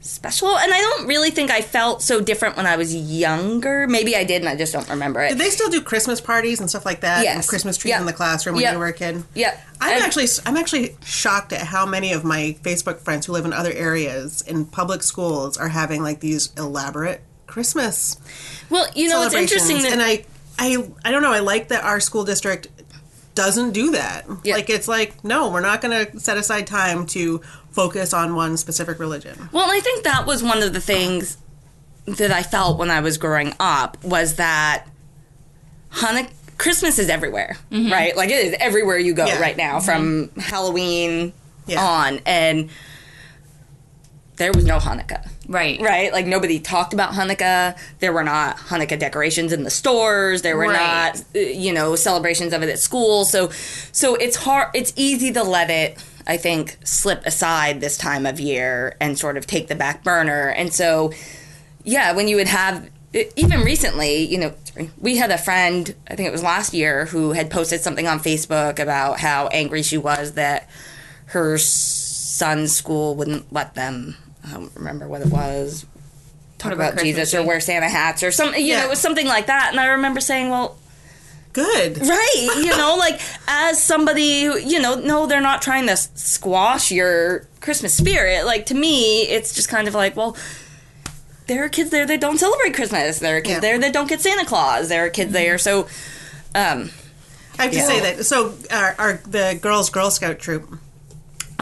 special. 0.09 0.57
And 0.57 0.73
I 0.73 0.79
don't 0.81 1.07
really 1.07 1.31
think 1.31 1.51
I 1.51 1.61
felt 1.62 2.03
so 2.03 2.21
different 2.21 2.57
when 2.57 2.66
I 2.66 2.77
was 2.77 2.95
younger. 2.95 3.87
Maybe 3.87 4.16
I 4.16 4.25
did, 4.25 4.42
and 4.42 4.49
I 4.49 4.57
just 4.57 4.73
don't 4.73 4.88
remember 4.88 5.21
it. 5.23 5.31
Did 5.31 5.38
they 5.38 5.51
still 5.51 5.69
do 5.71 5.81
Christmas 5.81 6.21
parties 6.21 6.61
and 6.61 6.69
stuff 6.71 6.85
like 6.87 7.01
that? 7.01 7.23
Yes. 7.25 7.37
And 7.37 7.47
Christmas 7.47 7.77
trees 7.77 7.90
Yep. 7.90 8.01
in 8.01 8.07
the 8.07 8.12
classroom 8.12 8.55
when 8.57 8.62
Yep. 8.62 8.73
you 8.73 8.79
were 8.79 8.87
a 8.87 8.92
kid? 8.92 9.25
Yep. 9.35 9.61
I'm 9.81 9.92
And- 9.95 10.05
actually 10.05 10.29
I'm 10.47 10.57
actually 10.57 10.97
shocked 11.05 11.53
at 11.53 11.61
how 11.62 11.85
many 11.87 12.12
of 12.12 12.25
my 12.25 12.57
Facebook 12.62 13.01
friends 13.01 13.27
who 13.27 13.33
live 13.33 13.45
in 13.45 13.53
other 13.53 13.73
areas 13.73 14.42
in 14.47 14.64
public 14.64 15.03
schools 15.03 15.57
are 15.57 15.69
having 15.69 16.03
like 16.03 16.21
these 16.21 16.51
elaborate 16.57 17.21
Christmas 17.47 18.16
well, 18.71 18.87
you 18.95 19.09
know, 19.09 19.23
it's 19.25 19.35
interesting 19.35 19.83
that 19.83 19.92
and 19.92 20.03
I 20.03 20.25
I 20.59 20.79
I 21.05 21.11
don't 21.11 21.23
know, 21.23 21.33
I 21.33 21.40
like 21.40 21.69
that 21.69 21.85
our 21.85 22.01
school 22.01 22.25
district 22.25 22.69
doesn't 23.37 23.70
do 23.70 23.92
that. 23.92 24.27
Yeah. 24.42 24.55
Like 24.55 24.68
it's 24.68 24.88
like 24.88 25.22
no, 25.22 25.51
we're 25.51 25.61
not 25.61 25.81
going 25.81 26.07
to 26.07 26.18
set 26.18 26.37
aside 26.37 26.66
time 26.66 27.07
to 27.09 27.40
focus 27.70 28.12
on 28.12 28.35
one 28.35 28.57
specific 28.57 28.99
religion. 28.99 29.49
Well, 29.53 29.70
I 29.70 29.79
think 29.79 30.03
that 30.03 30.27
was 30.27 30.42
one 30.42 30.62
of 30.62 30.72
the 30.72 30.81
things 30.81 31.37
that 32.07 32.33
I 32.33 32.42
felt 32.42 32.79
when 32.79 32.90
I 32.90 33.01
was 33.01 33.18
growing 33.18 33.53
up 33.61 34.03
was 34.03 34.37
that 34.37 34.87
Hanukkah, 35.92 36.33
Christmas 36.59 36.99
is 36.99 37.09
everywhere, 37.09 37.57
mm-hmm. 37.70 37.92
right? 37.92 38.16
Like 38.16 38.31
it 38.31 38.46
is 38.46 38.57
everywhere 38.59 38.99
you 38.99 39.12
go 39.14 39.27
Yeah. 39.27 39.40
right 39.40 39.57
now, 39.57 39.79
from 39.81 40.29
mm-hmm. 40.29 40.40
Halloween 40.40 41.33
Yeah. 41.66 41.85
on, 41.85 42.20
and 42.25 42.70
there 44.37 44.53
was 44.53 44.64
no 44.64 44.79
Hanukkah. 44.79 45.27
Right. 45.49 45.81
Right? 45.81 46.12
Like 46.12 46.27
nobody 46.27 46.59
talked 46.61 46.92
about 46.92 47.12
Hanukkah. 47.12 47.77
There 48.01 48.12
were 48.12 48.25
not 48.25 48.57
Hanukkah 48.59 48.99
decorations 48.99 49.53
in 49.53 49.62
the 49.64 49.70
stores. 49.70 50.42
There 50.42 50.57
were 50.57 50.68
Right. 50.68 51.14
not 51.14 51.25
uh, 51.35 51.38
you 51.38 51.72
know 51.72 51.96
celebrations 51.96 52.53
of 52.53 52.62
it 52.62 52.68
at 52.68 52.79
school. 52.79 53.25
So 53.25 53.51
so 53.92 54.14
it's 54.16 54.37
hard 54.37 54.68
it's 54.75 54.92
easy 54.96 55.33
to 55.33 55.42
let 55.42 55.70
it 55.70 56.03
I 56.27 56.37
think 56.37 56.77
slip 56.85 57.25
aside 57.25 57.81
this 57.81 57.96
time 57.96 58.27
of 58.27 58.38
year 58.40 58.96
and 59.01 59.18
sort 59.18 59.37
of 59.37 59.46
take 59.46 59.68
the 59.68 59.75
back 59.75 60.03
burner. 60.05 60.49
And 60.49 60.72
so 60.72 61.12
yeah, 61.85 62.12
when 62.12 62.29
you 62.29 62.37
would 62.37 62.49
have 62.49 62.90
even 63.37 63.61
recently, 63.61 64.25
you 64.25 64.37
know, 64.37 64.53
we 65.01 65.16
had 65.16 65.31
a 65.31 65.38
friend, 65.38 65.94
I 66.11 66.16
think 66.16 66.29
it 66.29 66.33
was 66.33 66.42
last 66.42 66.75
year, 66.75 67.07
who 67.07 67.33
had 67.33 67.49
posted 67.51 67.81
something 67.81 68.07
on 68.07 68.18
Facebook 68.20 68.79
about 68.79 69.20
how 69.20 69.46
angry 69.46 69.83
she 69.83 69.96
was 69.96 70.33
that 70.33 70.68
her 71.27 71.57
son's 71.57 72.77
school 72.77 73.14
wouldn't 73.14 73.51
let 73.51 73.75
them. 73.75 74.16
I 74.46 74.52
don't 74.52 74.72
remember 74.76 75.09
what 75.09 75.20
it 75.22 75.28
was. 75.28 75.87
Talk 76.59 76.72
about 76.72 76.92
about 76.94 77.04
Jesus 77.04 77.35
or 77.35 77.42
wear 77.44 77.61
Santa 77.61 77.88
hats 77.88 78.22
or 78.22 78.30
something. 78.30 78.61
You 78.61 78.72
Yeah. 78.72 78.80
know, 78.80 78.87
it 78.87 78.90
was 78.90 79.00
something 79.00 79.26
like 79.26 79.46
that. 79.46 79.68
And 79.72 79.80
I 79.80 79.87
remember 79.87 80.20
saying, 80.20 80.50
well, 80.50 80.78
Good. 81.52 81.98
right, 82.06 82.54
you 82.59 82.76
know, 82.76 82.96
like 82.98 83.18
as 83.48 83.82
somebody 83.82 84.44
who, 84.44 84.59
you 84.59 84.78
know, 84.78 84.94
no, 84.96 85.26
they're 85.26 85.40
not 85.40 85.62
trying 85.62 85.87
to 85.87 85.96
squash 85.96 86.90
your 86.92 87.46
Christmas 87.62 87.94
spirit. 87.94 88.44
Like 88.44 88.66
to 88.66 88.74
me, 88.74 89.22
it's 89.22 89.54
just 89.54 89.68
kind 89.70 89.88
of 89.88 89.94
like, 89.94 90.16
well, 90.16 90.37
there 91.46 91.64
are 91.64 91.68
kids 91.70 91.88
there 91.90 92.04
that 92.06 92.20
don't 92.20 92.37
celebrate 92.38 92.74
Christmas. 92.74 93.20
There 93.20 93.38
are 93.38 93.40
kids 93.40 93.54
Yeah. 93.54 93.61
there 93.61 93.78
that 93.78 93.92
don't 93.94 94.06
get 94.09 94.20
Santa 94.20 94.44
Claus. 94.44 94.88
There 94.90 95.06
are 95.06 95.09
kids 95.09 95.32
there. 95.32 95.56
So, 95.56 95.87
um, 96.54 96.90
I 97.59 97.62
have 97.64 97.70
to 97.72 97.76
Yeah. 97.78 97.87
say 97.87 98.00
that. 98.00 98.26
So 98.26 98.52
our, 98.70 98.94
our 98.98 99.12
the 99.26 99.59
girls 99.61 99.88
Girl 99.88 100.11
Scout 100.11 100.38
troop 100.38 100.78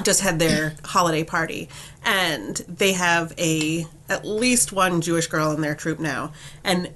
just 0.02 0.22
had 0.22 0.40
their 0.40 0.74
holiday 0.84 1.22
party, 1.22 1.68
and 2.04 2.56
they 2.68 2.92
have 2.92 3.32
a 3.38 3.86
at 4.08 4.24
least 4.24 4.72
one 4.72 5.00
Jewish 5.00 5.26
girl 5.26 5.52
in 5.52 5.60
their 5.60 5.74
troop 5.74 6.00
now, 6.00 6.32
and. 6.62 6.90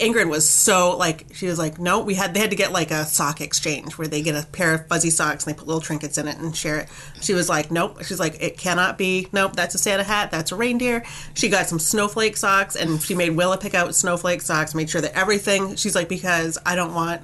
Ingrid 0.00 0.28
was 0.28 0.46
so 0.46 0.94
like 0.94 1.24
she 1.32 1.46
was 1.46 1.58
like 1.58 1.78
no 1.78 2.00
we 2.00 2.12
had 2.12 2.34
they 2.34 2.40
had 2.40 2.50
to 2.50 2.56
get 2.56 2.70
like 2.70 2.90
a 2.90 3.06
sock 3.06 3.40
exchange 3.40 3.96
where 3.96 4.06
they 4.06 4.20
get 4.20 4.34
a 4.34 4.46
pair 4.46 4.74
of 4.74 4.86
fuzzy 4.88 5.08
socks 5.08 5.46
and 5.46 5.54
they 5.54 5.58
put 5.58 5.66
little 5.66 5.80
trinkets 5.80 6.18
in 6.18 6.28
it 6.28 6.36
and 6.36 6.54
share 6.54 6.80
it. 6.80 6.88
She 7.22 7.32
was 7.32 7.48
like 7.48 7.70
nope 7.70 8.04
she's 8.04 8.20
like 8.20 8.36
it 8.42 8.58
cannot 8.58 8.98
be 8.98 9.28
nope 9.32 9.56
that's 9.56 9.74
a 9.74 9.78
Santa 9.78 10.02
hat 10.02 10.30
that's 10.30 10.52
a 10.52 10.56
reindeer. 10.56 11.02
She 11.32 11.48
got 11.48 11.66
some 11.66 11.78
snowflake 11.78 12.36
socks 12.36 12.76
and 12.76 13.00
she 13.00 13.14
made 13.14 13.36
Willa 13.36 13.56
pick 13.56 13.72
out 13.72 13.94
snowflake 13.94 14.42
socks 14.42 14.74
made 14.74 14.90
sure 14.90 15.00
that 15.00 15.16
everything 15.16 15.76
she's 15.76 15.94
like 15.94 16.10
because 16.10 16.58
I 16.66 16.74
don't 16.74 16.92
want 16.92 17.22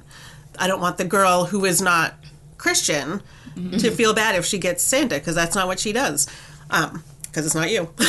I 0.57 0.65
don't 0.65 0.81
want 0.81 0.97
the 0.97 1.05
girl 1.05 1.45
who 1.45 1.65
is 1.65 1.79
not 1.79 2.15
Christian 2.57 3.21
to 3.55 3.91
feel 3.91 4.13
bad 4.15 4.35
if 4.35 4.45
she 4.45 4.57
gets 4.57 4.83
Santa 4.83 5.15
because 5.15 5.35
that's 5.35 5.55
not 5.55 5.67
what 5.67 5.79
she 5.79 5.93
does. 5.93 6.27
Um, 6.71 7.03
because 7.33 7.47
it's 7.47 7.55
not 7.55 7.71
you. 7.71 7.89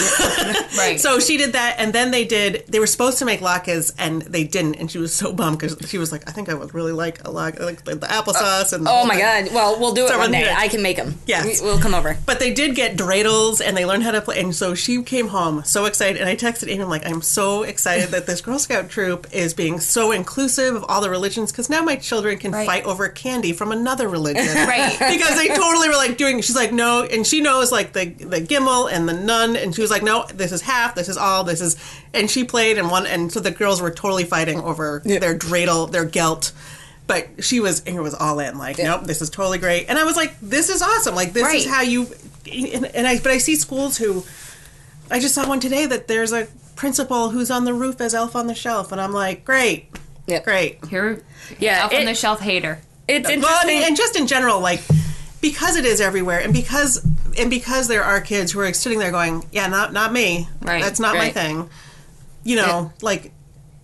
Right. 0.77 0.99
so 0.99 1.21
she 1.21 1.37
did 1.37 1.53
that, 1.53 1.77
and 1.79 1.93
then 1.93 2.11
they 2.11 2.25
did. 2.25 2.65
They 2.67 2.81
were 2.81 2.87
supposed 2.89 3.19
to 3.19 3.25
make 3.25 3.41
latkes, 3.41 3.93
and 3.97 4.23
they 4.23 4.43
didn't. 4.45 4.75
And 4.75 4.91
she 4.91 4.99
was 4.99 5.15
so 5.15 5.33
bummed 5.33 5.59
because 5.59 5.77
she 5.89 5.99
was 5.99 6.11
like, 6.11 6.29
"I 6.29 6.33
think 6.33 6.49
I 6.49 6.55
would 6.55 6.75
really 6.75 6.91
like 6.93 7.21
a 7.21 7.31
latke, 7.31 7.61
like 7.61 7.85
the, 7.85 7.95
the 7.95 8.07
applesauce 8.09 8.73
and." 8.73 8.85
The 8.85 8.91
oh 8.91 9.07
my 9.07 9.15
thing." 9.15 9.47
God. 9.47 9.55
Well, 9.55 9.79
we'll 9.81 9.95
do 9.95 10.05
it 10.05 10.09
So 10.09 10.19
one 10.19 10.33
day. 10.33 10.53
I 10.53 10.67
can 10.69 10.83
make 10.83 10.97
them. 10.97 11.15
Yes. 11.27 11.63
We'll 11.63 11.79
come 11.79 11.95
over. 11.95 12.19
But 12.27 12.41
they 12.41 12.53
did 12.53 12.75
get 12.75 12.97
dreidels, 12.97 13.63
and 13.65 13.77
they 13.77 13.87
learned 13.87 14.03
how 14.03 14.11
to 14.11 14.21
play. 14.21 14.41
And 14.41 14.55
so 14.55 14.75
she 14.75 15.01
came 15.05 15.29
home 15.29 15.63
so 15.65 15.85
excited, 15.85 16.21
and 16.21 16.29
I 16.29 16.35
texted 16.37 16.69
Amy, 16.69 16.83
I'm 16.83 16.91
like, 16.91 17.07
"I'm 17.07 17.23
so 17.23 17.63
excited 17.63 18.09
that 18.11 18.27
this 18.27 18.41
Girl 18.41 18.59
Scout 18.59 18.91
troop 18.91 19.29
is 19.33 19.55
being 19.55 19.79
so 19.81 20.11
inclusive 20.11 20.75
of 20.75 20.85
all 20.89 21.01
the 21.01 21.11
religions 21.11 21.53
because 21.53 21.71
now 21.71 21.83
my 21.83 21.97
children 21.97 22.37
can 22.39 22.51
Right. 22.53 22.67
fight 22.67 22.85
over 22.85 23.09
candy 23.09 23.53
from 23.53 23.71
another 23.73 24.09
religion." 24.09 24.45
Right. 24.75 24.93
because 24.99 25.37
they 25.37 25.49
totally 25.49 25.89
were 25.89 25.95
like 25.95 26.17
doing. 26.17 26.41
She's 26.41 26.57
like, 26.57 26.73
no, 26.73 27.05
and 27.05 27.25
she 27.27 27.41
knows 27.41 27.71
like 27.71 27.93
the 27.93 28.07
the 28.07 28.41
gimel 28.41 28.91
and 28.91 29.09
the 29.09 29.14
nun, 29.15 29.57
and 29.57 29.75
she 29.75 29.81
was 29.81 29.91
like, 29.91 30.03
no, 30.03 30.27
this 30.35 30.53
is 30.53 30.61
half, 30.63 30.95
this 30.95 31.09
is 31.09 31.17
all, 31.17 31.45
this 31.45 31.61
is, 31.61 31.77
and 32.13 32.31
she 32.31 32.45
played 32.45 32.79
and 32.79 32.91
won, 32.91 33.07
and 33.07 33.33
so 33.33 33.41
the 33.41 33.51
girls 33.51 33.81
were 33.81 33.91
totally 33.91 34.25
fighting 34.25 34.61
over 34.61 35.01
their 35.05 35.37
dreidel, 35.39 35.91
their 35.91 36.05
gelt. 36.05 36.53
But 37.07 37.45
she 37.45 37.61
was, 37.61 37.83
Ingrid 37.83 38.03
was 38.03 38.15
all 38.15 38.39
in, 38.41 38.57
like, 38.57 38.79
nope, 38.79 39.03
this 39.05 39.21
is 39.21 39.31
totally 39.31 39.59
great, 39.59 39.87
and 39.89 39.99
I 39.99 40.05
was 40.05 40.17
like, 40.17 40.39
this 40.41 40.69
is 40.71 40.83
awesome, 40.83 41.15
like, 41.15 41.33
this 41.33 41.53
is 41.53 41.67
how 41.67 41.83
you, 41.83 42.07
and, 42.51 42.87
and 42.87 43.07
I, 43.07 43.19
but 43.19 43.31
I 43.31 43.39
see 43.39 43.57
schools 43.57 43.99
who, 43.99 44.25
I 45.11 45.21
just 45.21 45.35
saw 45.35 45.47
one 45.49 45.61
today 45.61 45.87
that 45.87 46.09
there's 46.09 46.33
a 46.33 46.47
principal 46.77 47.31
who's 47.31 47.51
on 47.51 47.65
the 47.65 47.75
roof 47.75 48.01
as 48.01 48.15
Elf 48.15 48.35
on 48.35 48.47
the 48.47 48.55
Shelf, 48.55 48.91
and 48.93 49.01
I'm 49.01 49.13
like, 49.13 49.45
great, 49.45 49.89
Yep. 50.27 50.45
great, 50.45 50.85
Here, 50.87 51.23
Yeah, 51.59 51.83
Elf 51.83 51.95
on 51.95 52.07
the 52.07 52.15
shelf 52.15 52.41
hater. 52.41 52.81
It's 53.07 53.29
well, 53.29 53.35
interesting. 53.37 53.77
and, 53.77 53.85
and 53.85 53.97
just 53.97 54.17
in 54.17 54.27
general, 54.27 54.61
like 54.61 54.81
because 55.43 55.77
it 55.77 55.85
is 55.85 56.01
everywhere, 56.01 56.41
and 56.41 56.55
because 56.55 57.07
and 57.39 57.51
because 57.51 57.89
there 57.89 58.05
are 58.05 58.21
kids 58.21 58.53
who 58.53 58.61
are 58.61 58.73
sitting 58.73 58.99
there 58.99 59.11
going, 59.11 59.45
"Yeah, 59.53 59.67
not 59.67 59.93
not 59.93 60.13
me. 60.13 60.49
Right, 60.61 60.83
That's 60.83 61.01
not 61.01 61.17
my 61.17 61.31
thing." 61.31 61.69
You 62.43 62.57
know, 62.57 62.93
like 63.01 63.33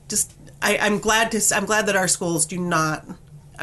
just 0.09 0.35
I, 0.61 0.79
I'm 0.79 0.99
glad 0.99 1.33
to 1.33 1.41
I'm 1.55 1.65
glad 1.65 1.87
that 1.87 1.97
our 1.97 2.09
schools 2.09 2.47
do 2.47 2.59
not. 2.59 3.07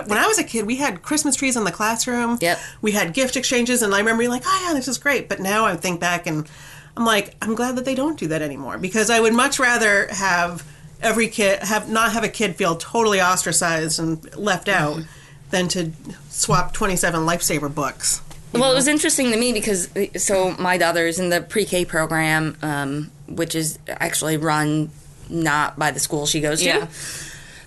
When 0.06 0.20
I 0.20 0.28
was 0.28 0.38
a 0.38 0.44
kid, 0.44 0.68
we 0.68 0.76
had 0.76 1.02
Christmas 1.02 1.36
trees 1.36 1.56
in 1.56 1.64
the 1.64 1.72
classroom. 1.72 2.38
Yep. 2.40 2.60
We 2.82 2.92
had 2.92 3.14
gift 3.14 3.36
exchanges, 3.36 3.82
and 3.82 3.96
I 3.96 4.00
remember 4.00 4.20
being 4.20 4.32
like, 4.32 4.44
"Oh 4.46 4.66
yeah, 4.68 4.74
this 4.74 4.88
is 4.88 4.98
great." 4.98 5.28
But 5.28 5.40
now 5.40 5.66
I 5.66 5.76
think 5.76 6.00
back, 6.00 6.28
and 6.28 6.48
I'm 6.96 7.06
like, 7.06 7.36
I'm 7.42 7.54
glad 7.54 7.76
that 7.78 7.86
they 7.86 7.96
don't 7.96 8.18
do 8.18 8.28
that 8.30 8.42
anymore 8.42 8.80
because 8.80 9.12
I 9.12 9.20
would 9.20 9.34
much 9.34 9.60
rather 9.60 10.08
have 10.08 10.68
every 11.02 11.28
kid 11.28 11.62
have 11.64 11.90
not 11.90 12.12
have 12.12 12.24
a 12.24 12.30
kid 12.30 12.56
feel 12.56 12.76
totally 12.76 13.22
ostracized 13.22 14.00
and 14.00 14.36
left 14.36 14.68
out 14.68 14.98
mm-hmm. 14.98 15.10
than 15.52 15.68
to 15.70 15.92
swap 16.30 16.74
27 16.74 17.22
lifesaver 17.22 17.74
books. 17.74 18.22
Well, 18.54 18.72
it 18.72 18.76
was 18.76 18.88
interesting 18.88 19.32
to 19.32 19.38
me 19.38 19.54
because 19.54 19.90
so 20.18 20.52
my 20.58 20.78
daughter 20.78 21.06
is 21.06 21.20
in 21.20 21.30
the 21.30 21.42
pre-K 21.42 21.86
program, 21.86 22.58
um, 22.62 23.12
which 23.28 23.54
is 23.56 23.78
actually 23.88 24.38
run 24.38 24.90
not 25.30 25.78
by 25.78 25.92
the 25.92 26.00
school 26.00 26.26
she 26.26 26.40
goes 26.40 26.60
to. 26.62 26.66
Yeah. 26.66 26.88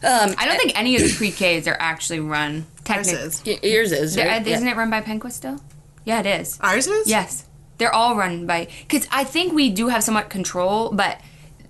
I 0.02 0.46
don't 0.46 0.56
think 0.58 0.78
any 0.78 0.96
of 0.96 1.02
the 1.02 1.12
pre-Ks 1.16 1.66
are 1.68 1.76
actually 1.78 2.20
run 2.20 2.66
Ours 2.88 3.06
technically. 3.06 3.12
is. 3.20 3.42
Y- 3.46 3.58
Yours 3.62 3.92
is, 3.92 4.16
right? 4.16 4.44
Isn't 4.46 4.66
Yeah. 4.66 4.72
it 4.72 4.76
run 4.76 4.90
by 4.90 5.00
Penquis 5.02 5.32
still? 5.32 5.60
Yeah, 6.04 6.20
it 6.20 6.26
is. 6.26 6.58
Ours 6.60 6.86
is? 6.86 7.06
Yes, 7.08 7.44
they're 7.78 7.94
all 7.94 8.16
run 8.16 8.46
by. 8.46 8.68
Because 8.88 9.06
I 9.12 9.24
think 9.24 9.52
we 9.52 9.68
do 9.70 9.88
have 9.88 10.02
somewhat 10.02 10.30
control, 10.30 10.90
but 10.92 11.20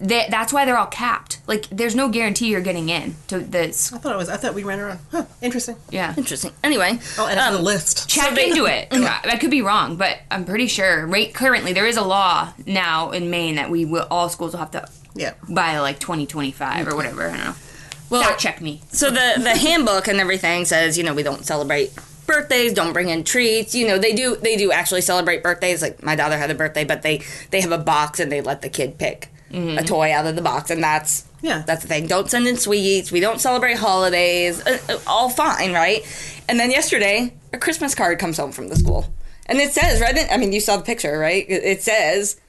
they, 0.01 0.27
that's 0.31 0.53
why 0.53 0.65
they're 0.65 0.79
all 0.79 0.87
capped. 0.87 1.41
Like, 1.47 1.67
there's 1.69 1.95
no 1.95 2.09
guarantee 2.09 2.49
you're 2.49 2.61
getting 2.61 2.89
in 2.89 3.17
to 3.29 3.39
this. 3.39 3.93
I 3.93 3.99
thought 3.99 4.15
it 4.15 4.19
was. 4.19 4.29
I 4.29 4.37
thought 4.37 4.55
we 4.55 4.65
ran 4.65 4.81
around. 4.81 4.99
Huh, 5.13 5.27
interesting. 5.43 5.77
Yeah. 5.91 6.15
Interesting. 6.17 6.53
Anyway, 6.65 6.99
Oh, 7.19 7.27
and 7.27 7.39
add 7.39 7.49
it 7.49 7.51
to 7.51 7.53
the 7.55 7.59
um, 7.61 7.65
list. 7.65 8.09
Check 8.09 8.35
they- 8.35 8.49
into 8.51 8.65
it. 8.67 8.89
I 8.93 9.37
could 9.39 9.51
be 9.51 9.63
wrong, 9.63 9.97
but 9.97 10.19
I'm 10.31 10.45
pretty 10.45 10.67
sure. 10.69 11.07
Right, 11.07 11.33
currently 11.33 11.73
there 11.73 11.87
is 11.87 11.97
a 11.97 12.03
law 12.03 12.53
now 12.67 13.11
in 13.11 13.31
Maine 13.31 13.57
that 13.57 13.71
we 13.71 13.85
will 13.85 14.07
all 14.11 14.29
schools 14.29 14.53
will 14.53 14.61
have 14.61 14.71
to 14.73 14.89
Yeah. 15.15 15.35
by 15.49 15.79
like 15.81 15.99
2025 16.01 16.89
or 16.89 16.97
whatever. 16.97 17.29
I 17.29 17.37
don't 17.37 17.45
know. 17.45 17.55
well, 18.09 18.23
Fact 18.23 18.41
check 18.41 18.61
me. 18.61 18.81
so 18.93 19.11
the 19.11 19.35
the 19.43 19.57
handbook 19.57 20.09
and 20.09 20.19
everything 20.19 20.65
says 20.65 20.97
you 20.99 21.05
know 21.05 21.15
we 21.15 21.23
don't 21.23 21.45
celebrate 21.45 21.93
birthdays 22.27 22.73
don't 22.73 22.93
bring 22.93 23.09
in 23.09 23.25
treats 23.25 23.75
you 23.75 23.87
know 23.89 23.99
they 23.99 24.13
do 24.13 24.37
they 24.37 24.57
do 24.57 24.71
actually 24.73 25.01
celebrate 25.01 25.43
birthdays 25.43 25.83
like 25.83 26.01
my 26.03 26.15
daughter 26.15 26.37
had 26.39 26.49
a 26.51 26.55
birthday 26.55 26.85
but 26.85 27.03
they 27.03 27.21
they 27.51 27.61
have 27.61 27.73
a 27.73 27.79
box 27.79 28.21
and 28.21 28.31
they 28.31 28.41
let 28.41 28.63
the 28.63 28.69
kid 28.69 28.99
pick 28.99 29.29
a 29.53 29.83
toy 29.85 30.13
out 30.13 30.27
of 30.27 30.37
the 30.37 30.43
box, 30.43 30.71
and 30.71 30.83
that's 30.83 31.25
Yeah. 31.43 31.63
that's 31.67 31.83
the 31.83 31.89
thing. 31.89 32.07
Don't 32.07 32.31
send 32.31 32.47
in 32.47 32.57
sweets. 32.57 33.11
We 33.11 33.21
don't 33.21 33.41
celebrate 33.41 33.77
holidays. 33.77 34.65
Uh, 34.65 34.79
uh, 34.89 34.99
all 35.07 35.29
fine, 35.29 35.73
right? 35.73 36.03
And 36.49 36.59
then 36.59 36.71
yesterday, 36.71 37.35
a 37.53 37.59
Christmas 37.59 37.95
card 37.95 38.19
comes 38.19 38.37
home 38.37 38.53
from 38.53 38.69
the 38.69 38.77
school, 38.77 39.13
and 39.47 39.59
it 39.59 39.73
says 39.73 40.01
right. 40.01 40.17
In, 40.17 40.27
I 40.31 40.37
mean, 40.37 40.53
you 40.53 40.61
saw 40.61 40.77
the 40.77 40.85
picture, 40.85 41.19
right? 41.19 41.45
It, 41.49 41.83
says 41.83 42.41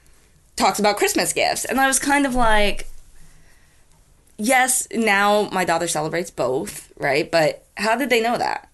talks 0.56 0.78
about 0.78 0.96
Christmas 0.96 1.32
gifts, 1.32 1.64
and 1.64 1.80
I 1.80 1.86
was 1.86 1.98
kind 1.98 2.26
of 2.26 2.34
like, 2.34 2.86
yes, 4.38 4.86
now 4.92 5.48
my 5.52 5.64
daughter 5.64 5.88
celebrates 5.88 6.30
both, 6.30 6.92
right? 6.98 7.30
But 7.30 7.64
how 7.76 7.96
did 7.96 8.10
they 8.10 8.20
know 8.22 8.38
that? 8.38 8.68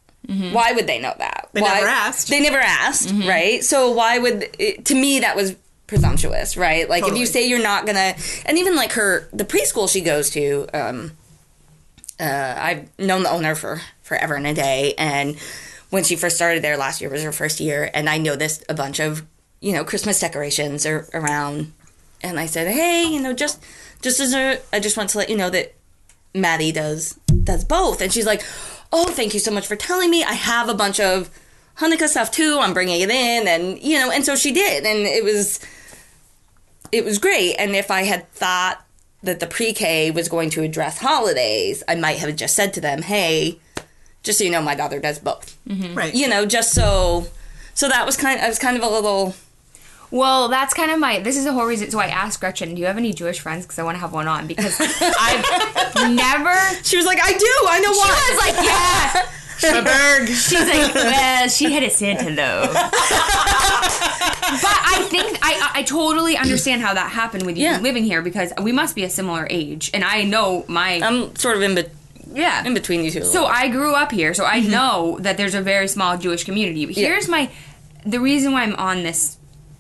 Why 0.52 0.72
would 0.72 0.86
they 0.86 1.00
know 1.00 1.14
that? 1.16 1.48
They 1.54 1.62
why, 1.62 1.74
never 1.76 1.86
asked. 1.86 2.28
They 2.28 2.40
never 2.40 2.58
asked, 2.58 3.10
right? 3.26 3.64
So 3.64 3.92
why 3.92 4.18
would 4.18 4.50
it, 4.58 4.84
to 4.86 4.94
me 4.94 5.20
that 5.20 5.36
was 5.36 5.56
presumptuous, 5.88 6.56
right? 6.56 6.88
Like 6.88 7.00
Totally. 7.00 7.18
if 7.18 7.20
you 7.20 7.26
say 7.26 7.48
you're 7.48 7.62
not 7.62 7.84
gonna, 7.84 8.14
and 8.46 8.56
even 8.58 8.76
like 8.76 8.92
her 8.92 9.28
the 9.32 9.44
preschool 9.44 9.90
she 9.90 10.00
goes 10.00 10.30
to, 10.30 10.68
um, 10.72 11.12
uh, 12.20 12.54
I've 12.56 12.98
known 12.98 13.24
the 13.24 13.30
owner 13.30 13.56
for 13.56 13.80
forever 14.02 14.36
and 14.36 14.46
a 14.46 14.54
day, 14.54 14.94
and 14.96 15.36
when 15.90 16.04
she 16.04 16.14
first 16.14 16.36
started 16.36 16.62
there 16.62 16.76
last 16.76 17.00
year 17.00 17.10
was 17.10 17.24
her 17.24 17.32
first 17.32 17.58
year, 17.58 17.90
and 17.92 18.08
I 18.08 18.18
noticed 18.18 18.64
a 18.68 18.74
bunch 18.74 19.00
of 19.00 19.24
you 19.60 19.72
know 19.72 19.82
Christmas 19.82 20.20
decorations 20.20 20.86
are 20.86 21.08
around, 21.12 21.72
and 22.22 22.38
I 22.38 22.46
said, 22.46 22.68
hey, 22.68 23.04
you 23.04 23.20
know, 23.20 23.32
just 23.32 23.60
just 24.02 24.20
as 24.20 24.32
a, 24.34 24.60
I 24.72 24.78
just 24.78 24.96
want 24.96 25.10
to 25.10 25.18
let 25.18 25.30
you 25.30 25.36
know 25.36 25.50
that 25.50 25.74
Maddie 26.34 26.72
does 26.72 27.18
does 27.42 27.64
both, 27.64 28.00
and 28.00 28.12
she's 28.12 28.26
like, 28.26 28.42
oh, 28.92 29.06
thank 29.06 29.34
you 29.34 29.40
so 29.40 29.50
much 29.50 29.66
for 29.66 29.76
telling 29.76 30.10
me. 30.10 30.22
I 30.22 30.34
have 30.34 30.68
a 30.68 30.74
bunch 30.74 31.00
of 31.00 31.30
Hanukkah 31.80 32.08
stuff 32.08 32.30
too. 32.30 32.58
I'm 32.60 32.74
bringing 32.74 33.00
it 33.00 33.10
in, 33.10 33.46
and 33.46 33.80
you 33.80 33.98
know, 33.98 34.10
and 34.10 34.24
so 34.24 34.34
she 34.34 34.52
did, 34.52 34.84
and 34.84 35.00
it 35.00 35.22
was 35.22 35.60
it 36.92 37.04
was 37.04 37.18
great. 37.18 37.54
And 37.56 37.76
if 37.76 37.90
I 37.90 38.02
had 38.02 38.30
thought 38.32 38.84
that 39.22 39.40
the 39.40 39.46
pre-K 39.46 40.10
was 40.10 40.28
going 40.28 40.50
to 40.50 40.62
address 40.62 40.98
holidays, 40.98 41.82
I 41.88 41.94
might 41.94 42.18
have 42.18 42.34
just 42.36 42.54
said 42.56 42.72
to 42.74 42.80
them, 42.80 43.02
"Hey, 43.02 43.60
just 44.22 44.38
so 44.38 44.44
you 44.44 44.50
know, 44.50 44.62
my 44.62 44.74
daughter 44.74 44.98
does 44.98 45.18
both." 45.18 45.56
Mm-hmm. 45.68 45.94
Right. 45.94 46.14
You 46.14 46.28
know, 46.28 46.46
just 46.46 46.72
so. 46.72 47.26
So 47.74 47.88
that 47.88 48.04
was 48.04 48.16
kind. 48.16 48.38
Of, 48.38 48.44
I 48.44 48.48
was 48.48 48.58
kind 48.58 48.76
of 48.76 48.82
a 48.82 48.88
little. 48.88 49.36
Well, 50.10 50.48
that's 50.48 50.72
kind 50.74 50.90
of 50.90 50.98
my. 50.98 51.20
This 51.20 51.36
is 51.36 51.44
the 51.44 51.52
whole 51.52 51.66
reason. 51.66 51.90
So 51.90 52.00
I 52.00 52.06
asked 52.06 52.40
Gretchen, 52.40 52.74
"Do 52.74 52.80
you 52.80 52.86
have 52.86 52.96
any 52.96 53.12
Jewish 53.12 53.38
friends?" 53.38 53.66
Because 53.66 53.78
I 53.78 53.84
want 53.84 53.94
to 53.96 54.00
have 54.00 54.12
one 54.12 54.26
on 54.26 54.48
because 54.48 54.80
I've 55.00 56.10
never. 56.10 56.56
She 56.82 56.96
was 56.96 57.06
like, 57.06 57.20
"I 57.22 57.32
do. 57.34 57.54
I 57.68 57.80
know 57.80 57.92
why." 57.92 58.24
She 58.26 58.34
was 58.34 58.56
like, 58.56 58.66
"Yeah." 58.66 59.30
Schmaberg. 59.58 60.28
She's 60.28 60.52
like, 60.52 60.94
"Well, 60.94 61.48
she 61.48 61.72
had 61.72 61.82
a 61.82 61.90
Santa 61.90 62.34
though." 62.34 62.68
but 62.72 64.62
I 64.62 65.06
think 65.10 65.38
I 65.42 65.70
I 65.74 65.82
totally 65.82 66.36
understand 66.36 66.82
how 66.82 66.94
that 66.94 67.10
happened 67.10 67.44
with 67.44 67.56
you 67.56 67.64
Yeah. 67.64 67.80
living 67.80 68.04
here 68.04 68.22
because 68.22 68.52
we 68.60 68.72
must 68.72 68.94
be 68.94 69.04
a 69.04 69.10
similar 69.10 69.46
age, 69.50 69.90
and 69.92 70.04
I 70.04 70.24
know 70.24 70.64
my 70.68 71.00
I'm 71.02 71.34
sort 71.36 71.56
of 71.56 71.62
in, 71.62 71.74
be- 71.74 71.84
yeah 72.32 72.64
in 72.64 72.74
between 72.74 73.04
you 73.04 73.10
two. 73.10 73.24
So. 73.24 73.46
I 73.46 73.68
grew 73.68 73.94
up 73.94 74.12
here, 74.12 74.34
so 74.34 74.44
I 74.44 74.60
mm-hmm. 74.60 74.70
know 74.70 75.18
that 75.20 75.36
there's 75.36 75.54
a 75.54 75.62
very 75.62 75.88
small 75.88 76.16
Jewish 76.18 76.44
community. 76.44 76.86
But 76.86 76.96
Yeah. 76.96 77.08
here's 77.08 77.28
my 77.28 77.50
the 78.06 78.20
reason 78.20 78.52
why 78.52 78.62
I'm 78.62 78.76
on 78.76 79.02
this 79.02 79.36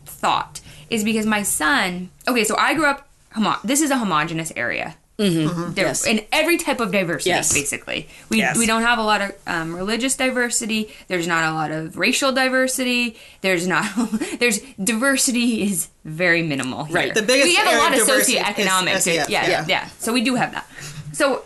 thought 0.06 0.60
is 0.90 1.04
because 1.04 1.26
my 1.26 1.42
son. 1.42 2.10
Okay, 2.26 2.44
so 2.44 2.56
I 2.56 2.74
grew 2.74 2.86
up. 2.86 3.08
Homo- 3.32 3.58
this 3.62 3.80
is 3.80 3.90
a 3.90 3.98
homogenous 3.98 4.52
area. 4.56 4.96
Mm-hmm. 5.18 5.72
There, 5.74 5.86
Yes. 5.86 6.06
in 6.06 6.24
every 6.30 6.58
type 6.58 6.78
of 6.78 6.92
diversity, 6.92 7.30
Yes. 7.30 7.52
basically. 7.52 8.08
We 8.28 8.38
Yes. 8.38 8.56
we 8.56 8.66
don't 8.66 8.82
have 8.82 8.98
a 9.00 9.02
lot 9.02 9.20
of 9.20 9.32
um, 9.48 9.74
religious 9.74 10.14
diversity. 10.16 10.94
There's 11.08 11.26
not 11.26 11.50
a 11.50 11.54
lot 11.54 11.72
of 11.72 11.96
racial 11.98 12.30
diversity. 12.30 13.16
There's 13.40 13.66
not. 13.66 13.84
there's 14.38 14.60
diversity 14.82 15.62
is 15.64 15.88
very 16.04 16.42
minimal. 16.42 16.84
Here. 16.84 16.94
Right. 16.96 17.14
The 17.14 17.22
biggest 17.22 17.48
we 17.48 17.56
have 17.56 17.66
a 17.66 17.78
lot 17.78 17.92
of 17.94 18.00
of 18.00 18.06
diversity 18.06 18.38
is 18.38 18.44
socioeconomic. 18.44 19.28
Yeah, 19.28 19.48
yeah. 19.48 19.64
yeah. 19.68 19.88
So 19.98 20.12
we 20.12 20.22
do 20.22 20.36
have 20.36 20.52
that. 20.52 20.66
So 21.12 21.42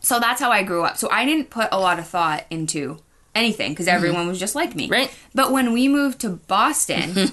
so 0.00 0.18
that's 0.18 0.40
how 0.40 0.50
I 0.50 0.62
grew 0.62 0.84
up. 0.84 0.96
So 0.96 1.10
I 1.10 1.24
didn't 1.26 1.50
put 1.50 1.68
a 1.70 1.78
lot 1.78 1.98
of 1.98 2.06
thought 2.06 2.44
into 2.50 2.98
anything 3.34 3.72
because 3.72 3.88
everyone 3.88 4.26
was 4.26 4.38
just 4.38 4.54
like 4.54 4.74
me. 4.74 4.84
Mm-hmm. 4.84 4.92
Right. 4.92 5.08
Mm-hmm. 5.08 5.28
But 5.34 5.52
when 5.52 5.72
we 5.72 5.88
moved 5.88 6.20
to 6.20 6.30
Boston, 6.30 7.32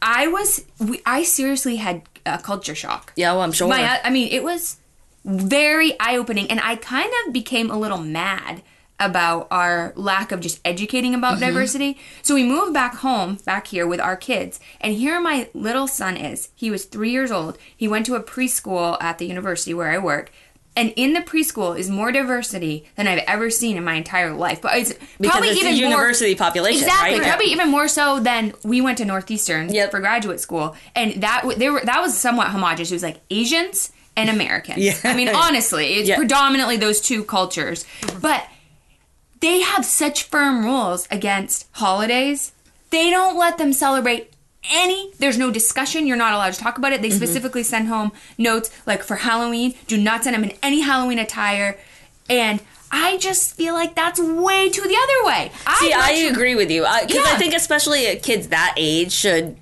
I 0.00 0.26
was 0.28 0.64
we, 0.78 1.02
I 1.04 1.22
seriously 1.22 1.76
had 1.76 2.02
a 2.26 2.38
culture 2.38 2.74
shock. 2.74 3.12
yeah, 3.16 3.32
well, 3.32 3.42
I'm 3.42 3.52
sure. 3.52 3.68
My 3.68 4.00
I 4.04 4.10
mean, 4.10 4.28
it 4.32 4.42
was 4.42 4.76
very 5.24 5.98
eye 6.00 6.16
opening, 6.16 6.50
and 6.50 6.60
I 6.60 6.76
kind 6.76 7.10
of 7.26 7.32
became 7.32 7.70
a 7.70 7.78
little 7.78 7.98
mad 7.98 8.62
about 8.98 9.48
our 9.50 9.94
lack 9.96 10.30
of 10.30 10.40
just 10.40 10.60
educating 10.64 11.14
about 11.14 11.34
Mm-hmm. 11.38 11.46
diversity. 11.46 11.98
So 12.22 12.34
we 12.34 12.44
moved 12.44 12.74
back 12.74 12.96
home, 12.96 13.38
back 13.46 13.66
here 13.68 13.86
with 13.86 13.98
our 14.00 14.16
kids, 14.16 14.60
and 14.80 14.94
here 14.94 15.18
my 15.20 15.48
little 15.54 15.86
son 15.88 16.16
is. 16.18 16.50
He 16.54 16.70
was 16.70 16.84
three 16.84 17.10
years 17.10 17.30
old. 17.30 17.56
He 17.74 17.88
went 17.88 18.04
to 18.06 18.14
a 18.14 18.22
preschool 18.22 18.98
at 19.02 19.16
the 19.18 19.26
university 19.26 19.72
where 19.72 19.90
I 19.90 19.98
work. 19.98 20.30
And 20.76 20.92
in 20.96 21.14
the 21.14 21.20
preschool 21.20 21.76
is 21.76 21.90
more 21.90 22.12
diversity 22.12 22.88
than 22.96 23.08
I've 23.08 23.24
ever 23.26 23.50
seen 23.50 23.76
in 23.76 23.82
my 23.84 23.94
entire 23.94 24.32
life. 24.32 24.62
But 24.62 24.76
it's 24.78 24.92
because 24.92 25.32
probably 25.32 25.48
it's 25.48 25.60
even 25.60 25.72
a 25.72 25.80
more, 25.80 25.90
university 25.90 26.34
population, 26.36 26.82
Exactly, 26.84 27.18
right? 27.18 27.28
probably 27.28 27.46
even 27.46 27.68
more 27.70 27.88
so 27.88 28.20
than 28.20 28.54
we 28.62 28.80
went 28.80 28.98
to 28.98 29.04
Northeastern 29.04 29.68
Yep. 29.72 29.90
for 29.90 29.98
graduate 30.00 30.40
school, 30.40 30.76
and 30.94 31.22
that 31.22 31.40
w- 31.42 31.58
they 31.58 31.68
were 31.70 31.80
that 31.84 32.00
was 32.00 32.16
somewhat 32.16 32.48
homogenous. 32.48 32.90
It 32.92 32.94
was 32.94 33.02
like 33.02 33.20
Asians 33.30 33.90
and 34.16 34.30
Americans. 34.30 34.78
Yeah. 34.78 34.94
I 35.04 35.14
mean, 35.14 35.28
honestly, 35.28 35.94
it's 35.94 36.08
Yeah. 36.08 36.16
predominantly 36.16 36.76
those 36.76 37.00
two 37.00 37.24
cultures, 37.24 37.84
mm-hmm. 38.02 38.20
but 38.20 38.46
they 39.40 39.60
have 39.62 39.84
such 39.84 40.24
firm 40.24 40.64
rules 40.64 41.08
against 41.10 41.66
holidays. 41.72 42.52
They 42.90 43.10
don't 43.10 43.36
let 43.36 43.58
them 43.58 43.72
celebrate 43.72 44.32
any. 44.68 45.12
There's 45.18 45.38
no 45.38 45.50
discussion. 45.50 46.06
You're 46.06 46.16
not 46.16 46.32
allowed 46.34 46.52
to 46.54 46.58
talk 46.60 46.78
about 46.78 46.92
it. 46.92 47.02
They 47.02 47.08
Mm-hmm. 47.08 47.16
specifically 47.16 47.62
send 47.62 47.88
home 47.88 48.12
notes 48.38 48.70
like 48.86 49.02
for 49.02 49.16
Halloween, 49.16 49.74
do 49.86 49.96
not 49.96 50.24
send 50.24 50.34
them 50.34 50.44
in 50.44 50.52
any 50.62 50.80
Halloween 50.80 51.18
attire, 51.18 51.78
and. 52.28 52.60
I 52.92 53.18
just 53.18 53.54
feel 53.54 53.72
like 53.74 53.94
that's 53.94 54.18
way 54.18 54.68
too 54.68 54.80
the 54.82 54.96
other 55.00 55.24
way. 55.28 55.52
See, 55.78 55.90
much- 55.90 55.96
I 55.96 56.10
agree 56.28 56.56
with 56.56 56.72
you 56.72 56.80
because 57.02 57.24
I 57.24 57.30
Yeah. 57.30 57.38
think 57.38 57.54
especially 57.54 58.08
at 58.08 58.24
kids 58.24 58.48
that 58.48 58.74
age 58.76 59.12
should. 59.12 59.56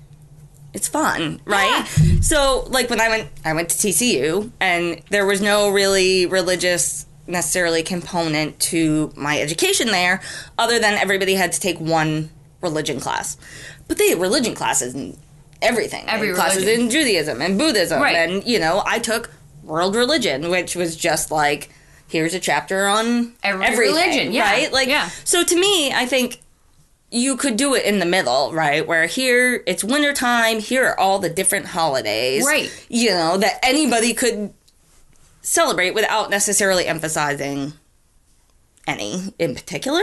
It's 0.73 0.87
fun, 0.87 1.39
right? 1.45 1.85
So, 2.21 2.65
like 2.71 2.89
when 2.89 2.99
I 2.99 3.07
went, 3.07 3.27
I 3.45 3.53
went 3.53 3.69
to 3.69 3.77
TCU, 3.77 4.51
and 4.59 5.03
there 5.11 5.27
was 5.27 5.41
no 5.41 5.69
really 5.69 6.25
religious 6.25 7.05
necessarily 7.27 7.83
component 7.83 8.59
to 8.61 9.13
my 9.15 9.39
education 9.39 9.89
there, 9.89 10.21
other 10.57 10.79
than 10.79 10.95
everybody 10.95 11.35
had 11.35 11.51
to 11.51 11.59
take 11.59 11.79
one 11.79 12.31
religion 12.61 12.99
class. 12.99 13.37
But 13.89 13.97
they 13.97 14.09
had 14.09 14.21
religion 14.21 14.55
classes 14.55 14.93
and 14.93 15.17
everything. 15.61 16.05
Every 16.07 16.33
classes 16.33 16.63
religion. 16.63 16.85
in 16.85 16.89
Judaism 16.89 17.41
and 17.41 17.57
Buddhism, 17.57 18.01
Right. 18.01 18.15
and 18.15 18.45
you 18.47 18.59
know, 18.59 18.81
I 18.85 18.99
took 18.99 19.31
world 19.63 19.95
religion, 19.97 20.49
which 20.49 20.77
was 20.77 20.95
just 20.95 21.29
like. 21.31 21.69
Here's 22.07 22.33
a 22.33 22.39
chapter 22.39 22.87
on 22.87 23.33
Every 23.43 23.87
religion, 23.89 24.31
yeah, 24.31 24.49
right? 24.49 24.73
Like, 24.73 24.87
yeah. 24.87 25.09
so 25.25 25.43
to 25.43 25.55
me, 25.55 25.93
I 25.93 26.07
think 26.07 26.41
you 27.11 27.37
could 27.37 27.55
do 27.55 27.75
it 27.75 27.85
in 27.85 27.99
the 27.99 28.05
middle, 28.07 28.51
right? 28.51 28.87
Where 28.87 29.05
here 29.05 29.61
it's 29.67 29.83
wintertime, 29.83 30.57
here 30.59 30.87
are 30.87 30.99
all 30.99 31.19
the 31.19 31.29
different 31.29 31.67
holidays. 31.67 32.43
Right. 32.47 32.71
You 32.89 33.11
know, 33.11 33.37
that 33.37 33.59
anybody 33.61 34.15
could 34.15 34.55
celebrate 35.43 35.91
without 35.93 36.31
necessarily 36.31 36.87
emphasizing 36.87 37.73
any 38.87 39.31
in 39.37 39.53
particular. 39.53 40.01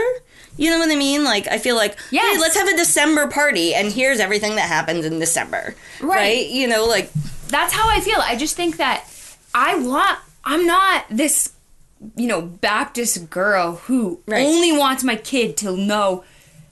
You 0.57 0.71
know 0.71 0.79
what 0.79 0.89
I 0.91 0.95
mean? 0.95 1.23
Like 1.23 1.47
I 1.47 1.57
feel 1.59 1.75
like 1.75 1.97
Yes. 2.11 2.35
hey, 2.35 2.41
let's 2.41 2.55
have 2.57 2.67
a 2.67 2.75
December 2.75 3.27
party 3.27 3.73
and 3.75 3.91
here's 3.91 4.19
everything 4.19 4.55
that 4.55 4.67
happens 4.67 5.05
in 5.05 5.19
December. 5.19 5.75
Right. 6.01 6.47
You 6.47 6.67
know, 6.67 6.85
like 6.85 7.11
that's 7.47 7.73
how 7.73 7.87
I 7.89 7.99
feel. 8.01 8.19
I 8.19 8.35
just 8.35 8.55
think 8.55 8.77
that 8.77 9.05
I 9.53 9.75
want. 9.75 10.19
I'm 10.43 10.65
not 10.65 11.05
this, 11.09 11.53
you 12.15 12.27
know, 12.27 12.41
Baptist 12.41 13.29
girl 13.29 13.75
who 13.85 14.19
Right. 14.27 14.45
only 14.45 14.71
wants 14.77 15.03
my 15.03 15.15
kid 15.15 15.57
to 15.57 15.75
know 15.75 16.23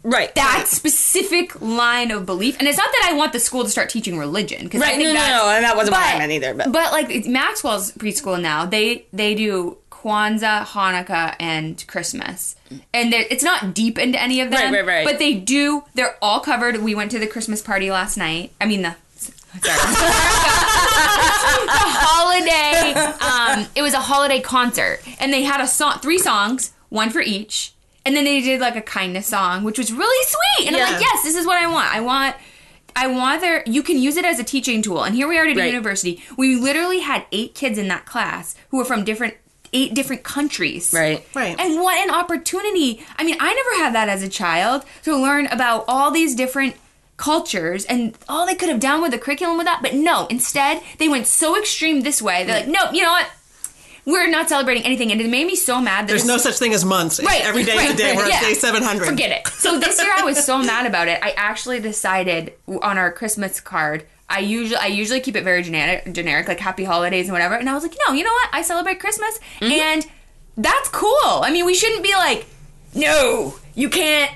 right. 0.03 0.33
that 0.35 0.65
specific 0.67 1.59
line 1.61 2.11
of 2.11 2.25
belief. 2.25 2.55
And 2.59 2.67
it's 2.67 2.77
not 2.77 2.89
that 2.91 3.09
I 3.11 3.15
want 3.15 3.33
the 3.33 3.39
school 3.39 3.63
to 3.63 3.69
start 3.69 3.89
teaching 3.89 4.17
religion 4.17 4.63
because 4.63 4.81
I 4.81 4.85
Right, 4.85 4.95
think 4.97 5.07
no, 5.07 5.13
no, 5.13 5.27
no, 5.27 5.49
and 5.49 5.63
that 5.65 5.75
wasn't 5.75 5.97
what 5.97 6.05
I 6.15 6.17
meant 6.19 6.31
either, 6.31 6.53
but- 6.53 6.71
but 6.71 6.91
like 6.91 7.25
Maxwell's 7.25 7.91
preschool 7.93 8.39
now, 8.41 8.65
they 8.65 9.05
they 9.13 9.35
do 9.35 9.77
Kwanzaa, 10.05 10.65
Hanukkah, 10.65 11.35
and 11.39 11.83
Christmas, 11.87 12.55
and 12.93 13.11
it's 13.11 13.43
not 13.43 13.73
deep 13.73 13.97
into 13.97 14.21
any 14.21 14.39
of 14.39 14.51
them. 14.51 14.71
Right, 14.71 14.85
right, 14.85 14.97
right. 14.97 15.05
But 15.05 15.17
they 15.17 15.33
do. 15.33 15.83
They're 15.95 16.15
all 16.21 16.41
covered. 16.41 16.77
We 16.77 16.93
went 16.93 17.09
to 17.11 17.19
the 17.19 17.25
Christmas 17.25 17.59
party 17.63 17.89
last 17.89 18.15
night. 18.15 18.51
I 18.61 18.67
mean 18.67 18.83
the. 18.83 18.95
Sorry. 19.17 19.31
the 21.65 21.89
holiday. 22.05 22.93
Um, 23.63 23.67
it 23.75 23.81
was 23.81 23.95
a 23.95 23.99
holiday 23.99 24.41
concert, 24.41 24.99
and 25.19 25.33
they 25.33 25.41
had 25.41 25.59
a 25.59 25.65
song, 25.65 25.97
three 25.99 26.19
songs, 26.19 26.71
one 26.89 27.09
for 27.09 27.21
each, 27.21 27.73
and 28.05 28.15
then 28.15 28.25
they 28.25 28.41
did 28.41 28.61
like 28.61 28.75
a 28.75 28.81
kindness 28.83 29.25
song, 29.25 29.63
which 29.63 29.79
was 29.79 29.91
really 29.91 30.25
sweet. 30.27 30.67
And 30.67 30.75
I'm 30.75 30.93
like, 30.93 31.01
yes, 31.01 31.23
this 31.23 31.35
is 31.35 31.47
what 31.47 31.57
I 31.57 31.65
want. 31.65 31.91
I 31.91 32.01
want. 32.01 32.35
I 32.95 33.07
want 33.07 33.41
their. 33.41 33.63
You 33.65 33.81
can 33.81 33.97
use 33.97 34.17
it 34.17 34.23
as 34.23 34.37
a 34.39 34.43
teaching 34.43 34.83
tool. 34.83 35.03
And 35.03 35.15
here 35.15 35.27
we 35.27 35.39
are 35.39 35.45
at 35.47 35.57
a 35.57 35.59
Right. 35.59 35.65
university. 35.65 36.23
We 36.37 36.55
literally 36.57 36.99
had 36.99 37.25
eight 37.31 37.55
kids 37.55 37.79
in 37.79 37.87
that 37.87 38.05
class 38.05 38.55
who 38.69 38.77
were 38.77 38.85
from 38.85 39.03
different 39.03 39.33
eight 39.75 39.93
different 39.93 40.23
countries. 40.23 40.91
Right. 40.93 41.23
Right. 41.35 41.55
And 41.59 41.81
what 41.81 41.97
an 41.97 42.09
opportunity. 42.13 43.03
I 43.17 43.23
mean, 43.23 43.35
I 43.39 43.53
never 43.53 43.83
had 43.83 43.93
that 43.95 44.09
as 44.09 44.23
a 44.23 44.29
child 44.29 44.83
to 45.03 45.15
learn 45.15 45.47
about 45.47 45.85
all 45.87 46.09
these 46.11 46.33
different 46.33 46.75
cultures 47.17 47.85
and 47.85 48.17
all 48.27 48.45
they 48.45 48.55
could 48.55 48.69
have 48.69 48.79
done 48.79 49.01
with 49.01 49.11
the 49.11 49.17
curriculum 49.17 49.57
with 49.57 49.65
that. 49.67 49.79
But 49.81 49.93
no, 49.93 50.27
instead, 50.27 50.81
they 50.97 51.07
went 51.07 51.27
so 51.27 51.57
extreme 51.59 52.01
this 52.01 52.21
way. 52.21 52.43
They're 52.43 52.61
like, 52.61 52.67
no, 52.69 52.91
you 52.91 53.03
know 53.03 53.11
what? 53.11 53.29
We're 54.05 54.29
not 54.29 54.49
celebrating 54.49 54.83
anything. 54.83 55.11
And 55.11 55.19
it 55.19 55.29
made 55.29 55.47
me 55.47 55.55
so 55.55 55.81
mad 55.81 56.03
that 56.03 56.07
There's 56.09 56.21
this- 56.21 56.27
no 56.27 56.37
such 56.37 56.59
thing 56.59 56.73
as 56.73 56.85
months. 56.85 57.19
Right, 57.23 57.41
Every 57.43 57.63
day 57.63 57.75
is 57.75 57.93
a 57.93 57.97
day. 57.97 58.15
We're 58.15 58.27
yeah. 58.27 58.35
on 58.35 58.43
day 58.43 58.53
700. 58.53 59.05
Forget 59.07 59.31
it. 59.31 59.47
So 59.53 59.79
this 59.79 60.01
year 60.01 60.13
I 60.15 60.23
was 60.23 60.45
so 60.45 60.59
mad 60.59 60.85
about 60.85 61.07
it. 61.07 61.19
I 61.23 61.31
actually 61.31 61.79
decided 61.79 62.53
on 62.67 62.97
our 62.97 63.11
Christmas 63.11 63.59
card. 63.59 64.05
I 64.29 64.39
usually 64.39 64.77
I 64.77 64.87
usually 64.87 65.19
keep 65.19 65.35
it 65.35 65.43
very 65.43 65.61
generic, 65.63 66.11
generic 66.13 66.47
like 66.47 66.59
Happy 66.59 66.83
Holidays 66.83 67.25
and 67.27 67.33
whatever. 67.33 67.55
And 67.55 67.69
I 67.69 67.73
was 67.73 67.83
like, 67.83 67.95
no, 68.07 68.13
you 68.13 68.23
know 68.23 68.31
what? 68.33 68.49
I 68.53 68.61
celebrate 68.63 68.99
Christmas, 68.99 69.39
Mm-hmm. 69.59 69.71
and 69.71 70.05
that's 70.57 70.89
cool. 70.89 71.09
I 71.43 71.51
mean, 71.51 71.65
we 71.65 71.73
shouldn't 71.75 72.01
be 72.03 72.13
like, 72.13 72.45
no, 72.93 73.55
you 73.75 73.89
can't 73.89 74.31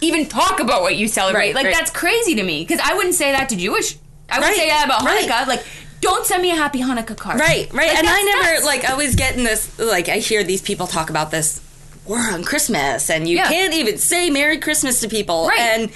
even 0.00 0.26
talk 0.26 0.60
about 0.60 0.82
what 0.82 0.96
you 0.96 1.08
celebrate. 1.08 1.48
Right, 1.48 1.54
like 1.54 1.64
right. 1.66 1.74
that's 1.74 1.90
crazy 1.90 2.34
to 2.34 2.42
me 2.42 2.62
because 2.64 2.80
I 2.82 2.94
wouldn't 2.94 3.14
say 3.14 3.32
that 3.32 3.48
to 3.50 3.56
Jewish. 3.56 3.96
I 4.28 4.38
would 4.38 4.44
Right, 4.46 4.56
say 4.56 4.68
that 4.68 4.84
about. 4.86 5.00
Hanukkah. 5.00 5.46
Like, 5.46 5.64
don't 6.00 6.24
send 6.26 6.42
me 6.42 6.50
a 6.50 6.54
Happy 6.56 6.80
Hanukkah 6.80 7.16
card. 7.16 7.38
Right, 7.40 7.70
right. 7.72 7.88
Like, 7.88 7.98
and 7.98 8.06
I 8.08 8.22
never 8.22 8.54
nuts. 8.54 8.64
like 8.64 8.84
I 8.84 8.94
was 8.94 9.14
getting 9.16 9.44
this 9.44 9.78
like 9.78 10.08
I 10.08 10.18
hear 10.18 10.42
these 10.44 10.62
people 10.62 10.86
talk 10.86 11.10
about 11.10 11.30
this 11.30 11.60
we're 12.06 12.18
on 12.32 12.42
Christmas 12.42 13.10
and 13.10 13.28
you 13.28 13.36
Yeah. 13.36 13.48
can't 13.48 13.74
even 13.74 13.98
say 13.98 14.30
Merry 14.30 14.58
Christmas 14.58 15.00
to 15.00 15.08
people. 15.08 15.46
Right. 15.46 15.60
And 15.60 15.90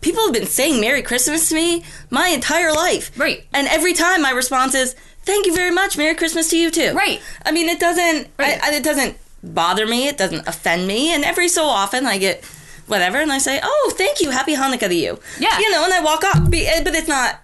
people 0.00 0.22
have 0.24 0.32
been 0.32 0.46
saying 0.46 0.80
Merry 0.80 1.02
Christmas 1.02 1.48
to 1.48 1.54
me 1.54 1.84
my 2.10 2.28
entire 2.28 2.72
life. 2.72 3.10
Right. 3.18 3.44
And 3.52 3.68
every 3.68 3.92
time 3.94 4.22
my 4.22 4.30
response 4.30 4.74
is 4.74 4.94
Thank 5.22 5.46
you 5.46 5.54
very 5.54 5.70
much. 5.70 5.98
Merry 5.98 6.14
Christmas 6.14 6.48
to 6.50 6.56
you 6.56 6.70
too. 6.70 6.92
Right. 6.94 7.20
I 7.44 7.52
mean, 7.52 7.68
it 7.68 7.78
doesn't. 7.78 8.28
Right. 8.38 8.58
I, 8.62 8.74
it 8.74 8.82
doesn't 8.82 9.16
bother 9.44 9.86
me. 9.86 10.08
It 10.08 10.16
doesn't 10.16 10.48
offend 10.48 10.86
me. 10.86 11.12
And 11.14 11.24
every 11.24 11.48
so 11.48 11.64
often, 11.66 12.06
I 12.06 12.18
get 12.18 12.42
whatever, 12.86 13.18
and 13.18 13.30
I 13.30 13.38
say, 13.38 13.60
"Oh, 13.62 13.92
thank 13.96 14.20
you. 14.20 14.30
Happy 14.30 14.56
Hanukkah 14.56 14.88
to 14.88 14.94
you." 14.94 15.20
Yeah. 15.38 15.58
You 15.58 15.70
know, 15.70 15.84
and 15.84 15.92
I 15.92 16.00
walk 16.02 16.24
off. 16.24 16.48
Eh, 16.52 16.82
But 16.82 16.94
it's 16.94 17.06
not. 17.06 17.38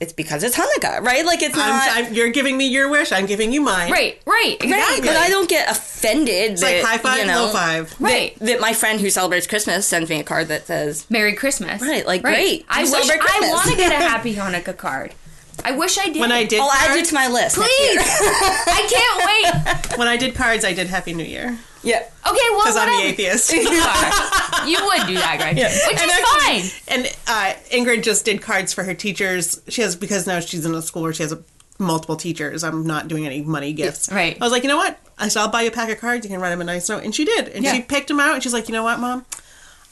It's 0.00 0.14
because 0.14 0.42
it's 0.42 0.56
Hanukkah, 0.56 1.02
right? 1.02 1.26
Like 1.26 1.42
it's 1.42 1.54
not. 1.54 1.88
I'm, 1.90 2.06
I'm, 2.06 2.14
you're 2.14 2.30
giving 2.30 2.56
me 2.56 2.66
your 2.68 2.88
wish. 2.88 3.12
I'm 3.12 3.26
giving 3.26 3.52
you 3.52 3.60
mine. 3.60 3.92
Right, 3.92 4.18
right, 4.24 4.26
Right, 4.26 4.56
exactly. 4.62 5.06
but 5.06 5.16
I 5.16 5.28
don't 5.28 5.48
get 5.48 5.70
offended. 5.70 6.52
It's 6.52 6.62
like 6.62 6.82
high 6.82 6.96
five, 6.96 7.18
you 7.18 7.26
know, 7.26 7.44
low 7.44 7.52
five. 7.52 7.94
Right. 8.00 8.34
That 8.38 8.60
my 8.62 8.72
friend 8.72 8.98
who 8.98 9.10
celebrates 9.10 9.46
Christmas 9.46 9.86
sends 9.86 10.08
me 10.08 10.18
a 10.18 10.24
card 10.24 10.48
that 10.48 10.66
says, 10.66 11.04
Merry 11.10 11.34
Christmas. 11.34 11.82
Right, 11.82 12.06
like, 12.06 12.22
great. 12.22 12.64
I 12.68 12.84
wish 12.84 12.92
I 13.10 13.40
want 13.42 13.70
to 13.70 13.76
get 13.76 13.92
a 13.92 13.96
Happy 14.08 14.34
Hanukkah 14.34 14.76
card. 14.76 15.14
I 15.62 15.72
wish 15.72 15.98
I 15.98 16.06
did. 16.06 16.20
When 16.20 16.32
I 16.32 16.44
did 16.44 16.60
"I'll 16.60 16.70
add 16.70 16.96
you 16.96 17.04
to 17.04 17.14
my 17.14 17.28
list." 17.28 17.56
please. 17.56 17.68
I 17.68 18.86
can't 18.88 19.84
wait. 19.86 19.98
when 19.98 20.08
I 20.08 20.16
did 20.16 20.34
cards, 20.34 20.64
I 20.64 20.72
did 20.72 20.86
Happy 20.86 21.12
New 21.12 21.24
Year 21.24 21.58
yeah. 21.82 21.98
Okay, 21.98 22.38
well, 22.50 22.60
because 22.60 22.76
I'm 22.76 22.88
the 22.88 23.08
atheist. 23.08 23.52
You 23.54 23.60
are. 23.60 24.68
You 24.68 24.78
would 24.84 25.06
do 25.06 25.14
that, 25.14 25.36
Gretchen, 25.38 25.64
which 25.64 26.00
And 26.00 26.10
is 26.10 26.18
actually- 26.18 26.68
fine. 26.68 27.06
And 27.06 27.16
uh, 27.26 27.54
Ingrid 27.70 28.02
just 28.02 28.24
did 28.24 28.42
cards 28.42 28.72
for 28.74 28.84
her 28.84 28.94
teachers. 28.94 29.60
She 29.68 29.80
has 29.82 29.96
because 29.96 30.26
now 30.26 30.40
she's 30.40 30.64
in 30.66 30.74
a 30.74 30.82
school 30.82 31.02
where 31.02 31.12
she 31.14 31.22
has 31.22 31.32
a, 31.32 31.42
multiple 31.78 32.16
teachers. 32.16 32.62
I'm 32.62 32.86
not 32.86 33.08
doing 33.08 33.24
any 33.26 33.40
money 33.42 33.72
gifts. 33.72 34.12
Right. 34.12 34.36
I 34.40 34.44
was 34.44 34.52
like, 34.52 34.62
you 34.62 34.68
know 34.68 34.76
what? 34.76 34.98
I 35.18 35.28
said 35.28 35.40
I'll 35.40 35.48
buy 35.48 35.62
you 35.62 35.68
a 35.68 35.72
pack 35.72 35.90
of 35.90 35.98
cards. 35.98 36.24
You 36.26 36.30
can 36.30 36.40
write 36.40 36.50
them 36.50 36.60
a 36.60 36.64
nice 36.64 36.88
note, 36.88 37.04
and 37.04 37.14
she 37.14 37.24
did. 37.24 37.48
And 37.48 37.64
Yeah. 37.64 37.72
she 37.74 37.82
picked 37.82 38.08
them 38.08 38.20
out, 38.20 38.34
and 38.34 38.42
she's 38.42 38.52
like, 38.52 38.68
you 38.68 38.72
know 38.74 38.82
what, 38.84 38.98
mom? 39.00 39.24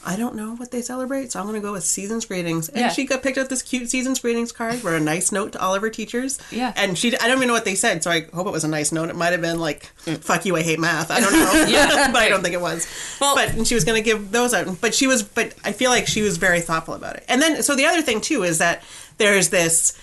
I 0.05 0.15
don't 0.15 0.35
know 0.35 0.55
what 0.55 0.71
they 0.71 0.81
celebrate, 0.81 1.31
so 1.33 1.39
I'm 1.39 1.45
going 1.45 1.59
to 1.59 1.65
go 1.65 1.73
with 1.73 1.83
season's 1.83 2.23
greetings. 2.25 2.69
And 2.69 2.77
Yeah. 2.79 2.89
she 2.89 3.03
got 3.05 3.21
picked 3.21 3.37
up 3.37 3.49
this 3.49 3.61
cute 3.61 3.89
season's 3.89 4.19
greetings 4.19 4.53
card 4.53 4.75
for 4.75 4.95
a 4.95 4.99
nice 4.99 5.31
note 5.31 5.51
to 5.53 5.61
all 5.61 5.75
of 5.75 5.81
her 5.81 5.89
teachers. 5.89 6.39
Yeah. 6.51 6.71
And 6.77 6.97
she, 6.97 7.17
I 7.17 7.27
don't 7.27 7.35
even 7.37 7.47
know 7.49 7.53
what 7.53 7.65
they 7.65 7.75
said, 7.75 8.01
so 8.01 8.09
I 8.09 8.21
hope 8.33 8.47
it 8.47 8.51
was 8.51 8.63
a 8.63 8.69
nice 8.69 8.93
note. 8.93 9.09
It 9.09 9.17
might 9.17 9.33
have 9.33 9.41
been 9.41 9.59
like, 9.59 9.91
mm. 10.05 10.17
"Fuck 10.19 10.45
you, 10.45 10.55
I 10.55 10.61
hate 10.61 10.79
math." 10.79 11.11
I 11.11 11.19
don't 11.19 11.33
know. 11.33 11.65
yeah. 11.67 12.11
but 12.13 12.21
I 12.21 12.29
don't 12.29 12.41
think 12.41 12.53
it 12.53 12.61
was. 12.61 12.87
Well- 13.19 13.35
but 13.35 13.49
and 13.49 13.67
she 13.67 13.75
was 13.75 13.83
going 13.83 14.01
to 14.01 14.05
give 14.05 14.31
those 14.31 14.53
out, 14.53 14.79
but 14.79 14.95
she 14.95 15.05
was. 15.05 15.21
But 15.21 15.53
I 15.65 15.73
feel 15.73 15.89
like 15.91 16.07
she 16.07 16.21
was 16.21 16.37
very 16.37 16.61
thoughtful 16.61 16.93
about 16.93 17.17
it. 17.17 17.25
And 17.27 17.41
then, 17.41 17.61
so 17.61 17.75
the 17.75 17.85
other 17.85 18.01
thing 18.01 18.21
too 18.21 18.43
is 18.43 18.59
that 18.59 18.81
there's 19.17 19.49
this 19.49 19.99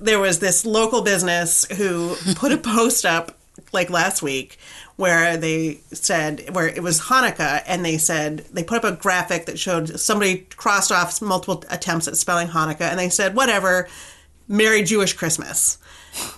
there 0.00 0.18
was 0.18 0.40
this 0.40 0.64
local 0.66 1.02
business 1.02 1.64
who 1.76 2.16
put 2.34 2.52
a 2.52 2.56
post 2.74 3.04
up 3.04 3.36
like 3.72 3.90
last 3.90 4.22
week 4.22 4.58
where 4.98 5.36
they 5.36 5.78
said 5.92 6.54
where 6.56 6.66
it 6.66 6.82
was 6.82 7.02
Hanukkah 7.02 7.62
and 7.66 7.84
they 7.84 7.96
said 7.98 8.40
they 8.52 8.64
put 8.64 8.78
up 8.78 8.92
a 8.92 8.96
graphic 9.00 9.46
that 9.46 9.56
showed 9.56 9.98
somebody 10.00 10.38
crossed 10.56 10.90
off 10.90 11.22
multiple 11.22 11.62
attempts 11.70 12.08
at 12.08 12.16
spelling 12.16 12.48
Hanukkah 12.48 12.90
and 12.90 12.98
they 12.98 13.08
said 13.08 13.36
whatever 13.36 13.88
Merry 14.48 14.82
Jewish 14.82 15.12
Christmas 15.12 15.78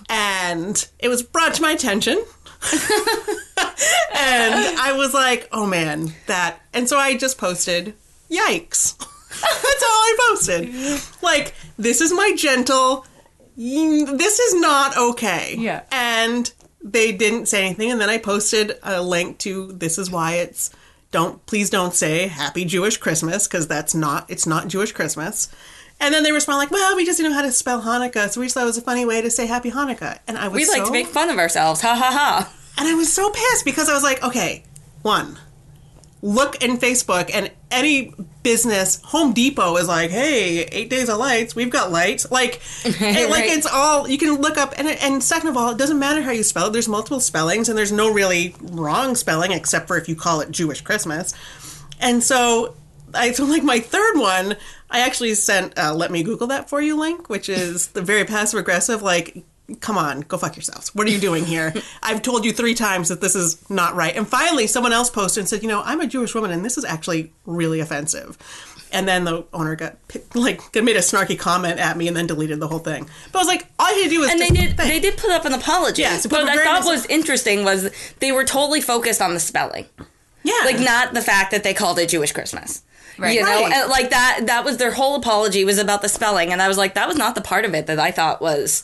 and 0.07 0.87
it 0.99 1.07
was 1.07 1.23
brought 1.23 1.55
to 1.55 1.61
my 1.63 1.71
attention 1.71 2.13
and 2.71 4.53
I 4.79 4.93
was 4.95 5.11
like 5.11 5.49
oh 5.51 5.65
man 5.65 6.13
that 6.27 6.59
and 6.71 6.87
so 6.87 6.99
I 6.99 7.17
just 7.17 7.39
posted 7.39 7.95
yikes 8.29 8.95
that's 8.99 9.83
all 9.83 9.89
I 9.89 10.17
posted 10.29 11.01
like 11.23 11.55
this 11.79 11.99
is 11.99 12.13
my 12.13 12.31
gentle 12.37 13.07
"Mm, 13.57 14.19
this 14.19 14.39
is 14.39 14.53
not 14.61 14.95
okay. 14.97 15.55
Yeah. 15.57 15.81
And 15.91 16.51
they 16.83 17.11
didn't 17.11 17.47
say 17.47 17.65
anything. 17.65 17.91
And 17.91 18.01
then 18.01 18.09
I 18.09 18.17
posted 18.17 18.77
a 18.83 19.01
link 19.01 19.37
to 19.39 19.71
this 19.73 19.97
is 19.97 20.09
why 20.09 20.33
it's 20.35 20.69
don't 21.11 21.45
please 21.45 21.69
don't 21.69 21.93
say 21.93 22.27
happy 22.27 22.63
Jewish 22.65 22.97
Christmas 22.97 23.47
because 23.47 23.67
that's 23.67 23.93
not 23.93 24.29
it's 24.29 24.47
not 24.47 24.67
Jewish 24.67 24.91
Christmas. 24.93 25.49
And 25.99 26.13
then 26.13 26.23
they 26.23 26.31
respond 26.31 26.57
like, 26.57 26.71
well, 26.71 26.95
we 26.95 27.05
just 27.05 27.17
didn't 27.19 27.31
know 27.33 27.37
how 27.37 27.43
to 27.43 27.51
spell 27.51 27.81
Hanukkah, 27.83 28.29
so 28.29 28.39
we 28.39 28.47
just 28.47 28.55
thought 28.55 28.63
it 28.63 28.65
was 28.65 28.77
a 28.77 28.81
funny 28.81 29.05
way 29.05 29.21
to 29.21 29.29
say 29.29 29.45
happy 29.45 29.69
Hanukkah. 29.69 30.17
And 30.27 30.35
I 30.37 30.47
was 30.47 30.55
We 30.61 30.67
like 30.67 30.79
so- 30.79 30.85
to 30.85 30.91
make 30.91 31.07
fun 31.07 31.29
of 31.29 31.37
ourselves. 31.37 31.81
Ha 31.81 31.93
ha 31.95 32.11
ha. 32.11 32.53
and 32.79 32.87
I 32.87 32.95
was 32.95 33.11
so 33.13 33.29
pissed 33.29 33.65
because 33.65 33.87
I 33.87 33.93
was 33.93 34.01
like, 34.01 34.23
okay, 34.23 34.63
one, 35.03 35.37
look 36.21 36.63
in 36.63 36.77
Facebook 36.77 37.31
and 37.33 37.51
any 37.71 38.13
business, 38.43 39.01
Home 39.05 39.33
Depot 39.33 39.77
is 39.77 39.87
like, 39.87 40.09
hey, 40.11 40.63
eight 40.65 40.89
days 40.89 41.09
of 41.09 41.17
lights, 41.17 41.55
we've 41.55 41.69
got 41.69 41.91
lights. 41.91 42.29
Like, 42.31 42.61
and, 42.85 42.95
like 43.31 43.41
Right. 43.41 43.57
it's 43.57 43.65
all 43.65 44.07
you 44.07 44.17
can 44.17 44.35
look 44.41 44.57
up. 44.57 44.73
And 44.77 44.87
and 44.87 45.23
second 45.23 45.49
of 45.49 45.57
all, 45.57 45.71
it 45.71 45.77
doesn't 45.77 45.99
matter 45.99 46.21
how 46.21 46.31
you 46.31 46.43
spell 46.43 46.67
it. 46.67 46.73
There's 46.73 46.87
multiple 46.87 47.19
spellings, 47.19 47.69
and 47.69 47.77
there's 47.77 47.91
no 47.91 48.11
really 48.11 48.55
wrong 48.61 49.15
spelling 49.15 49.51
except 49.51 49.87
for 49.87 49.97
if 49.97 50.07
you 50.09 50.15
call 50.15 50.41
it 50.41 50.51
Jewish 50.51 50.81
Christmas. 50.81 51.33
And 51.99 52.23
so, 52.23 52.75
I 53.13 53.31
so 53.31 53.45
like 53.45 53.63
my 53.63 53.79
third 53.79 54.17
one. 54.17 54.57
I 54.89 54.99
actually 54.99 55.33
sent 55.35 55.77
uh, 55.79 55.93
"Let 55.93 56.11
me 56.11 56.21
Google 56.23 56.47
that 56.47 56.69
for 56.69 56.81
you" 56.81 56.99
link, 56.99 57.29
which 57.29 57.47
is 57.47 57.87
the 57.87 58.01
very 58.01 58.25
passive 58.25 58.59
aggressive. 58.59 59.01
Like, 59.01 59.43
come 59.75 59.97
on, 59.97 60.21
go 60.21 60.37
fuck 60.37 60.55
yourselves. 60.55 60.93
What 60.95 61.07
are 61.07 61.11
you 61.11 61.19
doing 61.19 61.45
here? 61.45 61.73
I've 62.03 62.21
told 62.21 62.45
you 62.45 62.51
three 62.51 62.73
times 62.73 63.09
that 63.09 63.21
this 63.21 63.35
is 63.35 63.57
not 63.69 63.95
right. 63.95 64.15
And 64.15 64.27
finally, 64.27 64.67
someone 64.67 64.93
else 64.93 65.09
posted 65.09 65.41
and 65.41 65.49
said, 65.49 65.61
you 65.63 65.69
know, 65.69 65.81
I'm 65.83 66.01
a 66.01 66.07
Jewish 66.07 66.33
woman, 66.35 66.51
and 66.51 66.63
this 66.65 66.77
is 66.77 66.83
actually 66.85 67.31
really 67.45 67.79
offensive. 67.79 68.37
And 68.93 69.07
then 69.07 69.23
the 69.23 69.45
owner 69.53 69.75
got 69.77 69.95
like 70.35 70.59
made 70.75 70.97
a 70.97 70.99
snarky 70.99 71.39
comment 71.39 71.79
at 71.79 71.95
me 71.95 72.07
and 72.09 72.17
then 72.17 72.27
deleted 72.27 72.59
the 72.59 72.67
whole 72.67 72.79
thing. 72.79 73.07
But 73.31 73.39
I 73.39 73.41
was 73.41 73.47
like, 73.47 73.65
all 73.79 73.89
you 73.95 74.03
had 74.03 74.09
to 74.09 74.15
do 74.15 74.19
was 74.19 74.31
And 74.31 74.39
they 74.41 74.49
did. 74.49 74.75
think. 74.75 74.89
They 74.89 74.99
did 74.99 75.17
put 75.17 75.29
up 75.29 75.45
an 75.45 75.53
apology. 75.53 76.01
Yeah, 76.01 76.17
so 76.17 76.27
put 76.27 76.39
what 76.39 76.43
up 76.43 76.49
a 76.49 76.51
I 76.51 76.55
very 76.55 76.67
thought 76.67 76.85
was 76.85 77.05
interesting 77.05 77.63
was 77.63 77.89
they 78.19 78.31
were 78.33 78.43
totally 78.43 78.81
focused 78.81 79.21
on 79.21 79.33
the 79.33 79.39
spelling, 79.39 79.85
yeah, 80.43 80.53
like 80.65 80.79
not 80.79 81.13
the 81.13 81.21
fact 81.21 81.51
that 81.51 81.63
they 81.63 81.73
called 81.73 81.99
it 81.99 82.09
Jewish 82.09 82.33
Christmas. 82.33 82.83
Right. 83.17 83.35
You 83.35 83.41
know, 83.43 83.47
Right. 83.67 83.87
like 83.87 84.09
that. 84.09 84.41
That 84.47 84.65
was 84.65 84.77
their 84.77 84.91
whole 84.91 85.15
apology 85.15 85.63
was 85.63 85.77
about 85.77 86.01
the 86.01 86.09
spelling, 86.09 86.51
and 86.51 86.61
I 86.61 86.67
was 86.67 86.77
like, 86.77 86.95
that 86.95 87.07
was 87.07 87.15
not 87.17 87.35
the 87.35 87.41
part 87.41 87.63
of 87.65 87.73
it 87.75 87.85
that 87.87 87.99
I 87.99 88.09
thought 88.11 88.41
was. 88.41 88.83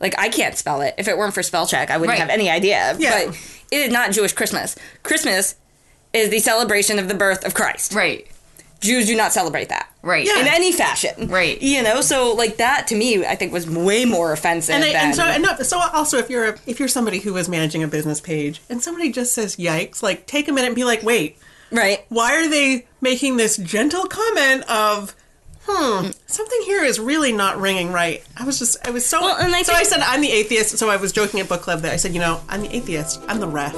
Like 0.00 0.14
I 0.18 0.28
can't 0.28 0.56
spell 0.56 0.80
it. 0.82 0.94
If 0.98 1.08
it 1.08 1.16
weren't 1.16 1.34
for 1.34 1.42
spell 1.42 1.66
check, 1.66 1.90
I 1.90 1.96
wouldn't 1.96 2.10
Right. 2.18 2.20
have 2.20 2.30
any 2.30 2.50
idea. 2.50 2.96
Yeah. 2.98 3.26
But 3.26 3.36
it 3.70 3.76
is 3.86 3.92
not 3.92 4.12
Jewish 4.12 4.32
Christmas. 4.32 4.76
Christmas 5.02 5.54
is 6.12 6.30
the 6.30 6.38
celebration 6.38 6.98
of 6.98 7.08
the 7.08 7.14
birth 7.14 7.44
of 7.44 7.54
Christ. 7.54 7.92
Right, 7.94 8.26
Jews 8.80 9.06
do 9.06 9.16
not 9.16 9.32
celebrate 9.32 9.68
that. 9.70 9.88
right. 10.02 10.24
Yeah. 10.26 10.40
In 10.40 10.46
any 10.46 10.70
fashion. 10.72 11.28
Right. 11.28 11.60
You 11.60 11.82
know, 11.82 12.00
so 12.00 12.32
like 12.34 12.58
that 12.58 12.86
to 12.88 12.94
me 12.94 13.26
I 13.26 13.34
think 13.34 13.52
was 13.52 13.68
way 13.68 14.04
more 14.04 14.32
offensive 14.32 14.74
and, 14.76 14.84
I, 14.84 14.92
than 14.92 15.06
and 15.06 15.14
so 15.16 15.22
and 15.24 15.42
no, 15.42 15.56
so 15.56 15.78
also 15.78 16.18
if 16.18 16.30
you're 16.30 16.50
a, 16.50 16.58
if 16.66 16.78
you're 16.78 16.88
somebody 16.88 17.18
who 17.18 17.36
is 17.36 17.48
managing 17.48 17.82
a 17.82 17.88
business 17.88 18.20
page 18.20 18.60
and 18.70 18.80
somebody 18.82 19.10
just 19.10 19.32
says 19.34 19.56
yikes, 19.56 20.02
like 20.02 20.26
take 20.26 20.46
a 20.48 20.52
minute 20.52 20.68
and 20.68 20.76
be 20.76 20.84
like, 20.84 21.02
wait, 21.02 21.38
Right. 21.72 22.04
why 22.08 22.36
are 22.36 22.48
they 22.48 22.86
making 23.00 23.36
this 23.38 23.56
gentle 23.56 24.06
comment 24.06 24.62
of 24.70 25.16
hmm 25.68 26.10
something 26.26 26.60
here 26.62 26.82
is 26.84 27.00
really 27.00 27.32
not 27.32 27.58
ringing 27.60 27.92
right. 27.92 28.24
I 28.36 28.44
was 28.44 28.58
just 28.58 28.76
i 28.86 28.90
was 28.90 29.04
so 29.04 29.20
Well, 29.20 29.36
and 29.38 29.54
I 29.54 29.62
so 29.62 29.72
i 29.72 29.82
said 29.82 30.00
i'm 30.00 30.20
the 30.20 30.30
atheist 30.30 30.78
so 30.78 30.88
i 30.90 30.96
was 30.96 31.12
joking 31.12 31.40
at 31.40 31.48
book 31.48 31.62
club 31.62 31.80
that 31.80 31.92
i 31.92 31.96
said 31.96 32.14
you 32.14 32.20
know 32.20 32.40
i'm 32.48 32.62
the 32.62 32.74
atheist. 32.76 33.20
I'm 33.28 33.40
the 33.40 33.48
ref. 33.48 33.74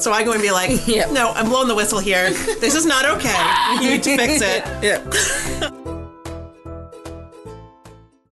So 0.00 0.12
i 0.12 0.24
go 0.24 0.32
and 0.32 0.42
be 0.42 0.50
like 0.50 0.70
Yep. 0.86 1.12
no 1.12 1.30
i'm 1.32 1.48
blowing 1.48 1.68
the 1.68 1.74
whistle 1.74 1.98
here. 2.00 2.30
This 2.30 2.74
is 2.74 2.86
not 2.86 3.04
okay. 3.04 3.82
You 3.84 3.90
need 3.90 4.02
to 4.04 4.16
fix 4.16 4.40
it. 4.42 4.64
Yeah. 4.82 5.94